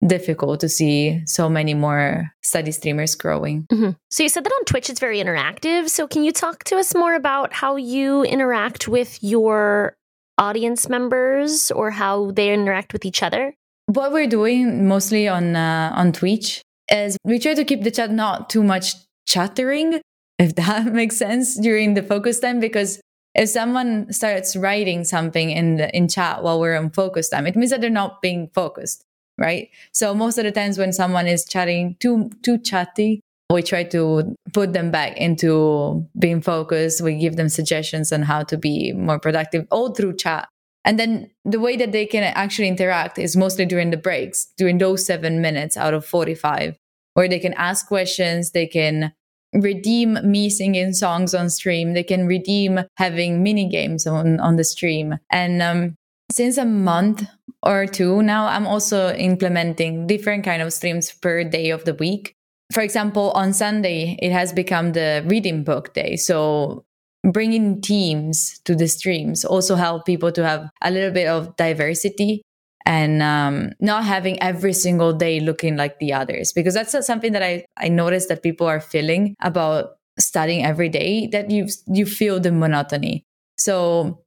difficult 0.05 0.59
to 0.59 0.69
see 0.69 1.21
so 1.25 1.49
many 1.49 1.73
more 1.73 2.31
study 2.43 2.71
streamers 2.71 3.15
growing. 3.15 3.65
Mm-hmm. 3.71 3.91
So 4.11 4.23
you 4.23 4.29
said 4.29 4.43
that 4.43 4.51
on 4.51 4.65
Twitch 4.65 4.89
it's 4.89 4.99
very 4.99 5.19
interactive. 5.19 5.89
So 5.89 6.07
can 6.07 6.23
you 6.23 6.31
talk 6.31 6.63
to 6.65 6.77
us 6.77 6.93
more 6.93 7.15
about 7.15 7.53
how 7.53 7.75
you 7.75 8.23
interact 8.23 8.87
with 8.87 9.23
your 9.23 9.95
audience 10.37 10.89
members 10.89 11.71
or 11.71 11.91
how 11.91 12.31
they 12.31 12.53
interact 12.53 12.93
with 12.93 13.05
each 13.05 13.23
other? 13.23 13.55
What 13.87 14.11
we're 14.11 14.27
doing 14.27 14.87
mostly 14.87 15.27
on 15.27 15.55
uh, 15.55 15.93
on 15.95 16.11
Twitch 16.11 16.61
is 16.91 17.17
we 17.23 17.39
try 17.39 17.53
to 17.53 17.63
keep 17.63 17.83
the 17.83 17.91
chat 17.91 18.11
not 18.11 18.49
too 18.49 18.63
much 18.63 18.93
chattering, 19.27 20.01
if 20.37 20.55
that 20.61 20.87
makes 20.87 21.17
sense 21.17 21.55
during 21.55 21.93
the 21.93 22.03
focus 22.03 22.39
time 22.39 22.59
because 22.59 22.99
if 23.35 23.49
someone 23.49 24.11
starts 24.11 24.55
writing 24.55 25.03
something 25.03 25.51
in 25.51 25.75
the 25.75 25.95
in 25.95 26.07
chat 26.07 26.41
while 26.43 26.59
we're 26.59 26.75
on 26.75 26.89
focus 26.89 27.29
time, 27.29 27.45
it 27.45 27.55
means 27.55 27.71
that 27.71 27.81
they're 27.81 27.89
not 27.89 28.21
being 28.21 28.49
focused 28.53 29.05
right? 29.37 29.69
So 29.91 30.13
most 30.13 30.37
of 30.37 30.43
the 30.43 30.51
times 30.51 30.77
when 30.77 30.93
someone 30.93 31.27
is 31.27 31.45
chatting 31.45 31.97
too 31.99 32.29
too 32.41 32.57
chatty, 32.57 33.21
we 33.51 33.61
try 33.61 33.83
to 33.83 34.35
put 34.53 34.73
them 34.73 34.91
back 34.91 35.17
into 35.17 36.07
being 36.17 36.41
focused. 36.41 37.01
We 37.01 37.15
give 37.15 37.35
them 37.35 37.49
suggestions 37.49 38.11
on 38.11 38.23
how 38.23 38.43
to 38.43 38.57
be 38.57 38.93
more 38.93 39.19
productive, 39.19 39.67
all 39.71 39.93
through 39.93 40.17
chat. 40.17 40.47
And 40.83 40.99
then 40.99 41.31
the 41.43 41.59
way 41.59 41.75
that 41.77 41.91
they 41.91 42.05
can 42.05 42.23
actually 42.23 42.67
interact 42.67 43.17
is 43.17 43.35
mostly 43.35 43.65
during 43.65 43.89
the 43.89 43.97
breaks, 43.97 44.47
during 44.57 44.77
those 44.77 45.05
seven 45.05 45.41
minutes 45.41 45.77
out 45.77 45.93
of 45.93 46.05
45, 46.05 46.77
where 47.13 47.27
they 47.27 47.39
can 47.39 47.53
ask 47.53 47.87
questions, 47.87 48.51
they 48.51 48.67
can 48.67 49.13
redeem 49.61 50.19
me 50.23 50.49
singing 50.49 50.93
songs 50.93 51.33
on 51.33 51.49
stream, 51.49 51.93
they 51.93 52.03
can 52.03 52.27
redeem 52.27 52.81
having 52.97 53.43
mini 53.43 53.67
games 53.69 54.05
on, 54.05 54.39
on 54.39 54.55
the 54.55 54.63
stream. 54.63 55.15
And 55.31 55.61
um, 55.61 55.95
since 56.31 56.57
a 56.57 56.65
month 56.65 57.27
or 57.63 57.85
two 57.85 58.21
now, 58.21 58.47
I'm 58.47 58.67
also 58.67 59.13
implementing 59.13 60.07
different 60.07 60.43
kind 60.43 60.61
of 60.61 60.73
streams 60.73 61.11
per 61.11 61.43
day 61.43 61.69
of 61.69 61.85
the 61.85 61.93
week. 61.93 62.33
For 62.73 62.81
example, 62.81 63.31
on 63.31 63.53
Sunday, 63.53 64.17
it 64.21 64.31
has 64.31 64.51
become 64.51 64.93
the 64.93 65.23
reading 65.27 65.63
book 65.63 65.93
day. 65.93 66.15
So 66.15 66.83
bringing 67.31 67.81
teams 67.81 68.59
to 68.65 68.75
the 68.75 68.87
streams 68.87 69.45
also 69.45 69.75
help 69.75 70.05
people 70.05 70.31
to 70.31 70.45
have 70.45 70.69
a 70.81 70.91
little 70.91 71.11
bit 71.11 71.27
of 71.27 71.55
diversity 71.57 72.43
and 72.85 73.21
um, 73.21 73.71
not 73.79 74.05
having 74.05 74.41
every 74.41 74.73
single 74.73 75.13
day 75.13 75.39
looking 75.39 75.75
like 75.75 75.99
the 75.99 76.13
others 76.13 76.53
because 76.53 76.73
that's 76.73 77.05
something 77.05 77.31
that 77.33 77.43
I, 77.43 77.65
I 77.77 77.89
noticed 77.89 78.29
that 78.29 78.43
people 78.43 78.67
are 78.67 78.79
feeling 78.79 79.35
about 79.41 79.97
studying 80.17 80.63
every 80.63 80.89
day 80.89 81.27
that 81.27 81.51
you 81.51 81.67
you 81.87 82.05
feel 82.05 82.39
the 82.39 82.51
monotony 82.51 83.25
so 83.57 84.21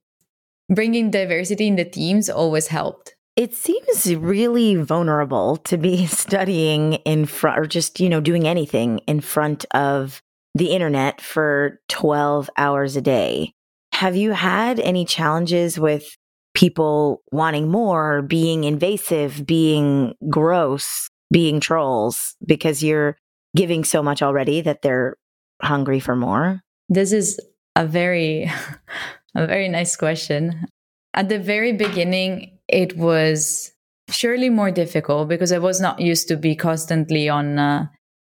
bringing 0.69 1.09
diversity 1.09 1.67
in 1.67 1.75
the 1.75 1.85
teams 1.85 2.29
always 2.29 2.67
helped. 2.67 3.15
It 3.35 3.55
seems 3.55 4.15
really 4.15 4.75
vulnerable 4.75 5.57
to 5.57 5.77
be 5.77 6.05
studying 6.07 6.93
in 6.93 7.25
front 7.25 7.59
or 7.59 7.65
just, 7.65 7.99
you 7.99 8.09
know, 8.09 8.21
doing 8.21 8.47
anything 8.47 8.99
in 8.99 9.21
front 9.21 9.65
of 9.71 10.21
the 10.55 10.71
internet 10.71 11.21
for 11.21 11.79
12 11.89 12.49
hours 12.57 12.95
a 12.95 13.01
day. 13.01 13.53
Have 13.93 14.15
you 14.15 14.31
had 14.31 14.79
any 14.79 15.05
challenges 15.05 15.79
with 15.79 16.15
people 16.59 17.23
wanting 17.31 17.69
more, 17.69 18.21
being 18.21 18.65
invasive, 18.65 19.45
being 19.47 20.13
gross, 20.29 21.09
being 21.31 21.61
trolls 21.61 22.35
because 22.45 22.83
you're 22.83 23.15
giving 23.55 23.85
so 23.85 24.03
much 24.03 24.21
already 24.21 24.59
that 24.59 24.81
they're 24.81 25.15
hungry 25.61 26.01
for 26.01 26.17
more? 26.17 26.61
This 26.89 27.13
is 27.13 27.39
a 27.77 27.85
very 27.85 28.51
a 29.35 29.47
very 29.47 29.69
nice 29.69 29.95
question. 29.95 30.65
At 31.13 31.29
the 31.29 31.39
very 31.39 31.71
beginning, 31.71 32.59
it 32.67 32.97
was 32.97 33.71
surely 34.09 34.49
more 34.49 34.69
difficult 34.69 35.29
because 35.29 35.53
I 35.53 35.59
was 35.59 35.79
not 35.79 36.01
used 36.01 36.27
to 36.27 36.35
be 36.35 36.55
constantly 36.57 37.29
on, 37.29 37.57
uh, 37.57 37.87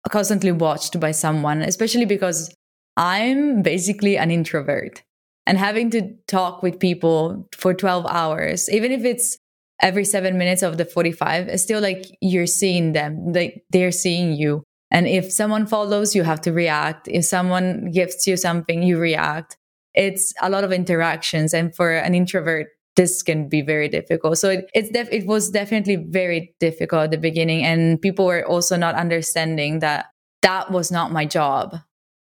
constantly 0.10 0.52
watched 0.52 1.00
by 1.00 1.10
someone, 1.10 1.64
especially 1.64 2.06
because 2.06 2.54
I'm 2.98 3.64
basically 3.64 4.16
an 4.16 4.30
introvert 4.30 5.02
and 5.46 5.58
having 5.58 5.90
to 5.92 6.14
talk 6.28 6.62
with 6.62 6.80
people 6.80 7.48
for 7.56 7.74
12 7.74 8.06
hours, 8.08 8.70
even 8.70 8.92
if 8.92 9.04
it's 9.04 9.38
every 9.82 10.06
seven 10.06 10.38
minutes 10.38 10.62
of 10.62 10.78
the 10.78 10.86
45, 10.86 11.48
it's 11.48 11.64
still 11.64 11.82
like 11.82 12.06
you're 12.22 12.48
seeing 12.48 12.94
them, 12.94 13.34
like 13.34 13.64
they're 13.72 13.92
seeing 13.92 14.34
you. 14.34 14.64
And 14.92 15.08
if 15.08 15.32
someone 15.32 15.66
follows, 15.66 16.16
you 16.16 16.24
have 16.24 16.42
to 16.42 16.52
react. 16.52 17.08
If 17.08 17.26
someone 17.26 17.92
gifts 17.92 18.28
you 18.28 18.38
something, 18.38 18.84
you 18.84 19.00
react. 19.00 19.58
It's 19.94 20.34
a 20.42 20.50
lot 20.50 20.64
of 20.64 20.72
interactions. 20.72 21.54
And 21.54 21.74
for 21.76 21.92
an 21.92 22.14
introvert, 22.14 22.68
this 22.98 23.24
can 23.24 23.48
be 23.48 23.62
very 23.62 23.88
difficult. 23.88 24.38
So 24.38 24.50
it, 24.50 24.70
it's 24.74 24.90
def- 24.90 25.12
it 25.12 25.26
was 25.26 25.50
definitely 25.50 25.96
very 26.10 26.54
difficult 26.60 27.06
at 27.06 27.12
the 27.12 27.18
beginning. 27.18 27.64
And 27.64 28.02
people 28.02 28.26
were 28.26 28.46
also 28.46 28.76
not 28.76 28.96
understanding 28.96 29.80
that 29.80 30.08
that 30.42 30.72
was 30.72 30.92
not 30.92 31.12
my 31.12 31.26
job. 31.26 31.78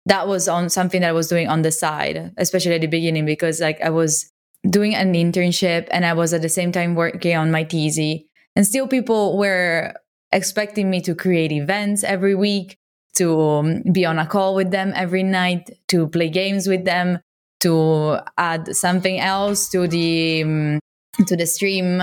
That 0.05 0.27
was 0.27 0.47
on 0.47 0.69
something 0.69 1.01
that 1.01 1.09
I 1.09 1.13
was 1.13 1.27
doing 1.27 1.47
on 1.47 1.61
the 1.61 1.71
side, 1.71 2.33
especially 2.37 2.75
at 2.75 2.81
the 2.81 2.87
beginning, 2.87 3.25
because 3.25 3.59
like 3.59 3.79
I 3.81 3.89
was 3.89 4.31
doing 4.67 4.95
an 4.95 5.13
internship 5.13 5.87
and 5.91 6.05
I 6.05 6.13
was 6.13 6.33
at 6.33 6.41
the 6.41 6.49
same 6.49 6.71
time 6.71 6.95
working 6.95 7.35
on 7.35 7.51
my 7.51 7.63
thesis. 7.63 8.21
And 8.55 8.65
still 8.65 8.87
people 8.87 9.37
were 9.37 9.93
expecting 10.31 10.89
me 10.89 11.01
to 11.01 11.15
create 11.15 11.51
events 11.51 12.03
every 12.03 12.35
week, 12.35 12.77
to 13.15 13.39
um, 13.39 13.83
be 13.91 14.05
on 14.05 14.19
a 14.19 14.25
call 14.25 14.55
with 14.55 14.71
them 14.71 14.93
every 14.95 15.23
night, 15.23 15.69
to 15.89 16.07
play 16.07 16.29
games 16.29 16.67
with 16.67 16.85
them, 16.85 17.19
to 17.61 18.19
add 18.37 18.75
something 18.75 19.19
else 19.19 19.69
to 19.69 19.87
the 19.87 20.43
um, 20.43 20.79
to 21.27 21.35
the 21.35 21.45
stream. 21.45 22.01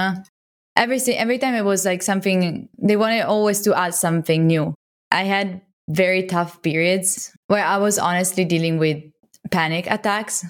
Every 0.76 1.00
every 1.14 1.38
time 1.38 1.54
it 1.54 1.64
was 1.64 1.84
like 1.84 2.02
something 2.02 2.68
they 2.78 2.96
wanted 2.96 3.22
always 3.22 3.62
to 3.62 3.74
add 3.76 3.94
something 3.94 4.46
new. 4.46 4.74
I 5.10 5.24
had 5.24 5.62
very 5.88 6.24
tough 6.26 6.62
periods 6.62 7.32
where 7.46 7.64
I 7.64 7.78
was 7.78 7.98
honestly 7.98 8.44
dealing 8.44 8.78
with 8.78 9.02
panic 9.50 9.86
attacks 9.90 10.44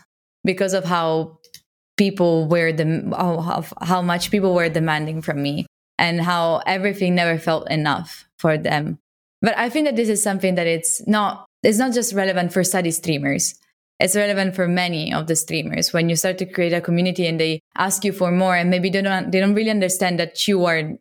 because 0.45 0.73
of 0.73 0.85
how 0.85 1.39
people 1.97 2.47
were 2.49 2.73
the 2.73 3.13
how, 3.17 3.65
how 3.83 4.03
much 4.03 4.31
people 4.31 4.55
were 4.55 4.69
demanding 4.69 5.23
from 5.23 5.43
me 5.43 5.67
and 5.99 6.21
how 6.21 6.63
everything 6.67 7.15
never 7.15 7.39
felt 7.39 7.71
enough 7.71 8.27
for 8.39 8.59
them. 8.59 8.99
But 9.43 9.57
I 9.57 9.69
think 9.69 9.87
that 9.87 9.97
this 9.97 10.09
is 10.09 10.23
something 10.23 10.55
that 10.55 10.67
it's 10.67 11.07
not 11.07 11.47
it's 11.63 11.79
not 11.79 11.93
just 11.93 12.15
relevant 12.15 12.53
for 12.53 12.65
study 12.65 12.91
streamers. 12.91 13.55
It's 13.99 14.15
relevant 14.15 14.55
for 14.55 14.69
many 14.69 15.13
of 15.13 15.27
the 15.27 15.37
streamers 15.37 15.93
when 15.93 16.11
you 16.11 16.17
start 16.17 16.37
to 16.39 16.47
create 16.47 16.75
a 16.75 16.83
community 16.83 17.27
and 17.27 17.41
they 17.41 17.61
ask 17.79 18.05
you 18.05 18.13
for 18.13 18.31
more 18.31 18.55
and 18.55 18.71
maybe 18.71 18.91
they 18.91 19.03
don't 19.03 19.31
they 19.31 19.41
don't 19.41 19.55
really 19.55 19.71
understand 19.71 20.19
that 20.19 20.47
you 20.47 20.65
are 20.67 20.93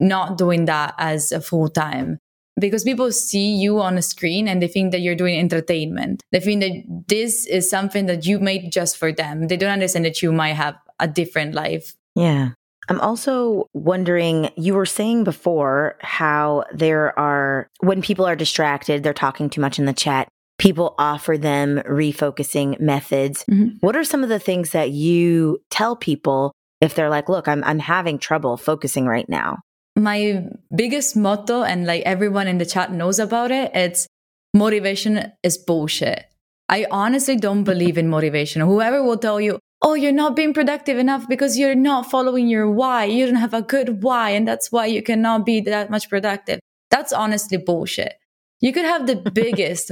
not 0.00 0.36
doing 0.36 0.66
that 0.66 0.94
as 0.98 1.32
a 1.32 1.40
full 1.40 1.68
time 1.68 2.18
because 2.62 2.84
people 2.84 3.12
see 3.12 3.54
you 3.54 3.80
on 3.80 3.98
a 3.98 4.02
screen 4.02 4.48
and 4.48 4.62
they 4.62 4.68
think 4.68 4.92
that 4.92 5.00
you're 5.00 5.14
doing 5.14 5.38
entertainment. 5.38 6.22
They 6.32 6.40
think 6.40 6.60
that 6.62 7.04
this 7.08 7.46
is 7.46 7.68
something 7.68 8.06
that 8.06 8.24
you 8.24 8.38
made 8.38 8.72
just 8.72 8.96
for 8.96 9.12
them. 9.12 9.48
They 9.48 9.58
don't 9.58 9.70
understand 9.70 10.06
that 10.06 10.22
you 10.22 10.32
might 10.32 10.54
have 10.54 10.76
a 10.98 11.06
different 11.06 11.54
life. 11.54 11.94
Yeah. 12.14 12.50
I'm 12.88 13.00
also 13.00 13.68
wondering, 13.74 14.50
you 14.56 14.74
were 14.74 14.86
saying 14.86 15.24
before 15.24 15.96
how 16.00 16.64
there 16.72 17.16
are, 17.18 17.68
when 17.80 18.02
people 18.02 18.24
are 18.24 18.36
distracted, 18.36 19.02
they're 19.02 19.12
talking 19.12 19.50
too 19.50 19.60
much 19.60 19.78
in 19.78 19.84
the 19.84 19.92
chat, 19.92 20.28
people 20.58 20.94
offer 20.98 21.38
them 21.38 21.78
refocusing 21.86 22.78
methods. 22.80 23.44
Mm-hmm. 23.50 23.76
What 23.80 23.96
are 23.96 24.04
some 24.04 24.22
of 24.22 24.28
the 24.28 24.38
things 24.38 24.70
that 24.70 24.90
you 24.90 25.60
tell 25.70 25.96
people 25.96 26.52
if 26.80 26.94
they're 26.94 27.10
like, 27.10 27.28
look, 27.28 27.46
I'm, 27.46 27.62
I'm 27.64 27.78
having 27.78 28.18
trouble 28.18 28.56
focusing 28.56 29.06
right 29.06 29.28
now? 29.28 29.58
My 29.96 30.46
biggest 30.74 31.16
motto, 31.16 31.62
and 31.62 31.86
like 31.86 32.02
everyone 32.04 32.48
in 32.48 32.58
the 32.58 32.66
chat 32.66 32.92
knows 32.92 33.18
about 33.18 33.50
it, 33.50 33.70
it's 33.74 34.06
motivation 34.54 35.32
is 35.42 35.58
bullshit. 35.58 36.24
I 36.68 36.86
honestly 36.90 37.36
don't 37.36 37.64
believe 37.64 37.98
in 37.98 38.08
motivation. 38.08 38.62
Whoever 38.62 39.02
will 39.02 39.18
tell 39.18 39.40
you, 39.40 39.58
oh, 39.82 39.94
you're 39.94 40.12
not 40.12 40.34
being 40.34 40.54
productive 40.54 40.96
enough 40.96 41.28
because 41.28 41.58
you're 41.58 41.74
not 41.74 42.10
following 42.10 42.48
your 42.48 42.70
why. 42.70 43.04
You 43.04 43.26
don't 43.26 43.34
have 43.34 43.52
a 43.52 43.62
good 43.62 44.02
why. 44.02 44.30
And 44.30 44.48
that's 44.48 44.72
why 44.72 44.86
you 44.86 45.02
cannot 45.02 45.44
be 45.44 45.60
that 45.60 45.90
much 45.90 46.08
productive. 46.08 46.60
That's 46.90 47.12
honestly 47.12 47.58
bullshit. 47.58 48.14
You 48.60 48.72
could 48.72 48.84
have 48.84 49.06
the 49.06 49.16
biggest 49.34 49.90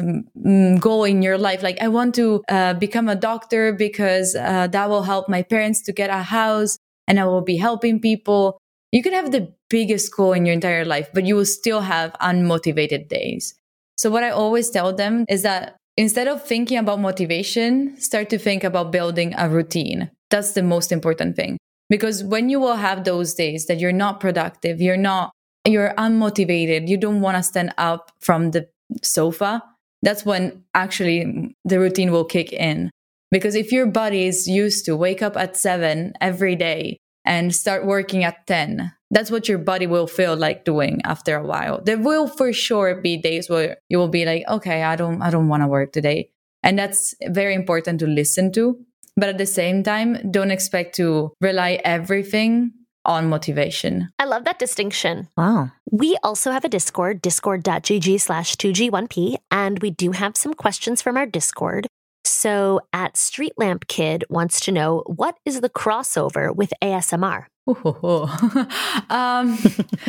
goal 0.81 1.05
in 1.05 1.23
your 1.23 1.37
life. 1.37 1.63
Like, 1.63 1.83
I 1.83 1.89
want 1.89 2.15
to 2.15 2.43
uh, 2.49 2.75
become 2.75 3.09
a 3.09 3.17
doctor 3.17 3.73
because 3.73 4.35
uh, 4.35 4.69
that 4.69 4.89
will 4.89 5.03
help 5.03 5.29
my 5.29 5.43
parents 5.43 5.83
to 5.83 5.93
get 5.93 6.09
a 6.09 6.23
house 6.23 6.79
and 7.07 7.19
I 7.19 7.27
will 7.27 7.43
be 7.43 7.57
helping 7.57 8.01
people. 8.01 8.59
You 8.93 9.03
can 9.03 9.13
have 9.13 9.31
the 9.31 9.53
biggest 9.69 10.15
goal 10.15 10.33
in 10.33 10.47
your 10.47 10.55
entire 10.55 10.85
life, 10.85 11.09
but 11.15 11.25
you 11.25 11.37
will 11.37 11.47
still 11.47 11.81
have 11.83 12.13
unmotivated 12.21 13.09
days. 13.09 13.55
So, 13.97 14.11
what 14.11 14.25
I 14.25 14.31
always 14.31 14.71
tell 14.71 14.93
them 14.93 15.25
is 15.29 15.43
that 15.43 15.77
Instead 16.01 16.29
of 16.29 16.43
thinking 16.43 16.79
about 16.79 16.99
motivation, 16.99 17.95
start 18.01 18.31
to 18.31 18.39
think 18.39 18.65
about 18.65 18.91
building 18.91 19.35
a 19.37 19.51
routine. 19.51 20.11
That's 20.31 20.53
the 20.53 20.63
most 20.63 20.93
important 20.93 21.37
thing. 21.37 21.59
Because 21.91 22.25
when 22.25 22.49
you 22.49 22.59
will 22.59 22.77
have 22.77 23.05
those 23.05 23.35
days 23.35 23.67
that 23.67 23.81
you're 23.81 23.93
not 23.93 24.19
productive, 24.19 24.81
you're 24.81 24.97
not, 24.97 25.31
you're 25.67 25.93
unmotivated, 25.99 26.89
you 26.89 26.97
don't 26.97 27.21
want 27.21 27.37
to 27.37 27.43
stand 27.43 27.75
up 27.77 28.13
from 28.21 28.53
the 28.53 28.67
sofa, 29.03 29.63
that's 30.01 30.25
when 30.25 30.65
actually 30.75 31.55
the 31.67 31.79
routine 31.79 32.13
will 32.13 32.25
kick 32.25 32.51
in. 32.51 32.91
Because 33.31 33.55
if 33.55 33.71
your 33.71 33.85
body 33.85 34.27
is 34.27 34.49
used 34.49 34.87
to 34.87 34.97
wake 34.97 35.21
up 35.21 35.37
at 35.37 35.55
seven 35.55 36.15
every 36.21 36.57
day 36.57 36.97
and 37.25 37.55
start 37.55 37.87
working 37.87 38.25
at 38.25 38.47
10, 38.47 38.93
that's 39.11 39.31
what 39.31 39.49
your 39.49 39.59
body 39.59 39.87
will 39.87 40.07
feel 40.07 40.37
like 40.37 40.65
doing 40.65 41.01
after 41.05 41.37
a 41.37 41.45
while. 41.45 41.83
There 41.83 41.99
will 41.99 42.29
for 42.29 42.53
sure 42.53 43.01
be 43.01 43.17
days 43.17 43.51
where 43.51 43.79
you 43.89 43.99
will 43.99 44.09
be 44.09 44.25
like, 44.25 44.45
okay, 44.49 44.83
I 44.83 44.97
don't, 44.97 45.21
I 45.21 45.31
don't 45.31 45.49
want 45.49 45.63
to 45.63 45.69
work 45.69 45.93
today. 45.93 46.31
And 46.63 46.79
that's 46.79 47.15
very 47.29 47.55
important 47.55 48.01
to 48.01 48.07
listen 48.07 48.53
to. 48.53 48.79
But 49.17 49.29
at 49.29 49.39
the 49.39 49.47
same 49.47 49.83
time, 49.83 50.31
don't 50.31 50.51
expect 50.51 50.95
to 50.97 51.33
rely 51.41 51.81
everything 51.85 52.73
on 53.05 53.29
motivation. 53.29 54.09
I 54.19 54.25
love 54.25 54.45
that 54.45 54.59
distinction. 54.59 55.29
Wow. 55.37 55.73
We 55.91 56.17
also 56.23 56.53
have 56.53 56.65
a 56.65 56.69
Discord, 56.69 57.23
discord.gg 57.23 58.21
slash 58.21 58.57
2G1P, 58.57 59.37
and 59.51 59.81
we 59.81 59.91
do 59.91 60.13
have 60.13 60.37
some 60.37 60.55
questions 60.55 61.03
from 61.03 61.17
our 61.17 61.27
Discord. 61.27 61.87
So 62.25 62.81
at 62.93 63.17
Street 63.17 63.53
Lamp 63.57 63.89
Kid 63.89 64.25
wants 64.29 64.61
to 64.61 64.73
know 64.73 65.03
what 65.07 65.37
is 65.45 65.61
the 65.61 65.71
crossover 65.71 66.55
with 66.55 66.73
ASMR? 66.83 67.47
um, 69.11 69.59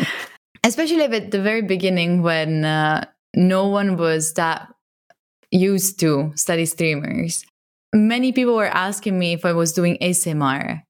especially 0.64 1.04
at 1.04 1.32
the 1.32 1.42
very 1.42 1.62
beginning 1.62 2.22
when 2.22 2.66
uh, 2.66 3.06
no 3.36 3.68
one 3.68 3.98
was 3.98 4.34
that 4.34 4.68
used 5.52 6.00
to 6.00 6.32
study 6.36 6.66
streamers. 6.66 7.46
Many 7.94 8.32
people 8.32 8.56
were 8.56 8.66
asking 8.66 9.20
me 9.20 9.34
if 9.34 9.46
I 9.46 9.52
was 9.52 9.74
doing 9.74 9.98
ASMR. 10.02 10.84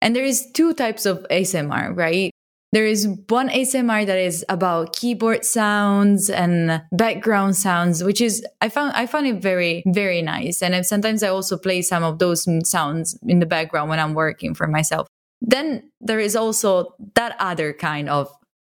And 0.00 0.14
there 0.14 0.24
is 0.24 0.50
two 0.52 0.72
types 0.74 1.06
of 1.06 1.26
ASMR, 1.30 1.96
right? 1.96 2.30
There 2.72 2.84
is 2.84 3.08
one 3.28 3.48
ASMR 3.48 4.06
that 4.06 4.18
is 4.18 4.44
about 4.50 4.94
keyboard 4.94 5.44
sounds 5.44 6.28
and 6.28 6.82
background 6.92 7.56
sounds, 7.56 8.04
which 8.04 8.20
is 8.20 8.44
I 8.60 8.68
found 8.68 8.92
I 8.92 9.06
found 9.06 9.26
it 9.26 9.40
very 9.40 9.82
very 9.86 10.20
nice. 10.20 10.60
And 10.60 10.84
sometimes 10.84 11.22
I 11.22 11.28
also 11.28 11.56
play 11.56 11.80
some 11.80 12.04
of 12.04 12.18
those 12.18 12.46
sounds 12.68 13.18
in 13.26 13.38
the 13.38 13.46
background 13.46 13.88
when 13.88 13.98
I'm 13.98 14.12
working 14.12 14.54
for 14.54 14.66
myself. 14.66 15.06
Then 15.40 15.90
there 16.00 16.20
is 16.20 16.36
also 16.36 16.94
that 17.14 17.36
other 17.38 17.72
kind 17.72 18.08
of 18.08 18.28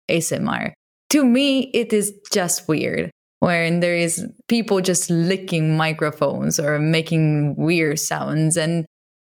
ASMR. 0.09 0.71
To 1.09 1.25
me, 1.25 1.71
it 1.73 1.91
is 1.91 2.13
just 2.31 2.67
weird 2.67 3.11
when 3.39 3.79
there 3.79 3.95
is 3.95 4.25
people 4.47 4.79
just 4.79 5.09
licking 5.09 5.75
microphones 5.75 6.59
or 6.59 6.79
making 6.79 7.55
weird 7.55 7.99
sounds. 7.99 8.55
And 8.55 8.85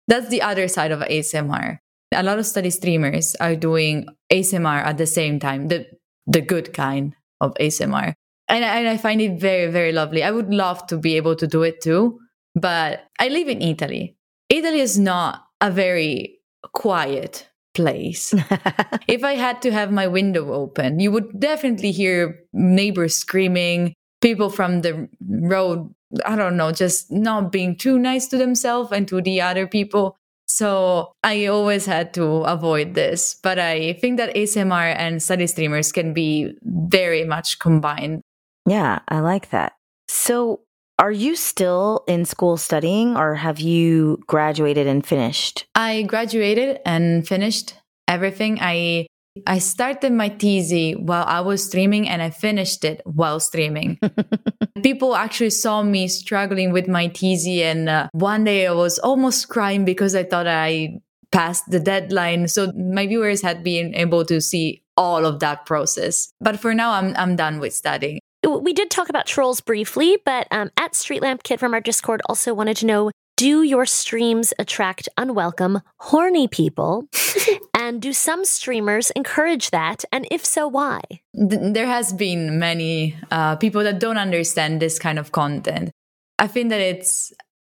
that's 0.08 0.28
the 0.28 0.42
other 0.42 0.68
side 0.68 0.92
of 0.92 1.00
ASMR. 1.00 1.78
A 2.14 2.22
lot 2.22 2.38
of 2.38 2.46
study 2.46 2.70
streamers 2.70 3.34
are 3.40 3.56
doing 3.56 4.06
ASMR 4.32 4.84
at 4.84 4.98
the 4.98 5.06
same 5.06 5.38
time, 5.38 5.68
the, 5.68 5.86
the 6.26 6.40
good 6.40 6.72
kind 6.72 7.14
of 7.40 7.54
ASMR. 7.54 8.14
And 8.48 8.64
I, 8.64 8.78
and 8.78 8.88
I 8.88 8.96
find 8.96 9.20
it 9.20 9.40
very, 9.40 9.70
very 9.70 9.92
lovely. 9.92 10.22
I 10.22 10.30
would 10.30 10.52
love 10.52 10.86
to 10.88 10.98
be 10.98 11.16
able 11.16 11.36
to 11.36 11.46
do 11.46 11.62
it 11.62 11.80
too, 11.80 12.18
but 12.54 13.04
I 13.18 13.28
live 13.28 13.48
in 13.48 13.62
Italy. 13.62 14.16
Italy 14.48 14.80
is 14.80 14.98
not 14.98 15.44
a 15.60 15.70
very 15.70 16.40
quiet 16.72 17.48
place. 17.74 18.34
if 19.08 19.24
I 19.24 19.34
had 19.34 19.62
to 19.62 19.72
have 19.72 19.90
my 19.90 20.06
window 20.06 20.52
open, 20.52 21.00
you 21.00 21.10
would 21.10 21.40
definitely 21.40 21.92
hear 21.92 22.40
neighbors 22.52 23.14
screaming, 23.14 23.94
people 24.20 24.50
from 24.50 24.82
the 24.82 25.08
road, 25.26 25.92
I 26.24 26.36
don't 26.36 26.56
know, 26.56 26.72
just 26.72 27.10
not 27.10 27.52
being 27.52 27.76
too 27.76 27.98
nice 27.98 28.26
to 28.28 28.36
themselves 28.36 28.92
and 28.92 29.08
to 29.08 29.20
the 29.20 29.40
other 29.40 29.66
people. 29.66 30.16
So 30.52 31.14
I 31.24 31.46
always 31.46 31.86
had 31.86 32.12
to 32.12 32.44
avoid 32.44 32.92
this. 32.92 33.34
But 33.42 33.58
I 33.58 33.94
think 33.94 34.18
that 34.18 34.34
ASMR 34.34 34.94
and 34.98 35.22
study 35.22 35.46
streamers 35.46 35.92
can 35.92 36.12
be 36.12 36.52
very 36.62 37.24
much 37.24 37.58
combined. 37.58 38.20
Yeah, 38.68 38.98
I 39.08 39.20
like 39.20 39.48
that. 39.48 39.72
So 40.08 40.60
are 40.98 41.10
you 41.10 41.36
still 41.36 42.04
in 42.06 42.26
school 42.26 42.58
studying 42.58 43.16
or 43.16 43.34
have 43.34 43.60
you 43.60 44.18
graduated 44.26 44.86
and 44.86 45.04
finished? 45.06 45.64
I 45.74 46.02
graduated 46.02 46.80
and 46.84 47.26
finished 47.26 47.74
everything. 48.06 48.58
I 48.60 49.06
I 49.46 49.58
started 49.58 50.12
my 50.12 50.28
TZ 50.28 50.96
while 50.98 51.24
I 51.24 51.40
was 51.40 51.64
streaming 51.64 52.08
and 52.08 52.20
I 52.20 52.30
finished 52.30 52.84
it 52.84 53.00
while 53.04 53.40
streaming. 53.40 53.98
People 54.82 55.16
actually 55.16 55.50
saw 55.50 55.82
me 55.82 56.08
struggling 56.08 56.72
with 56.72 56.88
my 56.88 57.06
TZ, 57.06 57.46
and 57.62 57.88
uh, 57.88 58.08
one 58.12 58.44
day 58.44 58.66
I 58.66 58.72
was 58.72 58.98
almost 58.98 59.48
crying 59.48 59.84
because 59.84 60.14
I 60.14 60.24
thought 60.24 60.46
I 60.46 61.00
passed 61.30 61.70
the 61.70 61.80
deadline. 61.80 62.48
So 62.48 62.72
my 62.72 63.06
viewers 63.06 63.42
had 63.42 63.62
been 63.62 63.94
able 63.94 64.24
to 64.26 64.40
see 64.40 64.82
all 64.96 65.24
of 65.24 65.40
that 65.40 65.64
process. 65.66 66.32
But 66.40 66.60
for 66.60 66.74
now, 66.74 66.92
I'm 66.92 67.14
I'm 67.16 67.36
done 67.36 67.58
with 67.58 67.72
studying. 67.72 68.20
We 68.44 68.72
did 68.72 68.90
talk 68.90 69.08
about 69.08 69.26
trolls 69.26 69.60
briefly, 69.60 70.18
but 70.24 70.48
um, 70.50 70.70
at 70.76 70.94
Street 70.96 71.22
Lamp 71.22 71.44
Kid 71.44 71.60
from 71.60 71.74
our 71.74 71.80
Discord 71.80 72.20
also 72.28 72.52
wanted 72.52 72.76
to 72.78 72.86
know 72.86 73.10
do 73.36 73.62
your 73.62 73.86
streams 73.86 74.52
attract 74.58 75.08
unwelcome, 75.16 75.80
horny 75.98 76.46
people? 76.48 77.06
and 77.82 78.00
do 78.00 78.12
some 78.12 78.44
streamers 78.44 79.10
encourage 79.10 79.70
that? 79.70 80.04
And 80.12 80.26
if 80.30 80.46
so, 80.46 80.68
why? 80.68 81.00
There 81.34 81.86
has 81.86 82.12
been 82.12 82.58
many 82.58 83.16
uh, 83.30 83.56
people 83.56 83.82
that 83.82 83.98
don't 83.98 84.18
understand 84.18 84.80
this 84.80 84.98
kind 84.98 85.18
of 85.18 85.32
content. 85.32 85.90
I 86.38 86.46
think 86.46 86.70
that 86.70 86.80
it's, 86.80 87.32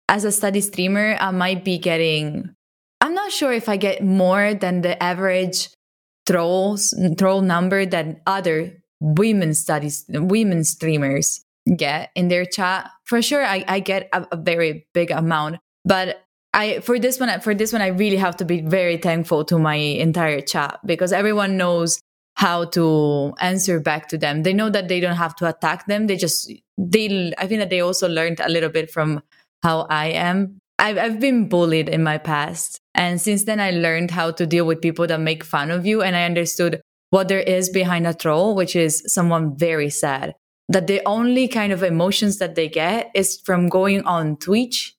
as 0.08 0.24
a 0.24 0.32
study 0.32 0.62
streamer, 0.62 1.16
I 1.20 1.30
might 1.30 1.62
be 1.62 1.76
getting, 1.78 2.54
I'm 3.02 3.14
not 3.14 3.32
sure 3.32 3.52
if 3.52 3.68
I 3.68 3.76
get 3.76 4.02
more 4.02 4.54
than 4.54 4.80
the 4.80 5.00
average 5.02 5.68
trolls, 6.26 6.94
troll 7.18 7.42
number 7.42 7.84
that 7.84 8.22
other 8.26 8.80
women 9.00 9.52
studies, 9.52 10.04
women 10.08 10.64
streamers 10.64 11.44
get 11.76 12.10
in 12.14 12.28
their 12.28 12.46
chat. 12.46 12.90
For 13.04 13.20
sure, 13.20 13.44
I, 13.44 13.64
I 13.68 13.80
get 13.80 14.08
a, 14.12 14.26
a 14.32 14.36
very 14.36 14.86
big 14.94 15.10
amount, 15.10 15.60
but 15.84 16.24
I 16.54 16.80
for 16.80 16.98
this 16.98 17.20
one 17.20 17.40
for 17.40 17.54
this 17.54 17.72
one 17.72 17.82
I 17.82 17.88
really 17.88 18.16
have 18.16 18.36
to 18.38 18.44
be 18.44 18.60
very 18.60 18.96
thankful 18.96 19.44
to 19.46 19.58
my 19.58 19.74
entire 19.74 20.40
chat 20.40 20.80
because 20.84 21.12
everyone 21.12 21.56
knows 21.56 22.00
how 22.34 22.64
to 22.64 23.34
answer 23.40 23.80
back 23.80 24.08
to 24.08 24.18
them. 24.18 24.44
They 24.44 24.52
know 24.52 24.70
that 24.70 24.88
they 24.88 25.00
don't 25.00 25.16
have 25.16 25.34
to 25.36 25.48
attack 25.48 25.86
them. 25.86 26.06
They 26.06 26.16
just 26.16 26.52
they 26.78 27.32
I 27.38 27.46
think 27.46 27.60
that 27.60 27.70
they 27.70 27.80
also 27.80 28.08
learned 28.08 28.40
a 28.40 28.48
little 28.48 28.70
bit 28.70 28.90
from 28.90 29.22
how 29.62 29.86
I 29.90 30.06
am. 30.06 30.58
I've 30.78 30.98
I've 30.98 31.20
been 31.20 31.48
bullied 31.48 31.88
in 31.88 32.02
my 32.02 32.18
past. 32.18 32.78
And 32.94 33.20
since 33.20 33.44
then 33.44 33.60
I 33.60 33.70
learned 33.70 34.10
how 34.10 34.30
to 34.32 34.46
deal 34.46 34.66
with 34.66 34.80
people 34.80 35.06
that 35.06 35.20
make 35.20 35.44
fun 35.44 35.70
of 35.70 35.84
you 35.84 36.02
and 36.02 36.16
I 36.16 36.24
understood 36.24 36.80
what 37.10 37.28
there 37.28 37.40
is 37.40 37.70
behind 37.70 38.06
a 38.06 38.14
troll, 38.14 38.54
which 38.54 38.76
is 38.76 39.02
someone 39.06 39.56
very 39.56 39.90
sad 39.90 40.34
that 40.68 40.86
the 40.86 41.00
only 41.06 41.48
kind 41.48 41.72
of 41.72 41.82
emotions 41.82 42.38
that 42.38 42.54
they 42.54 42.68
get 42.68 43.10
is 43.14 43.40
from 43.44 43.68
going 43.68 44.04
on 44.04 44.36
Twitch 44.36 44.94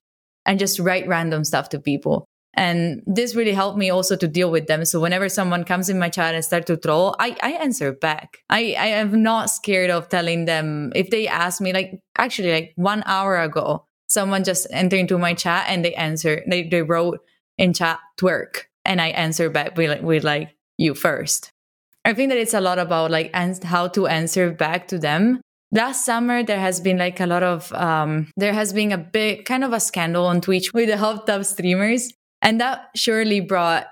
and 0.49 0.57
just 0.57 0.79
write 0.79 1.07
random 1.07 1.43
stuff 1.43 1.69
to 1.69 1.79
people. 1.79 2.25
And 2.55 3.03
this 3.05 3.35
really 3.35 3.53
helped 3.53 3.77
me 3.77 3.91
also 3.91 4.15
to 4.15 4.27
deal 4.27 4.49
with 4.49 4.65
them. 4.65 4.83
So 4.83 4.99
whenever 4.99 5.29
someone 5.29 5.63
comes 5.63 5.89
in 5.89 5.99
my 5.99 6.09
chat 6.09 6.33
and 6.33 6.43
start 6.43 6.65
to 6.65 6.75
troll, 6.75 7.15
I, 7.19 7.37
I 7.43 7.51
answer 7.51 7.93
back. 7.93 8.39
I, 8.49 8.75
I 8.77 8.87
am 8.87 9.21
not 9.21 9.51
scared 9.51 9.91
of 9.91 10.09
telling 10.09 10.45
them 10.45 10.91
if 10.95 11.11
they 11.11 11.27
ask 11.27 11.61
me, 11.61 11.71
like 11.71 12.01
actually 12.17 12.51
like 12.51 12.73
one 12.75 13.03
hour 13.05 13.39
ago, 13.39 13.85
someone 14.07 14.43
just 14.43 14.65
entered 14.71 14.97
into 14.97 15.19
my 15.19 15.35
chat 15.35 15.67
and 15.69 15.85
they 15.85 15.93
answer, 15.93 16.41
they, 16.49 16.63
they 16.63 16.81
wrote 16.81 17.19
in 17.59 17.71
chat 17.71 17.99
twerk. 18.19 18.63
And 18.85 18.99
I 18.99 19.09
answer 19.09 19.51
back 19.51 19.77
with, 19.77 20.01
with 20.01 20.23
like 20.23 20.55
you 20.77 20.95
first. 20.95 21.51
I 22.03 22.13
think 22.13 22.29
that 22.29 22.39
it's 22.39 22.55
a 22.55 22.61
lot 22.61 22.79
about 22.79 23.11
like 23.11 23.35
how 23.63 23.87
to 23.89 24.07
answer 24.07 24.49
back 24.49 24.87
to 24.87 24.97
them 24.97 25.41
last 25.71 26.05
summer 26.05 26.43
there 26.43 26.59
has 26.59 26.79
been 26.79 26.97
like 26.97 27.19
a 27.19 27.25
lot 27.25 27.43
of 27.43 27.71
um, 27.73 28.31
there 28.37 28.53
has 28.53 28.73
been 28.73 28.91
a 28.91 28.97
big 28.97 29.45
kind 29.45 29.63
of 29.63 29.73
a 29.73 29.79
scandal 29.79 30.25
on 30.25 30.41
twitch 30.41 30.73
with 30.73 30.89
the 30.89 30.97
hot 30.97 31.27
tub 31.27 31.45
streamers 31.45 32.11
and 32.41 32.59
that 32.61 32.89
surely 32.95 33.41
brought 33.41 33.87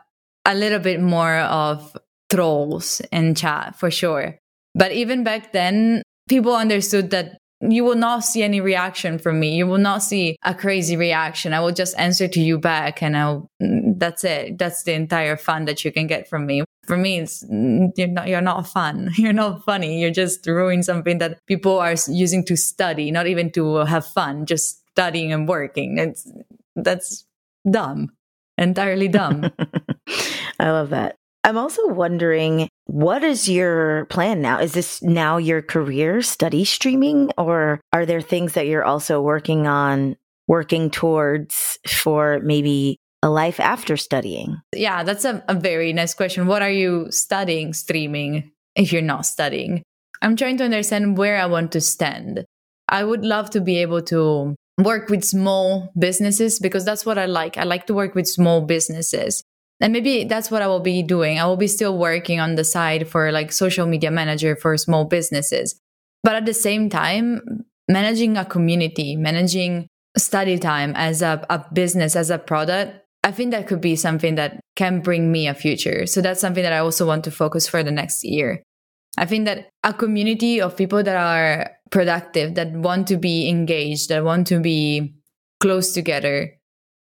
a 0.46 0.56
little 0.56 0.80
bit 0.80 1.02
more 1.02 1.40
of 1.40 1.98
trolls 2.32 3.02
in 3.12 3.36
chat 3.36 3.78
for 3.78 3.92
sure. 3.92 4.38
But 4.74 4.92
even 4.92 5.24
back 5.24 5.52
then 5.52 6.02
people 6.30 6.56
understood 6.56 7.10
that 7.12 7.38
you 7.62 7.84
will 7.84 7.96
not 7.96 8.24
see 8.24 8.44
any 8.44 8.62
reaction 8.62 9.18
from 9.18 9.40
me. 9.40 9.56
You 9.56 9.66
will 9.66 9.80
not 9.80 10.04
see 10.04 10.38
a 10.44 10.54
crazy 10.54 10.96
reaction. 10.96 11.54
I 11.54 11.60
will 11.60 11.72
just 11.72 11.98
answer 11.98 12.28
to 12.28 12.40
you 12.40 12.60
back 12.60 13.02
and 13.02 13.18
I'll, 13.18 13.50
mm, 13.62 13.98
that's 13.98 14.24
it. 14.24 14.58
That's 14.58 14.84
the 14.84 14.94
entire 14.94 15.38
fun 15.38 15.66
that 15.66 15.84
you 15.84 15.92
can 15.92 16.08
get 16.08 16.30
from 16.30 16.46
me. 16.46 16.64
For 16.86 16.98
me, 16.98 17.20
it's, 17.20 17.44
mm, 17.44 17.92
you're 17.98 18.08
not, 18.08 18.28
you're 18.28 18.42
not 18.42 18.68
fun. 18.68 19.12
You're 19.18 19.34
not 19.34 19.66
funny. 19.66 20.00
You're 20.00 20.12
just 20.12 20.46
ruining 20.46 20.84
something 20.84 21.18
that 21.18 21.46
people 21.48 21.80
are 21.80 21.96
using 22.08 22.46
to 22.46 22.56
study, 22.56 23.12
not 23.12 23.28
even 23.28 23.52
to 23.52 23.78
have 23.86 24.06
fun, 24.06 24.46
just 24.46 24.82
studying 24.92 25.34
and 25.34 25.48
working. 25.48 25.98
It's, 25.98 26.32
that's 26.76 27.26
dumb, 27.70 28.12
entirely 28.58 29.08
dumb. 29.08 29.52
I 30.60 30.72
love 30.72 30.92
that. 30.92 31.18
I'm 31.48 31.58
also 31.58 31.88
wondering 31.88 32.68
what 32.88 33.24
is 33.24 33.48
your 33.48 34.04
plan 34.08 34.42
now? 34.42 34.60
Is 34.60 34.74
this 34.74 35.02
now 35.02 35.38
your 35.38 35.62
career 35.62 36.22
study 36.22 36.66
streaming 36.66 37.32
or 37.38 37.80
are 37.94 38.06
there 38.06 38.20
things 38.20 38.52
that 38.54 38.68
you're 38.68 38.84
also 38.84 39.22
working 39.22 39.66
on, 39.66 40.18
working 40.50 40.90
towards 40.90 41.80
for 41.88 42.42
maybe 42.44 42.98
a 43.24 43.30
life 43.30 43.62
after 43.62 43.96
studying? 43.96 44.60
Yeah, 44.76 45.04
that's 45.04 45.24
a, 45.24 45.42
a 45.48 45.54
very 45.54 45.94
nice 45.94 46.14
question. 46.14 46.48
What 46.48 46.62
are 46.62 46.70
you 46.70 47.10
studying 47.12 47.72
streaming 47.72 48.52
if 48.76 48.92
you're 48.92 49.02
not 49.02 49.26
studying? 49.26 49.84
I'm 50.22 50.36
trying 50.36 50.58
to 50.58 50.66
understand 50.66 51.18
where 51.18 51.38
I 51.38 51.46
want 51.46 51.72
to 51.72 51.82
stand. 51.82 52.44
I 52.90 53.06
would 53.06 53.24
love 53.24 53.52
to 53.52 53.62
be 53.62 53.78
able 53.78 54.02
to 54.02 54.54
work 54.80 55.08
with 55.08 55.24
small 55.24 55.94
businesses 55.98 56.60
because 56.60 56.84
that's 56.84 57.06
what 57.06 57.18
I 57.18 57.26
like. 57.26 57.58
I 57.58 57.64
like 57.64 57.88
to 57.88 57.94
work 57.94 58.16
with 58.16 58.28
small 58.28 58.60
businesses 58.60 59.44
and 59.80 59.94
maybe 59.94 60.24
that's 60.24 60.50
what 60.50 60.62
I 60.62 60.68
will 60.68 60.80
be 60.80 61.04
doing. 61.04 61.40
I 61.40 61.46
will 61.46 61.58
be 61.58 61.68
still 61.68 61.98
working 61.98 62.40
on 62.40 62.56
the 62.56 62.64
side 62.64 63.08
for 63.08 63.32
like 63.32 63.52
social 63.52 63.86
media 63.86 64.10
manager 64.10 64.56
for 64.56 64.76
small 64.78 65.06
businesses. 65.06 65.80
But 66.24 66.36
at 66.36 66.46
the 66.46 66.54
same 66.54 66.90
time, 66.90 67.66
managing 67.88 68.38
a 68.38 68.46
community, 68.46 69.16
managing 69.16 69.88
study 70.18 70.58
time 70.58 70.94
as 70.96 71.22
a, 71.22 71.46
a 71.50 71.64
business, 71.74 72.16
as 72.16 72.30
a 72.32 72.40
product, 72.40 73.00
I 73.24 73.32
think 73.32 73.52
that 73.52 73.68
could 73.68 73.82
be 73.82 73.96
something 73.96 74.36
that 74.36 74.60
can 74.76 75.02
bring 75.02 75.32
me 75.32 75.48
a 75.48 75.54
future. 75.54 76.08
So 76.08 76.22
that's 76.22 76.42
something 76.42 76.64
that 76.64 76.74
I 76.74 76.80
also 76.80 77.06
want 77.06 77.24
to 77.26 77.32
focus 77.32 77.68
for 77.68 77.84
the 77.84 77.92
next 77.92 78.24
year. 78.24 78.64
I 79.18 79.26
think 79.26 79.46
that 79.46 79.70
a 79.84 79.94
community 79.94 80.62
of 80.62 80.78
people 80.78 81.04
that 81.04 81.16
are 81.16 81.72
productive, 81.92 82.56
that 82.56 82.72
want 82.72 83.08
to 83.08 83.18
be 83.18 83.50
engaged, 83.50 84.10
that 84.10 84.24
want 84.24 84.48
to 84.48 84.60
be 84.60 85.16
close 85.60 85.94
together, 85.94 86.54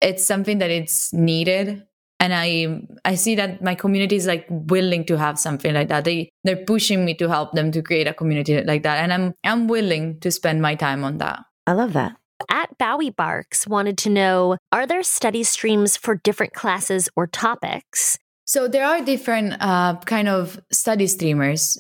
it's 0.02 0.26
something 0.26 0.60
that 0.60 0.72
it's 0.72 1.14
needed 1.14 1.84
and 2.20 2.34
i 2.34 2.82
i 3.06 3.16
see 3.16 3.36
that 3.36 3.62
my 3.62 3.76
community 3.76 4.16
is 4.16 4.28
like 4.28 4.46
willing 4.50 5.06
to 5.06 5.18
have 5.18 5.40
something 5.40 5.74
like 5.74 5.88
that 5.88 6.06
they 6.06 6.30
they're 6.44 6.66
pushing 6.66 7.06
me 7.06 7.14
to 7.14 7.28
help 7.30 7.52
them 7.54 7.72
to 7.72 7.82
create 7.82 8.08
a 8.08 8.14
community 8.14 8.62
like 8.64 8.84
that 8.84 8.98
and 9.04 9.14
i'm 9.14 9.34
i'm 9.44 9.68
willing 9.68 10.20
to 10.20 10.32
spend 10.32 10.62
my 10.62 10.76
time 10.76 11.04
on 11.04 11.18
that 11.18 11.40
i 11.68 11.74
love 11.74 11.94
that 11.94 12.16
at 12.48 12.78
Bowie 12.78 13.10
Barks 13.10 13.68
wanted 13.68 13.98
to 13.98 14.10
know 14.10 14.56
Are 14.72 14.88
there 14.88 15.04
study 15.04 15.44
streams 15.44 15.98
for 15.98 16.16
different 16.16 16.54
classes 16.54 17.10
or 17.16 17.28
topics? 17.28 18.18
So 18.46 18.68
there 18.68 18.86
are 18.86 19.04
different 19.04 19.62
uh, 19.62 19.98
kind 20.06 20.28
of 20.28 20.60
study 20.72 21.06
streamers. 21.06 21.78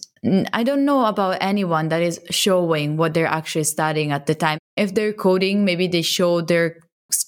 I 0.54 0.64
don't 0.64 0.86
know 0.86 1.06
about 1.06 1.38
anyone 1.42 1.90
that 1.90 2.04
is 2.04 2.20
showing 2.30 2.96
what 2.96 3.16
they're 3.16 3.26
actually 3.26 3.64
studying 3.64 4.12
at 4.12 4.28
the 4.28 4.36
time. 4.36 4.60
If 4.78 4.94
they're 4.94 5.14
coding, 5.14 5.66
maybe 5.66 5.88
they 5.88 6.04
show 6.04 6.42
their 6.42 6.78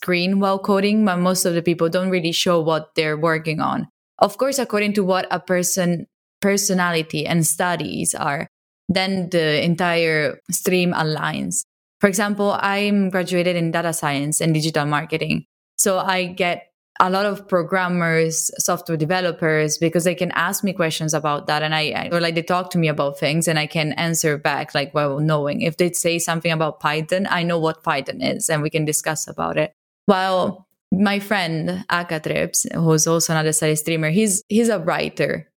screen 0.01 0.39
while 0.39 0.57
coding, 0.57 1.05
but 1.05 1.17
most 1.17 1.45
of 1.45 1.53
the 1.53 1.61
people 1.61 1.87
don't 1.87 2.09
really 2.09 2.31
show 2.31 2.59
what 2.59 2.95
they're 2.95 3.17
working 3.17 3.59
on. 3.59 3.87
Of 4.17 4.37
course, 4.37 4.57
according 4.57 4.93
to 4.93 5.03
what 5.03 5.27
a 5.29 5.39
person 5.39 6.07
personality 6.41 7.25
and 7.25 7.45
studies 7.45 8.15
are, 8.15 8.47
then 8.89 9.29
the 9.29 9.63
entire 9.63 10.41
stream 10.49 10.91
aligns. 10.91 11.63
For 11.99 12.07
example, 12.07 12.57
I'm 12.59 13.11
graduated 13.11 13.55
in 13.55 13.71
data 13.71 13.93
science 13.93 14.41
and 14.41 14.55
digital 14.55 14.87
marketing. 14.87 15.45
So 15.77 15.99
I 15.99 16.25
get 16.25 16.71
a 16.99 17.09
lot 17.09 17.27
of 17.27 17.47
programmers, 17.47 18.49
software 18.57 18.97
developers, 18.97 19.77
because 19.77 20.03
they 20.03 20.15
can 20.15 20.31
ask 20.31 20.63
me 20.63 20.73
questions 20.73 21.13
about 21.13 21.45
that. 21.45 21.61
And 21.61 21.75
I, 21.75 22.09
or 22.11 22.19
like 22.19 22.33
they 22.33 22.41
talk 22.41 22.71
to 22.71 22.79
me 22.79 22.87
about 22.87 23.19
things 23.19 23.47
and 23.47 23.59
I 23.59 23.67
can 23.67 23.93
answer 23.93 24.37
back, 24.37 24.73
like, 24.73 24.93
well, 24.95 25.19
knowing 25.19 25.61
if 25.61 25.77
they 25.77 25.91
say 25.93 26.17
something 26.17 26.51
about 26.51 26.79
Python, 26.79 27.27
I 27.29 27.43
know 27.43 27.59
what 27.59 27.83
Python 27.83 28.19
is 28.21 28.49
and 28.49 28.63
we 28.63 28.71
can 28.71 28.85
discuss 28.85 29.27
about 29.27 29.57
it. 29.57 29.73
While 30.05 30.67
my 30.91 31.19
friend 31.19 31.85
Akatrips, 31.89 32.71
who's 32.73 33.07
also 33.07 33.33
another 33.33 33.53
study 33.53 33.75
streamer, 33.75 34.09
he's, 34.09 34.43
he's 34.49 34.69
a 34.69 34.79
writer. 34.79 35.51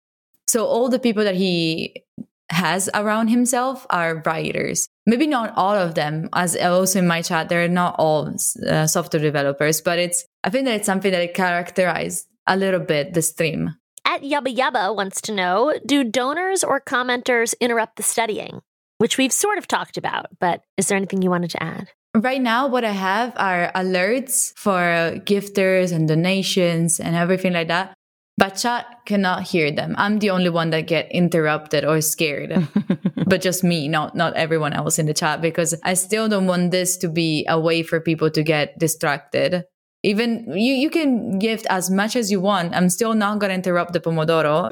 So 0.46 0.66
all 0.66 0.88
the 0.88 0.98
people 0.98 1.24
that 1.24 1.34
he 1.34 2.04
has 2.50 2.88
around 2.94 3.28
himself 3.28 3.86
are 3.90 4.22
writers. 4.24 4.88
Maybe 5.06 5.26
not 5.26 5.52
all 5.56 5.74
of 5.74 5.94
them, 5.94 6.28
as 6.34 6.56
also 6.56 6.98
in 6.98 7.06
my 7.06 7.22
chat, 7.22 7.48
they're 7.48 7.68
not 7.68 7.96
all 7.98 8.34
uh, 8.68 8.86
software 8.86 9.22
developers, 9.22 9.80
but 9.80 9.98
it's 9.98 10.24
I 10.44 10.50
think 10.50 10.66
that 10.66 10.74
it's 10.76 10.86
something 10.86 11.10
that 11.10 11.22
it 11.22 11.34
characterized 11.34 12.26
a 12.46 12.56
little 12.56 12.80
bit 12.80 13.14
the 13.14 13.22
stream. 13.22 13.74
At 14.06 14.22
Yubba 14.22 14.54
Yubba 14.54 14.94
wants 14.94 15.20
to 15.22 15.34
know 15.34 15.78
Do 15.86 16.04
donors 16.04 16.62
or 16.62 16.80
commenters 16.80 17.54
interrupt 17.60 17.96
the 17.96 18.02
studying? 18.02 18.60
Which 18.98 19.18
we've 19.18 19.32
sort 19.32 19.58
of 19.58 19.66
talked 19.66 19.96
about, 19.96 20.26
but 20.38 20.62
is 20.76 20.86
there 20.86 20.96
anything 20.96 21.22
you 21.22 21.30
wanted 21.30 21.50
to 21.50 21.62
add? 21.62 21.88
Right 22.14 22.40
now, 22.40 22.68
what 22.68 22.84
I 22.84 22.92
have 22.92 23.32
are 23.36 23.72
alerts 23.74 24.52
for 24.56 25.18
gifters 25.26 25.92
and 25.92 26.06
donations 26.06 27.00
and 27.00 27.16
everything 27.16 27.52
like 27.52 27.68
that. 27.68 27.94
but 28.36 28.56
chat 28.56 28.86
cannot 29.06 29.44
hear 29.44 29.70
them. 29.70 29.94
I'm 29.96 30.18
the 30.18 30.30
only 30.30 30.50
one 30.50 30.70
that 30.70 30.88
get 30.88 31.10
interrupted 31.12 31.84
or 31.84 32.00
scared, 32.00 32.68
but 33.26 33.40
just 33.40 33.62
me, 33.62 33.86
not 33.88 34.16
not 34.16 34.34
everyone 34.34 34.72
else 34.72 34.98
in 34.98 35.06
the 35.06 35.14
chat 35.14 35.40
because 35.40 35.74
I 35.84 35.94
still 35.94 36.28
don't 36.28 36.46
want 36.46 36.70
this 36.70 36.96
to 36.98 37.08
be 37.08 37.46
a 37.48 37.58
way 37.58 37.82
for 37.82 38.00
people 38.00 38.30
to 38.30 38.42
get 38.42 38.78
distracted. 38.78 39.64
Even 40.04 40.44
you, 40.48 40.74
you 40.74 40.90
can 40.90 41.38
gift 41.38 41.66
as 41.70 41.90
much 41.90 42.14
as 42.14 42.30
you 42.30 42.38
want. 42.38 42.74
I'm 42.74 42.90
still 42.90 43.14
not 43.14 43.38
gonna 43.38 43.54
interrupt 43.54 43.94
the 43.94 44.00
pomodoro. 44.00 44.68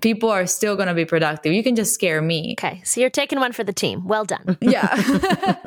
people 0.00 0.28
are 0.28 0.46
still 0.46 0.74
gonna 0.74 0.92
be 0.94 1.04
productive. 1.04 1.52
You 1.52 1.62
can 1.62 1.76
just 1.76 1.94
scare 1.94 2.20
me. 2.20 2.56
Okay, 2.58 2.82
so 2.84 3.00
you're 3.00 3.08
taking 3.08 3.38
one 3.38 3.52
for 3.52 3.62
the 3.62 3.72
team. 3.72 4.06
Well 4.06 4.24
done. 4.24 4.58
Yeah. 4.66 4.88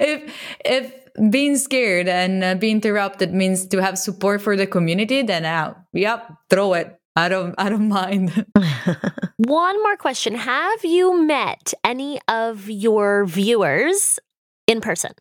if 0.00 0.34
if 0.64 0.94
being 1.30 1.58
scared 1.58 2.08
and 2.08 2.42
uh, 2.42 2.54
being 2.54 2.76
interrupted 2.76 3.34
means 3.34 3.66
to 3.66 3.82
have 3.82 3.98
support 3.98 4.40
for 4.40 4.56
the 4.56 4.66
community, 4.66 5.22
then 5.22 5.44
uh, 5.44 5.74
yep, 5.92 6.32
throw 6.48 6.72
it. 6.72 6.98
I 7.14 7.28
don't 7.28 7.54
I 7.58 7.68
don't 7.68 7.88
mind. 7.88 8.46
One 9.36 9.82
more 9.82 9.96
question. 9.96 10.34
Have 10.34 10.84
you 10.84 11.20
met 11.20 11.74
any 11.84 12.18
of 12.26 12.70
your 12.70 13.26
viewers 13.26 14.18
in 14.66 14.80
person? 14.80 15.12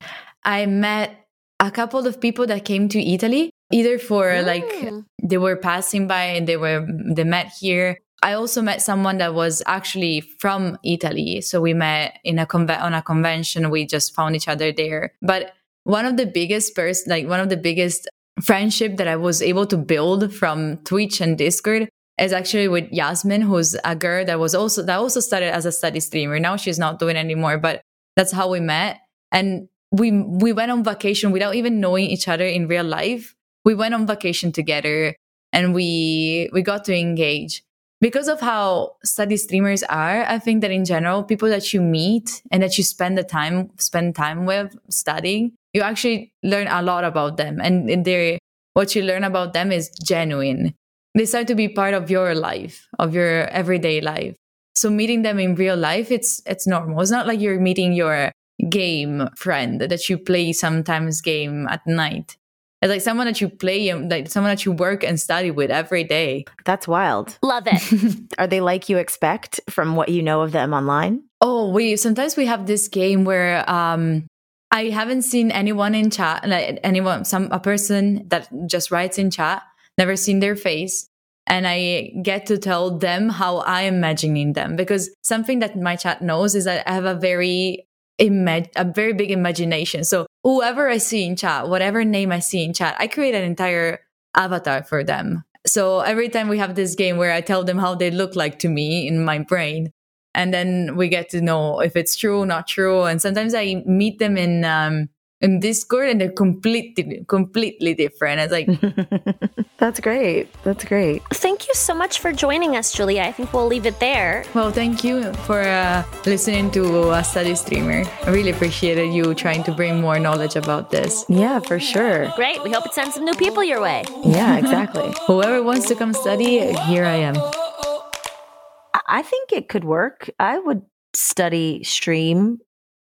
I 0.46 0.66
met 0.66 1.27
a 1.60 1.72
couple 1.72 2.06
of 2.06 2.20
people 2.22 2.46
that 2.48 2.66
came 2.66 2.88
to 2.90 3.00
Italy, 3.02 3.50
either 3.72 3.98
for 3.98 4.42
like 4.44 4.64
Mm. 4.66 5.06
they 5.24 5.38
were 5.38 5.56
passing 5.56 6.08
by 6.08 6.24
and 6.24 6.48
they 6.48 6.58
were 6.58 6.86
they 7.16 7.24
met 7.24 7.48
here. 7.60 7.98
I 8.24 8.34
also 8.34 8.62
met 8.62 8.82
someone 8.82 9.18
that 9.20 9.34
was 9.36 9.62
actually 9.68 10.22
from 10.40 10.78
Italy, 10.84 11.42
so 11.42 11.62
we 11.62 11.74
met 11.74 12.18
in 12.24 12.40
a 12.40 12.46
conve- 12.48 12.82
on 12.82 12.94
a 12.94 13.02
convention. 13.02 13.70
We 13.70 13.86
just 13.86 14.16
found 14.16 14.36
each 14.36 14.48
other 14.48 14.72
there. 14.72 15.12
But 15.22 15.54
one 15.84 16.06
of 16.06 16.18
the 16.18 16.26
biggest 16.26 16.76
person, 16.76 17.10
like 17.12 17.28
one 17.28 17.40
of 17.40 17.50
the 17.50 17.58
biggest 17.58 18.08
friendship 18.44 18.98
that 18.98 19.08
I 19.08 19.16
was 19.16 19.42
able 19.42 19.66
to 19.68 19.78
build 19.78 20.34
from 20.34 20.78
Twitch 20.84 21.22
and 21.22 21.38
Discord 21.38 21.90
is 22.20 22.34
actually 22.34 22.68
with 22.68 22.92
Yasmin, 22.92 23.42
who's 23.42 23.76
a 23.84 23.96
girl 23.96 24.26
that 24.26 24.40
was 24.40 24.56
also 24.56 24.82
that 24.84 24.98
also 24.98 25.20
started 25.20 25.54
as 25.54 25.66
a 25.66 25.72
study 25.72 26.00
streamer. 26.00 26.40
Now 26.40 26.56
she's 26.56 26.80
not 26.80 26.98
doing 27.00 27.16
anymore, 27.18 27.58
but 27.60 27.82
that's 28.16 28.32
how 28.32 28.50
we 28.50 28.60
met. 28.60 29.00
And 29.32 29.70
we 29.92 30.12
we 30.12 30.54
went 30.54 30.72
on 30.72 30.84
vacation 30.84 31.32
without 31.32 31.56
even 31.56 31.80
knowing 31.80 32.06
each 32.06 32.28
other 32.28 32.46
in 32.46 32.68
real 32.68 32.84
life. 32.84 33.36
We 33.66 33.76
went 33.76 33.94
on 33.94 34.08
vacation 34.08 34.52
together 34.52 35.16
and 35.54 35.74
we 35.74 36.50
we 36.54 36.62
got 36.62 36.86
to 36.86 36.96
engage. 36.96 37.64
Because 38.00 38.28
of 38.28 38.40
how 38.40 38.98
study 39.04 39.38
streamers 39.38 39.82
are, 39.84 40.24
I 40.26 40.38
think 40.38 40.62
that 40.62 40.70
in 40.70 40.86
general, 40.86 41.24
people 41.24 41.50
that 41.50 41.74
you 41.74 41.82
meet 41.82 42.44
and 42.52 42.62
that 42.62 42.78
you 42.78 42.84
spend 42.84 43.18
the 43.18 43.24
time 43.24 43.72
spend 43.80 44.16
time 44.16 44.46
with 44.46 44.76
studying, 44.90 45.54
you 45.74 45.82
actually 45.82 46.32
learn 46.44 46.68
a 46.68 46.82
lot 46.82 47.04
about 47.04 47.38
them. 47.38 47.60
And 47.60 48.06
they 48.06 48.40
what 48.74 48.96
you 48.96 49.02
learn 49.02 49.24
about 49.24 49.54
them 49.54 49.72
is 49.72 49.90
genuine. 50.04 50.76
They 51.16 51.26
start 51.26 51.48
to 51.48 51.56
be 51.56 51.68
part 51.68 51.96
of 51.96 52.12
your 52.12 52.36
life, 52.36 52.88
of 53.00 53.16
your 53.16 53.48
everyday 53.48 54.02
life. 54.02 54.36
So 54.76 54.92
meeting 54.92 55.24
them 55.24 55.40
in 55.40 55.56
real 55.56 55.76
life, 55.76 56.12
it's 56.12 56.42
it's 56.46 56.68
normal. 56.68 57.02
It's 57.02 57.10
not 57.10 57.26
like 57.26 57.42
you're 57.42 57.60
meeting 57.60 57.94
your 57.94 58.32
game 58.70 59.30
friend 59.36 59.82
that 59.82 60.10
you 60.10 60.18
play 60.18 60.54
sometimes 60.54 61.22
game 61.22 61.68
at 61.68 61.86
night. 61.88 62.38
It's 62.82 62.90
like 62.90 63.02
someone 63.02 63.26
that 63.26 63.42
you 63.42 63.50
play 63.50 63.90
and 63.90 64.10
like 64.10 64.30
someone 64.30 64.52
that 64.52 64.64
you 64.64 64.72
work 64.72 65.04
and 65.04 65.20
study 65.20 65.50
with 65.50 65.72
every 65.72 66.04
day. 66.04 66.46
That's 66.64 66.88
wild. 66.88 67.40
Love 67.42 67.64
it. 67.66 68.34
Are 68.38 68.46
they 68.46 68.62
like 68.62 68.88
you 68.88 68.98
expect 68.98 69.60
from 69.70 69.96
what 69.96 70.10
you 70.10 70.22
know 70.22 70.42
of 70.42 70.52
them 70.52 70.74
online? 70.74 71.24
Oh, 71.42 71.72
we 71.72 71.96
sometimes 71.96 72.38
we 72.38 72.46
have 72.46 72.68
this 72.68 72.88
game 72.88 73.26
where 73.26 73.68
um 73.70 74.28
I 74.70 74.90
haven't 74.90 75.24
seen 75.24 75.50
anyone 75.50 75.96
in 75.96 76.12
chat, 76.12 76.48
like 76.48 76.80
anyone, 76.84 77.26
some 77.26 77.50
a 77.52 77.60
person 77.60 78.28
that 78.28 78.50
just 78.68 78.92
writes 78.92 79.18
in 79.18 79.32
chat, 79.32 79.64
never 79.98 80.16
seen 80.16 80.40
their 80.40 80.58
face, 80.58 81.08
and 81.48 81.66
I 81.66 82.12
get 82.22 82.46
to 82.48 82.58
tell 82.58 82.98
them 82.98 83.30
how 83.30 83.58
I 83.58 83.84
am 83.84 83.96
imagining 83.96 84.54
them 84.54 84.76
because 84.76 85.10
something 85.24 85.60
that 85.60 85.78
my 85.78 85.96
chat 85.96 86.22
knows 86.22 86.54
is 86.54 86.66
that 86.66 86.88
I 86.88 86.94
have 86.94 87.06
a 87.06 87.16
very 87.16 87.87
imag- 88.20 88.72
a 88.76 88.86
very 88.86 89.14
big 89.14 89.32
imagination. 89.32 90.04
So 90.04 90.28
whoever 90.44 90.90
I 90.90 90.98
see 90.98 91.26
in 91.26 91.36
chat, 91.36 91.70
whatever 91.70 92.04
name 92.04 92.32
I 92.32 92.40
see 92.40 92.64
in 92.64 92.74
chat, 92.74 92.96
I 93.00 93.08
create 93.08 93.36
an 93.36 93.44
entire 93.44 94.00
avatar 94.36 94.84
for 94.84 95.04
them. 95.04 95.44
So 95.66 96.00
every 96.00 96.30
time 96.30 96.48
we 96.48 96.60
have 96.60 96.76
this 96.76 96.96
game 96.96 97.18
where 97.18 97.34
I 97.34 97.42
tell 97.42 97.64
them 97.64 97.78
how 97.78 97.96
they 97.96 98.12
look 98.12 98.36
like 98.36 98.60
to 98.60 98.70
me 98.70 99.08
in 99.08 99.24
my 99.24 99.40
brain, 99.40 99.92
and 100.34 100.54
then 100.54 100.96
we 100.96 101.10
get 101.10 101.30
to 101.30 101.42
know 101.42 101.80
if 101.80 101.96
it's 101.96 102.16
true, 102.16 102.46
not 102.46 102.68
true. 102.68 103.04
And 103.04 103.22
sometimes 103.22 103.54
I 103.54 103.84
meet 103.86 104.20
them 104.20 104.38
in 104.38 104.64
um, 104.64 105.10
in 105.40 105.60
Discord, 105.60 106.10
and 106.10 106.20
they're 106.20 106.32
completely 106.32 107.24
completely 107.28 107.94
different. 107.94 108.40
I 108.40 108.44
was 108.46 108.52
like 108.52 108.68
That's 109.78 110.00
great. 110.00 110.50
That's 110.64 110.84
great. 110.86 111.22
Thank 111.30 111.68
you 111.68 111.74
so 111.76 111.94
much 111.94 112.20
for 112.20 112.34
joining 112.34 112.76
us, 112.76 112.92
Giulia. 112.92 113.22
I 113.24 113.32
think 113.32 113.54
we'll 113.54 113.68
leave 113.68 113.86
it 113.86 114.00
there. 114.00 114.44
Well, 114.56 114.72
thank 114.72 115.04
you 115.04 115.32
for 115.46 115.62
uh, 115.62 116.04
listening 116.26 116.72
to 116.72 117.12
a 117.12 117.24
study 117.24 117.54
streamer. 117.54 118.04
I 118.24 118.32
really 118.32 118.50
appreciated 118.50 119.14
you 119.14 119.36
trying 119.36 119.64
to 119.66 119.72
bring 119.72 120.02
more 120.02 120.18
knowledge 120.18 120.56
about 120.56 120.90
this. 120.90 121.24
Yeah, 121.30 121.60
for 121.60 121.80
sure. 121.80 122.32
Great. 122.36 122.64
We 122.64 122.72
hope 122.72 122.88
it 122.88 122.94
sends 122.96 123.14
some 123.14 123.24
new 123.26 123.34
people 123.36 123.64
your 123.64 123.80
way. 123.82 124.04
Yeah, 124.26 124.58
exactly. 124.62 125.14
Whoever 125.28 125.62
wants 125.62 125.88
to 125.90 125.96
come 125.96 126.14
study, 126.14 126.74
here 126.90 127.06
I 127.06 127.16
am. 127.16 127.36
I- 127.38 129.02
I 129.10 129.22
think 129.22 129.54
it 129.54 129.70
could 129.70 129.84
work. 129.86 130.30
I 130.40 130.58
would 130.60 130.82
study 131.14 131.84
stream 131.84 132.60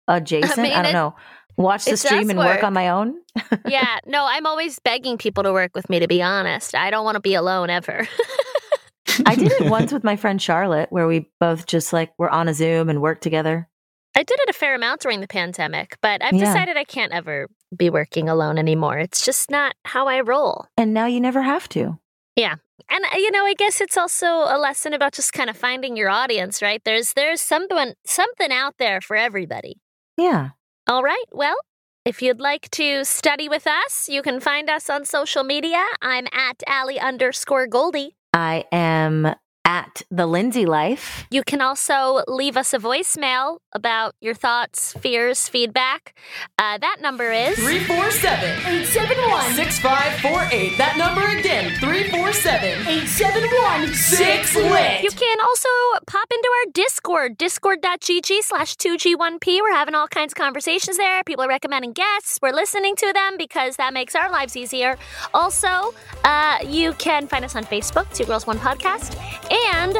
adjacent. 0.07 0.57
mean, 0.57 0.71
I 0.71 0.81
don't 0.81 0.91
it- 0.91 0.93
know. 0.93 1.15
Watch 1.61 1.85
the 1.85 1.91
it 1.91 1.97
stream 1.97 2.29
and 2.29 2.39
work 2.39 2.55
work. 2.57 2.63
on 2.63 2.73
my 2.73 2.89
own. 2.89 3.15
yeah, 3.67 3.99
no, 4.05 4.25
I'm 4.27 4.45
always 4.45 4.79
begging 4.79 5.17
people 5.17 5.43
to 5.43 5.51
work 5.53 5.71
with 5.75 5.89
me, 5.89 5.99
to 5.99 6.07
be 6.07 6.21
honest. 6.21 6.75
I 6.75 6.89
don't 6.89 7.05
want 7.05 7.15
to 7.15 7.21
be 7.21 7.33
alone 7.35 7.69
ever. 7.69 8.07
I 9.25 9.35
did 9.35 9.51
it 9.51 9.65
once 9.69 9.91
with 9.91 10.03
my 10.03 10.15
friend 10.15 10.41
Charlotte, 10.41 10.91
where 10.91 11.07
we 11.07 11.29
both 11.39 11.65
just 11.65 11.91
like 11.93 12.11
were 12.17 12.29
on 12.29 12.47
a 12.47 12.53
Zoom 12.53 12.89
and 12.89 13.01
worked 13.01 13.23
together. 13.23 13.67
I 14.15 14.23
did 14.23 14.39
it 14.41 14.49
a 14.49 14.53
fair 14.53 14.75
amount 14.75 15.01
during 15.01 15.21
the 15.21 15.27
pandemic, 15.27 15.97
but 16.01 16.21
I've 16.23 16.33
Yeah. 16.33 16.45
decided 16.45 16.75
I 16.77 16.83
can't 16.83 17.13
ever 17.13 17.47
be 17.75 17.89
working 17.89 18.27
alone 18.27 18.57
anymore. 18.57 18.97
It's 18.99 19.23
just 19.25 19.49
not 19.49 19.75
how 19.85 20.07
I 20.07 20.19
roll. 20.21 20.65
And 20.77 20.93
now 20.93 21.05
you 21.05 21.21
never 21.21 21.41
have 21.41 21.69
to. 21.69 21.97
Yeah. 22.35 22.55
And 22.89 23.05
uh, 23.05 23.17
you 23.17 23.31
know, 23.31 23.45
I 23.45 23.53
guess 23.53 23.79
it's 23.79 23.95
also 23.97 24.25
a 24.27 24.57
lesson 24.57 24.93
about 24.93 25.13
just 25.13 25.31
kind 25.33 25.49
of 25.49 25.55
finding 25.55 25.95
your 25.95 26.09
audience, 26.09 26.61
right? 26.61 26.81
There's 26.83 27.13
there's 27.13 27.41
something 27.41 27.93
something 28.05 28.51
out 28.51 28.75
there 28.79 28.99
for 29.01 29.15
everybody. 29.15 29.79
Yeah. 30.17 30.49
All 30.87 31.03
right. 31.03 31.25
Well, 31.31 31.55
if 32.05 32.21
you'd 32.21 32.39
like 32.39 32.69
to 32.71 33.05
study 33.05 33.47
with 33.47 33.67
us, 33.67 34.09
you 34.09 34.21
can 34.21 34.39
find 34.39 34.69
us 34.69 34.89
on 34.89 35.05
social 35.05 35.43
media. 35.43 35.83
I'm 36.01 36.27
at 36.33 36.63
Alli 36.67 36.99
underscore 36.99 37.67
Goldie. 37.67 38.15
I 38.33 38.65
am 38.71 39.35
at 39.65 40.01
the 40.09 40.27
Linsey 40.27 40.65
Life. 40.65 41.25
You 41.29 41.43
can 41.43 41.61
also 41.61 42.23
leave 42.27 42.57
us 42.57 42.73
a 42.73 42.79
voicemail 42.79 43.59
about 43.73 44.15
your 44.19 44.33
thoughts, 44.33 44.93
fears, 44.93 45.47
feedback. 45.47 46.13
Uh, 46.57 46.77
that 46.79 46.97
number 47.01 47.31
is 47.31 47.55
347 47.57 48.49
871 48.67 49.53
6548. 49.53 50.77
That 50.77 50.97
number 50.97 51.21
again 51.37 51.71
347 51.79 52.87
871 52.87 53.93
6 53.93 54.55
lit. 54.55 55.03
You 55.03 55.11
can 55.11 55.37
also 55.41 55.69
pop 56.07 56.27
into 56.31 56.49
our 56.49 56.71
Discord, 56.73 57.37
discord.gg 57.37 58.41
slash 58.41 58.75
2G1P. 58.77 59.61
We're 59.61 59.73
having 59.73 59.95
all 59.95 60.07
kinds 60.07 60.33
of 60.33 60.37
conversations 60.37 60.97
there. 60.97 61.23
People 61.23 61.45
are 61.45 61.49
recommending 61.49 61.93
guests. 61.93 62.39
We're 62.41 62.51
listening 62.53 62.95
to 62.97 63.13
them 63.13 63.37
because 63.37 63.75
that 63.75 63.93
makes 63.93 64.15
our 64.15 64.31
lives 64.31 64.57
easier. 64.57 64.97
Also, 65.33 65.93
uh, 66.23 66.57
you 66.67 66.93
can 66.93 67.27
find 67.27 67.45
us 67.45 67.55
on 67.55 67.63
Facebook, 67.65 68.11
Two 68.13 68.25
Girls 68.25 68.47
One 68.47 68.57
Podcast, 68.57 69.15
and 69.51 69.95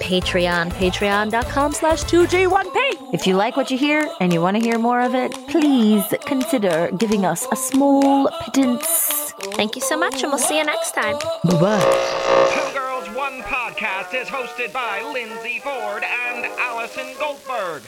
Patreon, 0.00 0.70
patreon.com 0.72 1.72
slash 1.72 2.02
2G1P. 2.04 3.12
If 3.12 3.26
you 3.26 3.36
like 3.36 3.56
what 3.56 3.70
you 3.70 3.76
hear 3.76 4.08
and 4.20 4.32
you 4.32 4.40
want 4.40 4.56
to 4.56 4.62
hear 4.62 4.78
more 4.78 5.00
of 5.02 5.14
it, 5.14 5.32
please 5.48 6.02
consider 6.24 6.90
giving 6.96 7.24
us 7.26 7.46
a 7.52 7.56
small 7.56 8.28
pittance. 8.42 9.32
Thank 9.54 9.76
you 9.76 9.82
so 9.82 9.96
much, 9.96 10.22
and 10.22 10.32
we'll 10.32 10.38
see 10.38 10.58
you 10.58 10.64
next 10.64 10.92
time. 10.92 11.16
Bye 11.44 11.60
bye. 11.60 12.50
Two 12.54 12.78
Girls 12.78 13.08
One 13.14 13.42
Podcast 13.42 14.14
is 14.14 14.28
hosted 14.28 14.72
by 14.72 15.00
Linsey 15.14 15.60
Ford 15.60 16.02
and 16.02 16.46
Allison 16.58 17.06
Goldberg. 17.18 17.82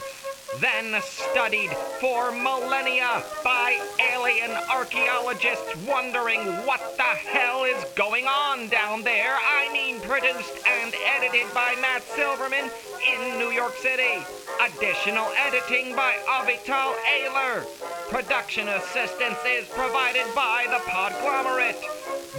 Then 0.59 1.01
studied 1.01 1.71
for 1.99 2.31
millennia 2.31 3.23
by 3.43 3.79
alien 4.13 4.51
archaeologists 4.71 5.75
wondering 5.87 6.39
what 6.65 6.95
the 6.97 7.03
hell 7.03 7.63
is 7.63 7.83
going 7.95 8.25
on 8.25 8.69
down 8.69 9.03
there. 9.03 9.35
I 9.35 9.71
mean, 9.73 9.99
produced 10.01 10.53
and 10.67 10.93
edited 11.15 11.53
by 11.53 11.75
Matt 11.81 12.03
Silverman 12.03 12.69
in 13.11 13.37
New 13.39 13.49
York 13.49 13.75
City. 13.75 14.23
Additional 14.61 15.27
editing 15.37 15.95
by 15.95 16.13
Avital 16.29 16.95
Ayler. 17.03 17.65
Production 18.09 18.67
assistance 18.67 19.39
is 19.47 19.67
provided 19.69 20.25
by 20.35 20.65
the 20.69 20.79
Podglomerate. 20.89 21.81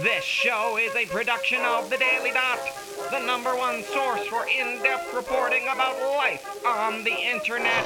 This 0.01 0.23
show 0.23 0.77
is 0.77 0.95
a 0.95 1.05
production 1.05 1.61
of 1.61 1.89
The 1.89 1.97
Daily 1.97 2.31
Dot, 2.31 2.59
the 3.11 3.19
number 3.25 3.55
one 3.55 3.83
source 3.83 4.25
for 4.27 4.45
in 4.45 4.81
depth 4.83 5.13
reporting 5.13 5.63
about 5.63 5.97
life 6.17 6.45
on 6.65 7.03
the 7.03 7.15
internet. 7.15 7.85